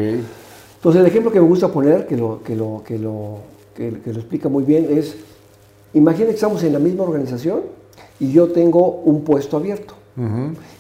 Entonces, 0.77 1.01
el 1.01 1.07
ejemplo 1.07 1.33
que 1.33 1.41
me 1.41 1.49
gusta 1.49 1.69
poner, 1.69 2.07
que 2.07 2.17
lo, 2.17 2.43
que 2.43 2.55
lo, 2.55 2.83
que 2.87 2.99
lo, 2.99 3.39
que, 3.75 3.91
lo 3.91 4.19
explica 4.19 4.49
muy 4.49 4.63
bien, 4.63 4.87
es, 4.91 5.17
imagina 5.93 6.29
que 6.29 6.35
estamos 6.35 6.63
en 6.63 6.73
la 6.73 6.79
misma 6.79 7.03
organización 7.03 7.63
y 8.21 8.31
yo 8.31 8.49
tengo 8.49 9.03
un 9.05 9.23
puesto 9.23 9.57
abierto. 9.57 9.95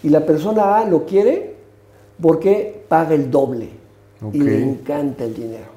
Y 0.02 0.08
la 0.08 0.24
persona 0.24 0.78
A 0.78 0.86
lo 0.86 1.04
quiere 1.04 1.56
porque 2.22 2.84
paga 2.88 3.14
el 3.14 3.30
doble 3.30 3.68
y 4.32 4.40
le 4.40 4.62
encanta 4.62 5.24
el 5.24 5.34
dinero. 5.34 5.76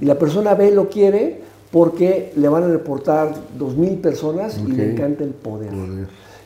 Y 0.00 0.04
la 0.04 0.18
persona 0.18 0.54
B 0.54 0.70
lo 0.72 0.88
quiere 0.88 1.40
porque 1.70 2.32
le 2.36 2.48
van 2.48 2.64
a 2.64 2.68
reportar 2.68 3.34
dos 3.58 3.76
mil 3.76 3.98
personas 3.98 4.58
y 4.58 4.72
le 4.72 4.92
encanta 4.92 5.24
el 5.24 5.30
poder. 5.30 5.70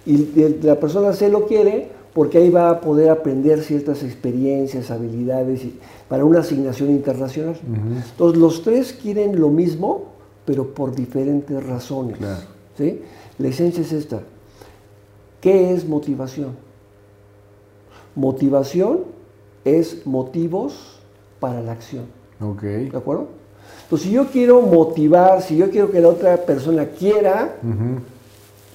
Y 0.04 0.16
la 0.62 0.78
persona 0.78 1.12
C 1.12 1.28
lo 1.28 1.46
quiere 1.46 1.88
porque 2.12 2.38
ahí 2.38 2.50
va 2.50 2.70
a 2.70 2.80
poder 2.80 3.08
aprender 3.08 3.62
ciertas 3.62 4.02
experiencias, 4.02 4.90
habilidades 4.90 5.62
para 6.08 6.24
una 6.24 6.40
asignación 6.40 6.90
internacional. 6.90 7.56
Entonces 8.10 8.38
los 8.38 8.62
tres 8.62 8.92
quieren 8.92 9.40
lo 9.40 9.48
mismo, 9.48 10.06
pero 10.44 10.74
por 10.74 10.94
diferentes 10.94 11.64
razones. 11.64 12.18
¿sí? 12.76 13.00
La 13.38 13.48
esencia 13.48 13.82
es 13.82 13.92
esta. 13.92 14.20
¿Qué 15.40 15.72
es 15.72 15.88
motivación? 15.88 16.50
Motivación 18.14 19.00
es 19.64 20.06
motivos 20.06 20.91
para 21.42 21.60
la 21.60 21.72
acción. 21.72 22.04
¿De 22.88 22.96
acuerdo? 22.96 23.26
Entonces, 23.82 24.08
si 24.08 24.14
yo 24.14 24.26
quiero 24.26 24.62
motivar, 24.62 25.42
si 25.42 25.56
yo 25.56 25.70
quiero 25.70 25.90
que 25.90 26.00
la 26.00 26.08
otra 26.08 26.36
persona 26.36 26.86
quiera 26.86 27.56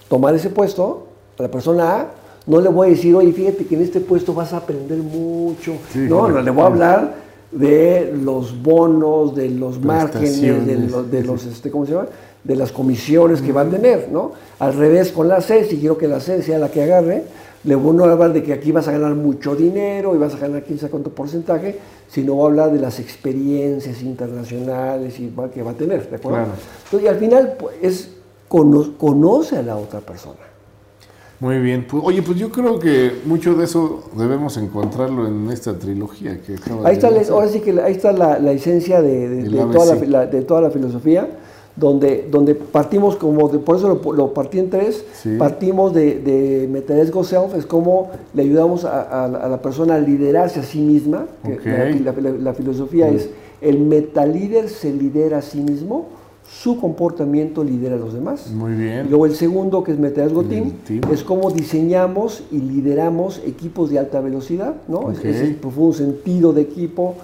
tomar 0.10 0.36
ese 0.36 0.50
puesto, 0.50 1.08
la 1.38 1.48
persona 1.48 1.96
A, 1.96 2.08
no 2.46 2.60
le 2.60 2.68
voy 2.68 2.88
a 2.88 2.90
decir, 2.90 3.16
oye, 3.16 3.32
fíjate 3.32 3.66
que 3.66 3.76
en 3.76 3.84
este 3.84 4.02
puesto 4.02 4.34
vas 4.34 4.52
a 4.52 4.58
aprender 4.58 4.98
mucho. 4.98 5.76
no, 5.96 6.28
no, 6.28 6.42
le 6.42 6.52
voy 6.52 6.64
a 6.64 6.68
hablar 6.68 7.16
de 7.52 8.14
los 8.22 8.62
bonos, 8.62 9.34
de 9.34 9.50
los 9.50 9.82
márgenes, 9.82 10.66
de 10.66 11.24
los, 11.24 11.46
este, 11.46 11.72
¿cómo 11.72 11.86
se 11.86 11.94
llama? 11.94 12.08
De 12.44 12.56
las 12.58 12.74
comisiones 12.74 13.42
que 13.42 13.54
van 13.54 13.70
a 13.70 13.72
tener, 13.72 14.10
¿no? 14.12 14.34
Al 14.60 14.74
revés 14.74 15.14
con 15.14 15.30
la 15.30 15.40
C, 15.40 15.64
si 15.64 15.78
quiero 15.78 15.98
que 15.98 16.10
la 16.10 16.20
C 16.20 16.42
sea 16.42 16.60
la 16.60 16.70
que 16.70 16.84
agarre, 16.84 17.24
le 17.68 17.76
voy 17.76 18.02
a 18.02 18.12
hablar 18.12 18.32
de 18.32 18.42
que 18.42 18.54
aquí 18.54 18.72
vas 18.72 18.88
a 18.88 18.94
ganar 18.94 19.14
mucho 19.14 19.54
dinero 19.54 20.16
y 20.16 20.18
vas 20.18 20.34
a 20.34 20.38
ganar 20.38 20.64
15 20.64 20.90
cuánto 20.90 21.10
porcentaje, 21.10 21.78
sino 22.08 22.34
voy 22.34 22.46
a 22.46 22.48
hablar 22.48 22.72
de 22.72 22.80
las 22.80 22.98
experiencias 23.00 24.02
internacionales 24.02 25.20
y 25.20 25.34
que 25.54 25.62
va 25.64 25.72
a 25.72 25.74
tener, 25.74 26.10
¿de 26.10 26.16
acuerdo? 26.16 26.48
Entonces, 26.86 27.04
y 27.04 27.08
al 27.08 27.18
final 27.18 27.56
pues, 27.60 27.76
es 27.82 28.10
conoce 28.48 29.58
a 29.58 29.64
la 29.64 29.76
otra 29.76 30.00
persona. 30.00 30.40
Muy 31.42 31.60
bien. 31.60 31.86
Pues, 31.86 32.02
oye, 32.06 32.22
pues 32.22 32.40
yo 32.40 32.50
creo 32.50 32.80
que 32.80 33.12
mucho 33.26 33.54
de 33.54 33.66
eso 33.66 34.06
debemos 34.16 34.56
encontrarlo 34.56 35.28
en 35.28 35.52
esta 35.52 35.78
trilogía 35.78 36.40
que 36.42 36.56
ahí 36.86 36.96
está, 36.96 37.10
Ahora 37.32 37.50
sí 37.50 37.60
que 37.60 37.80
ahí 37.82 37.92
está 37.92 38.14
la, 38.14 38.52
esencia 38.54 39.02
de, 39.02 39.44
toda 39.74 39.96
la, 40.06 40.26
de, 40.26 40.42
toda 40.44 40.62
la, 40.62 40.72
filosofía, 40.72 41.28
donde, 41.78 42.28
donde 42.30 42.56
partimos 42.56 43.16
como, 43.16 43.48
de, 43.50 43.60
por 43.60 43.78
eso 43.78 44.02
lo, 44.14 44.34
partí 44.34 44.60
en 44.60 44.70
tres, 44.70 45.06
partimos 45.38 45.94
de, 45.94 46.20
de 46.20 46.68
Metalesgo 46.68 47.24
Self, 47.24 47.56
es 47.56 47.66
como 47.66 48.10
le 48.34 48.44
ayudamos 48.44 48.84
a, 48.84 49.28
la 49.28 49.62
persona 49.62 49.96
a 49.96 50.00
liderarse 50.00 50.60
a 50.60 50.64
sí 50.64 50.80
misma. 50.80 51.28
la, 51.44 52.54
filosofía 52.54 53.10
es, 53.10 53.30
el 53.62 53.80
metalíder 53.80 54.70
se 54.70 54.92
lidera 54.92 55.38
a 55.38 55.42
sí 55.42 55.60
mismo 55.62 56.18
su 56.50 56.80
comportamiento 56.80 57.64
lidera 57.64 57.96
a 57.96 58.00
los 58.00 58.14
demás. 58.14 58.50
Muy 58.52 58.74
bien. 58.74 59.08
luego 59.10 59.26
el 59.26 59.36
segundo, 59.36 59.84
que 59.84 59.92
es 59.92 60.00
Meteorasgo 60.00 60.44
Team, 60.44 60.72
es 61.12 61.24
cómo 61.24 61.52
diseñamos 61.52 62.44
y 62.52 62.60
lideramos 62.60 63.42
equipos 63.46 63.90
de 63.90 64.00
alta 64.00 64.22
velocidad, 64.22 64.76
¿no? 64.88 65.12
Es, 65.12 65.24
el 65.24 65.56
profundo 65.56 65.94
sentido 65.94 66.54
de 66.54 66.62
equipo, 66.62 67.16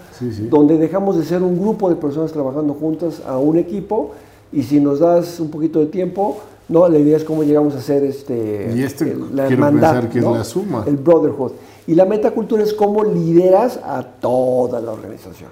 donde 0.49 0.77
dejamos 0.77 1.17
de 1.17 1.23
ser 1.23 1.41
un 1.41 1.57
grupo 1.59 1.89
de 1.89 1.95
personas 1.95 2.33
trabajando 2.33 2.73
juntas 2.73 3.21
a 3.25 3.37
un 3.37 3.57
equipo, 3.57 4.11
y 4.53 4.63
si 4.63 4.79
nos 4.79 4.99
das 4.99 5.39
un 5.39 5.49
poquito 5.49 5.79
de 5.79 5.87
tiempo, 5.87 6.37
¿no? 6.69 6.87
La 6.87 6.97
idea 6.97 7.17
es 7.17 7.23
cómo 7.23 7.43
llegamos 7.43 7.75
a 7.75 7.81
ser 7.81 8.03
este... 8.03 8.71
Y 8.75 8.83
este 8.83 9.15
la 9.33 9.47
quiero 9.47 9.65
pensar 9.67 10.09
que 10.09 10.19
es 10.19 10.25
la 10.25 10.43
suma. 10.43 10.83
El 10.87 10.97
brotherhood. 10.97 11.51
Y 11.85 11.95
la 11.95 12.05
metacultura 12.05 12.63
es 12.63 12.73
cómo 12.73 13.03
lideras 13.03 13.79
a 13.83 14.03
toda 14.03 14.79
la 14.79 14.93
organización, 14.93 15.49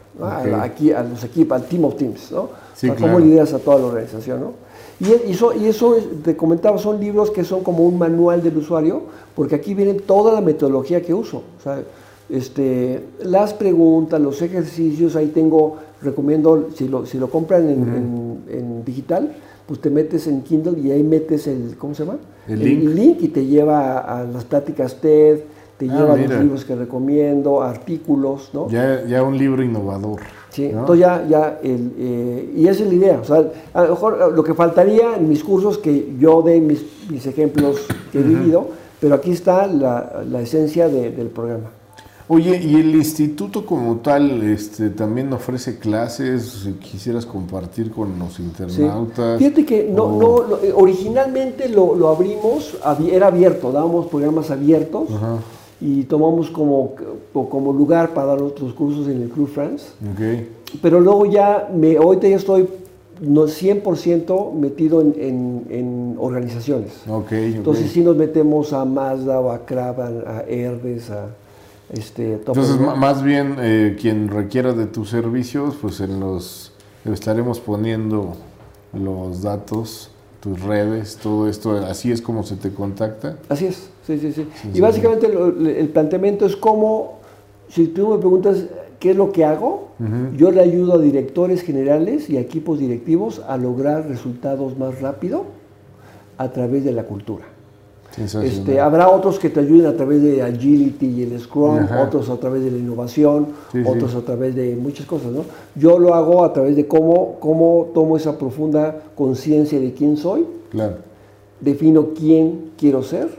aquí 0.61 0.91
a 0.91 1.03
los 1.03 1.21
equipos, 1.25 1.61
al 1.61 1.67
team 1.67 1.83
of 1.83 1.95
teams, 1.95 2.31
¿no? 2.31 2.49
cómo 2.97 3.19
lideras 3.19 3.53
a 3.53 3.59
toda 3.59 3.79
la 3.79 3.85
organización, 3.87 4.39
¿no? 4.39 4.53
Y, 5.01 5.31
eso, 5.31 5.51
y 5.53 5.65
eso, 5.65 5.95
te 6.23 6.37
comentaba, 6.37 6.77
son 6.77 6.99
libros 6.99 7.31
que 7.31 7.43
son 7.43 7.63
como 7.63 7.85
un 7.85 7.97
manual 7.97 8.43
del 8.43 8.55
usuario, 8.57 9.01
porque 9.35 9.55
aquí 9.55 9.73
viene 9.73 9.95
toda 9.95 10.31
la 10.31 10.41
metodología 10.41 11.01
que 11.01 11.13
uso. 11.13 11.41
O 11.59 11.61
sea, 11.61 11.83
este, 12.31 13.03
las 13.23 13.53
preguntas, 13.53 14.19
los 14.19 14.41
ejercicios, 14.41 15.15
ahí 15.17 15.27
tengo, 15.27 15.77
recomiendo, 16.01 16.69
si 16.73 16.87
lo, 16.87 17.05
si 17.05 17.17
lo 17.17 17.29
compran 17.29 17.69
en, 17.69 18.85
digital, 18.85 19.33
pues 19.67 19.81
te 19.81 19.89
metes 19.89 20.27
en 20.27 20.41
Kindle 20.41 20.79
y 20.79 20.91
ahí 20.91 21.03
metes 21.03 21.47
el, 21.47 21.75
¿cómo 21.77 21.93
se 21.93 22.05
llama? 22.05 22.19
El, 22.47 22.59
link. 22.59 22.83
link. 22.95 23.17
y 23.21 23.27
te 23.27 23.45
lleva 23.45 23.99
a, 23.99 24.23
las 24.23 24.45
pláticas 24.45 24.95
TED, 24.95 25.41
te 25.77 25.89
ah, 25.89 25.93
lleva 25.93 26.13
a 26.13 26.17
los 26.17 26.29
libros 26.41 26.65
que 26.65 26.75
recomiendo, 26.75 27.61
artículos, 27.61 28.49
¿no? 28.53 28.69
Ya, 28.69 29.05
ya 29.05 29.23
un 29.23 29.37
libro 29.37 29.61
innovador. 29.61 30.21
Sí, 30.49 30.65
entonces 30.65 30.99
ya, 30.99 31.25
ya 31.27 31.59
el, 31.61 31.93
eh, 31.97 32.53
y 32.55 32.67
esa 32.67 32.83
es 32.83 32.89
la 32.89 32.95
idea. 32.95 33.19
O 33.19 33.23
sea, 33.25 33.51
a 33.73 33.83
lo 33.83 33.89
mejor 33.89 34.33
lo 34.33 34.43
que 34.43 34.53
faltaría 34.53 35.15
en 35.17 35.27
mis 35.29 35.43
cursos 35.43 35.77
que 35.77 36.13
yo 36.17 36.41
dé 36.41 36.59
mis, 36.59 36.83
mis 37.09 37.25
ejemplos 37.25 37.87
que 38.11 38.19
he 38.19 38.23
vivido, 38.23 38.67
pero 38.99 39.15
aquí 39.15 39.31
está 39.31 39.67
la, 39.67 40.23
la 40.29 40.41
esencia 40.41 40.87
del 40.89 41.27
programa. 41.27 41.71
Oye, 42.27 42.61
¿y 42.61 42.75
el 42.75 42.95
instituto 42.95 43.65
como 43.65 43.97
tal 43.97 44.41
este, 44.43 44.89
también 44.89 45.31
ofrece 45.33 45.79
clases? 45.79 46.63
Si 46.63 46.73
quisieras 46.73 47.25
compartir 47.25 47.91
con 47.91 48.17
los 48.17 48.39
internautas. 48.39 49.37
Fíjate 49.37 49.65
que 49.65 49.89
no, 49.91 50.17
no, 50.17 50.57
eh, 50.63 50.73
originalmente 50.75 51.69
lo, 51.69 51.95
lo, 51.95 52.09
abrimos, 52.09 52.77
era 53.11 53.27
abierto, 53.27 53.71
dábamos 53.71 54.07
programas 54.07 54.51
abiertos. 54.51 55.09
Ajá 55.11 55.37
y 55.81 56.03
tomamos 56.03 56.51
como, 56.51 56.93
como 57.33 57.73
lugar 57.73 58.13
para 58.13 58.27
dar 58.27 58.41
otros 58.43 58.71
cursos 58.73 59.07
en 59.07 59.23
el 59.23 59.29
Club 59.29 59.49
France. 59.49 59.87
Okay. 60.13 60.47
Pero 60.79 60.99
luego 60.99 61.25
ya, 61.25 61.69
me, 61.73 61.97
ahorita 61.97 62.27
ya 62.27 62.35
estoy 62.35 62.67
no 63.19 63.43
100% 63.43 64.53
metido 64.53 65.01
en, 65.01 65.65
en, 65.69 66.15
organizaciones. 66.19 66.93
Okay, 67.07 67.55
Entonces 67.55 67.91
sí 67.91 68.01
nos 68.01 68.15
metemos 68.15 68.73
a 68.73 68.85
Mazda 68.85 69.39
o 69.39 69.51
a 69.51 69.65
Kraban, 69.65 70.23
a 70.25 70.41
Herdes, 70.41 71.09
a 71.09 71.27
este... 71.91 72.33
Entonces 72.33 72.79
más 72.79 73.23
bien 73.23 73.57
eh, 73.59 73.97
quien 73.99 74.27
requiera 74.29 74.73
de 74.73 74.85
tus 74.85 75.09
servicios, 75.09 75.75
pues 75.81 75.99
en 75.99 76.19
los 76.19 76.71
estaremos 77.05 77.59
poniendo 77.59 78.35
los 78.93 79.41
datos 79.41 80.11
tus 80.41 80.59
redes, 80.59 81.17
todo 81.17 81.47
esto, 81.47 81.77
así 81.77 82.11
es 82.11 82.21
como 82.21 82.43
se 82.43 82.55
te 82.55 82.71
contacta. 82.71 83.37
Así 83.47 83.67
es, 83.67 83.89
sí, 84.05 84.17
sí, 84.17 84.33
sí. 84.33 84.47
y 84.73 84.81
básicamente 84.81 85.27
el 85.27 85.87
planteamiento 85.89 86.47
es 86.47 86.55
como, 86.55 87.19
si 87.69 87.87
tú 87.87 88.09
me 88.09 88.17
preguntas 88.17 88.65
qué 88.99 89.11
es 89.11 89.15
lo 89.15 89.31
que 89.31 89.45
hago, 89.45 89.89
yo 90.35 90.49
le 90.49 90.61
ayudo 90.61 90.95
a 90.95 90.97
directores 90.97 91.61
generales 91.61 92.27
y 92.27 92.37
equipos 92.37 92.79
directivos 92.79 93.39
a 93.47 93.55
lograr 93.55 94.07
resultados 94.07 94.75
más 94.75 94.99
rápido 94.99 95.45
a 96.39 96.51
través 96.51 96.83
de 96.83 96.91
la 96.91 97.03
cultura. 97.03 97.45
Este, 98.17 98.79
habrá 98.79 99.09
otros 99.09 99.39
que 99.39 99.49
te 99.49 99.61
ayuden 99.61 99.85
a 99.85 99.95
través 99.95 100.21
de 100.21 100.41
Agility 100.41 101.05
y 101.05 101.23
el 101.23 101.39
Scrum, 101.39 101.79
otros 102.05 102.29
a 102.29 102.37
través 102.37 102.63
de 102.63 102.71
la 102.71 102.77
innovación, 102.77 103.47
otros 103.85 104.15
a 104.15 104.21
través 104.21 104.53
de 104.55 104.75
muchas 104.75 105.05
cosas. 105.05 105.31
¿no? 105.31 105.45
Yo 105.75 105.97
lo 105.97 106.13
hago 106.13 106.43
a 106.43 106.51
través 106.51 106.75
de 106.75 106.87
cómo, 106.87 107.37
cómo 107.39 107.89
tomo 107.93 108.17
esa 108.17 108.37
profunda 108.37 109.01
conciencia 109.15 109.79
de 109.79 109.93
quién 109.93 110.17
soy, 110.17 110.45
claro. 110.69 110.95
defino 111.61 112.09
quién 112.13 112.71
quiero 112.77 113.01
ser 113.01 113.29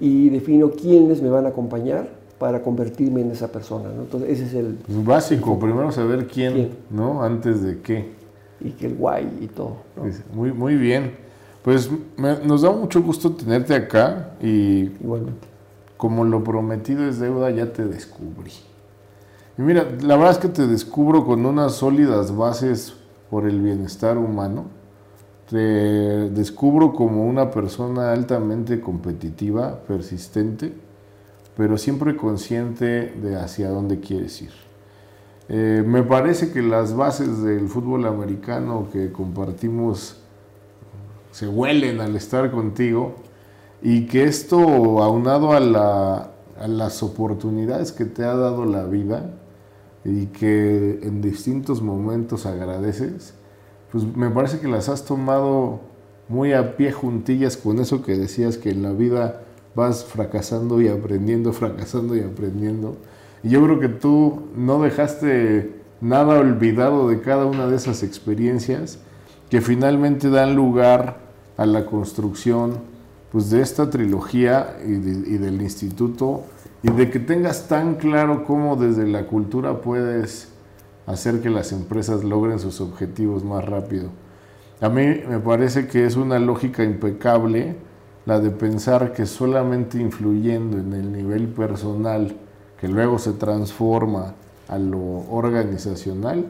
y 0.00 0.28
defino 0.28 0.70
quiénes 0.70 1.20
me 1.20 1.28
van 1.28 1.46
a 1.46 1.48
acompañar 1.48 2.08
para 2.38 2.62
convertirme 2.62 3.22
en 3.22 3.32
esa 3.32 3.50
persona. 3.50 3.88
¿no? 3.94 4.02
Entonces, 4.02 4.30
ese 4.30 4.44
es 4.44 4.54
el... 4.54 4.78
Pues 4.86 5.04
básico, 5.04 5.58
primero 5.58 5.90
saber 5.90 6.28
quién, 6.28 6.70
¿no? 6.88 7.22
Antes 7.22 7.62
de 7.64 7.80
qué. 7.80 8.16
Y 8.60 8.70
que 8.70 8.86
el 8.86 8.94
guay 8.94 9.38
y 9.40 9.46
todo. 9.48 9.76
Muy, 10.32 10.52
muy 10.52 10.76
bien. 10.76 11.27
Pues 11.62 11.90
nos 12.44 12.62
da 12.62 12.70
mucho 12.70 13.02
gusto 13.02 13.32
tenerte 13.32 13.74
acá 13.74 14.30
y 14.40 14.90
Igualmente. 15.00 15.46
como 15.96 16.24
lo 16.24 16.42
prometido 16.42 17.06
es 17.06 17.18
deuda, 17.18 17.50
ya 17.50 17.72
te 17.72 17.84
descubrí. 17.84 18.52
Y 19.58 19.62
mira, 19.62 19.84
la 20.00 20.16
verdad 20.16 20.32
es 20.32 20.38
que 20.38 20.48
te 20.48 20.66
descubro 20.66 21.26
con 21.26 21.44
unas 21.44 21.74
sólidas 21.74 22.34
bases 22.34 22.94
por 23.28 23.44
el 23.46 23.60
bienestar 23.60 24.16
humano. 24.16 24.66
Te 25.50 25.56
descubro 25.58 26.92
como 26.92 27.26
una 27.26 27.50
persona 27.50 28.12
altamente 28.12 28.80
competitiva, 28.80 29.80
persistente, 29.88 30.72
pero 31.56 31.76
siempre 31.76 32.16
consciente 32.16 33.12
de 33.20 33.36
hacia 33.36 33.70
dónde 33.70 33.98
quieres 33.98 34.40
ir. 34.42 34.52
Eh, 35.48 35.82
me 35.84 36.02
parece 36.02 36.52
que 36.52 36.62
las 36.62 36.94
bases 36.94 37.42
del 37.42 37.68
fútbol 37.68 38.04
americano 38.06 38.88
que 38.92 39.10
compartimos 39.10 40.17
se 41.30 41.48
huelen 41.48 42.00
al 42.00 42.16
estar 42.16 42.50
contigo 42.50 43.16
y 43.82 44.06
que 44.06 44.24
esto 44.24 45.02
aunado 45.02 45.52
a, 45.52 46.30
a 46.58 46.68
las 46.68 47.02
oportunidades 47.02 47.92
que 47.92 48.04
te 48.04 48.24
ha 48.24 48.34
dado 48.34 48.64
la 48.64 48.84
vida 48.84 49.34
y 50.04 50.26
que 50.26 51.00
en 51.02 51.20
distintos 51.20 51.82
momentos 51.82 52.46
agradeces, 52.46 53.34
pues 53.92 54.04
me 54.04 54.30
parece 54.30 54.58
que 54.58 54.68
las 54.68 54.88
has 54.88 55.04
tomado 55.04 55.80
muy 56.28 56.52
a 56.52 56.76
pie 56.76 56.92
juntillas 56.92 57.56
con 57.56 57.78
eso 57.78 58.02
que 58.02 58.16
decías 58.16 58.58
que 58.58 58.70
en 58.70 58.82
la 58.82 58.92
vida 58.92 59.42
vas 59.74 60.04
fracasando 60.04 60.80
y 60.80 60.88
aprendiendo, 60.88 61.52
fracasando 61.52 62.16
y 62.16 62.20
aprendiendo. 62.20 62.96
Y 63.42 63.50
yo 63.50 63.62
creo 63.64 63.78
que 63.78 63.88
tú 63.88 64.42
no 64.56 64.82
dejaste 64.82 65.78
nada 66.00 66.38
olvidado 66.38 67.08
de 67.08 67.20
cada 67.20 67.46
una 67.46 67.66
de 67.66 67.76
esas 67.76 68.02
experiencias 68.02 68.98
que 69.50 69.60
finalmente 69.60 70.30
dan 70.30 70.54
lugar 70.54 71.18
a 71.56 71.66
la 71.66 71.86
construcción 71.86 72.78
pues, 73.32 73.50
de 73.50 73.60
esta 73.60 73.90
trilogía 73.90 74.78
y, 74.86 74.92
y 74.92 75.38
del 75.38 75.60
instituto 75.62 76.44
y 76.82 76.90
de 76.90 77.10
que 77.10 77.18
tengas 77.18 77.68
tan 77.68 77.96
claro 77.96 78.44
cómo 78.44 78.76
desde 78.76 79.06
la 79.06 79.26
cultura 79.26 79.80
puedes 79.80 80.48
hacer 81.06 81.40
que 81.40 81.50
las 81.50 81.72
empresas 81.72 82.22
logren 82.22 82.58
sus 82.58 82.80
objetivos 82.80 83.42
más 83.44 83.64
rápido. 83.64 84.10
A 84.80 84.88
mí 84.88 85.22
me 85.28 85.40
parece 85.40 85.88
que 85.88 86.06
es 86.06 86.16
una 86.16 86.38
lógica 86.38 86.84
impecable 86.84 87.76
la 88.26 88.40
de 88.40 88.50
pensar 88.50 89.14
que 89.14 89.24
solamente 89.24 89.98
influyendo 89.98 90.76
en 90.76 90.92
el 90.92 91.10
nivel 91.10 91.48
personal, 91.48 92.36
que 92.78 92.86
luego 92.86 93.18
se 93.18 93.32
transforma 93.32 94.34
a 94.68 94.78
lo 94.78 95.24
organizacional, 95.30 96.44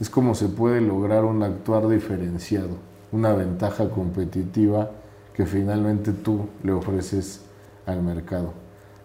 es 0.00 0.08
como 0.08 0.34
se 0.34 0.48
puede 0.48 0.80
lograr 0.80 1.24
un 1.24 1.42
actuar 1.42 1.86
diferenciado, 1.88 2.70
una 3.12 3.32
ventaja 3.34 3.90
competitiva 3.90 4.90
que 5.34 5.44
finalmente 5.46 6.12
tú 6.12 6.48
le 6.62 6.72
ofreces 6.72 7.42
al 7.86 8.02
mercado. 8.02 8.54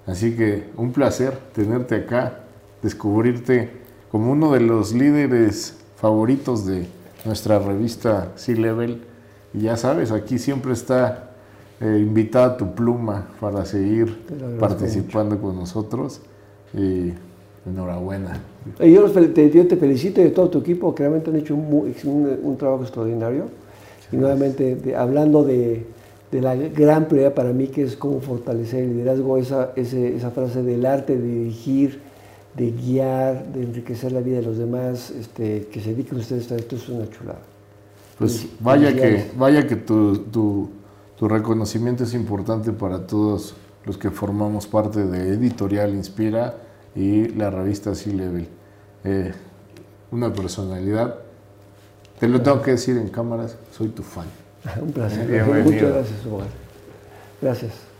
Así 0.07 0.35
que 0.35 0.69
un 0.77 0.91
placer 0.91 1.37
tenerte 1.53 1.95
acá, 1.95 2.39
descubrirte 2.81 3.71
como 4.11 4.31
uno 4.31 4.53
de 4.53 4.61
los 4.61 4.93
líderes 4.93 5.75
favoritos 5.97 6.65
de 6.65 6.87
nuestra 7.25 7.59
revista 7.59 8.31
C-Level. 8.35 9.03
Y 9.53 9.61
ya 9.61 9.77
sabes, 9.77 10.11
aquí 10.11 10.37
siempre 10.37 10.73
está 10.73 11.31
eh, 11.81 11.99
invitada 11.99 12.55
tu 12.55 12.73
pluma 12.75 13.27
para 13.39 13.65
seguir 13.65 14.25
participando 14.59 15.41
con 15.41 15.55
nosotros. 15.55 16.21
Y 16.73 17.13
enhorabuena. 17.65 18.39
Yo, 18.79 19.09
te, 19.09 19.77
felicito 19.77 20.21
y 20.21 20.25
de 20.25 20.29
todo 20.31 20.49
tu 20.49 20.59
equipo, 20.59 20.93
que 20.93 21.03
realmente 21.03 21.29
han 21.29 21.37
hecho 21.37 21.55
un, 21.55 22.55
trabajo 22.57 22.83
extraordinario. 22.83 23.45
Y 24.11 24.17
nuevamente, 24.17 24.95
hablando 24.95 25.43
de, 25.43 25.85
la 26.31 26.55
gran 26.55 27.05
prioridad 27.05 27.33
para 27.33 27.53
mí, 27.53 27.67
que 27.67 27.83
es 27.83 27.95
cómo 27.95 28.19
fortalecer 28.19 28.83
el 28.83 28.93
liderazgo, 28.93 29.37
esa, 29.37 29.71
esa 29.75 30.31
frase 30.31 30.63
del 30.63 30.85
arte 30.85 31.17
de 31.17 31.27
dirigir, 31.27 32.01
de 32.55 32.71
guiar, 32.71 33.45
de 33.53 33.63
enriquecer 33.63 34.11
la 34.11 34.21
vida 34.21 34.37
de 34.37 34.43
los 34.43 34.57
demás, 34.57 35.11
este, 35.11 35.67
que 35.71 35.79
se 35.79 35.91
dediquen 35.91 36.19
ustedes 36.19 36.51
a 36.51 36.55
esto, 36.55 36.75
es 36.75 36.89
una 36.89 37.09
chulada. 37.09 37.39
Pues 38.17 38.47
vaya 38.59 38.93
que, 38.93 39.25
vaya 39.37 39.67
que 39.67 39.75
tu, 39.75 40.17
tu, 40.17 40.69
tu, 41.17 41.27
reconocimiento 41.27 42.05
es 42.05 42.13
importante 42.13 42.71
para 42.71 43.05
todos 43.05 43.55
los 43.85 43.97
que 43.97 44.09
formamos 44.09 44.67
parte 44.67 45.05
de 45.05 45.33
Editorial 45.33 45.93
Inspira 45.93 46.55
y 46.95 47.27
la 47.29 47.49
revista 47.49 47.93
C-Level. 47.93 48.47
Eh, 49.03 49.33
una 50.11 50.33
personalidad, 50.33 51.15
te 52.19 52.27
lo 52.27 52.41
tengo 52.41 52.61
que 52.61 52.71
decir 52.71 52.97
en 52.97 53.09
cámaras, 53.09 53.57
soy 53.75 53.89
tu 53.89 54.03
fan. 54.03 54.27
Un 54.81 54.91
placer. 54.91 55.27
Muchas 55.45 55.81
gracias, 55.81 56.25
Omar. 56.25 56.47
Gracias. 57.41 57.94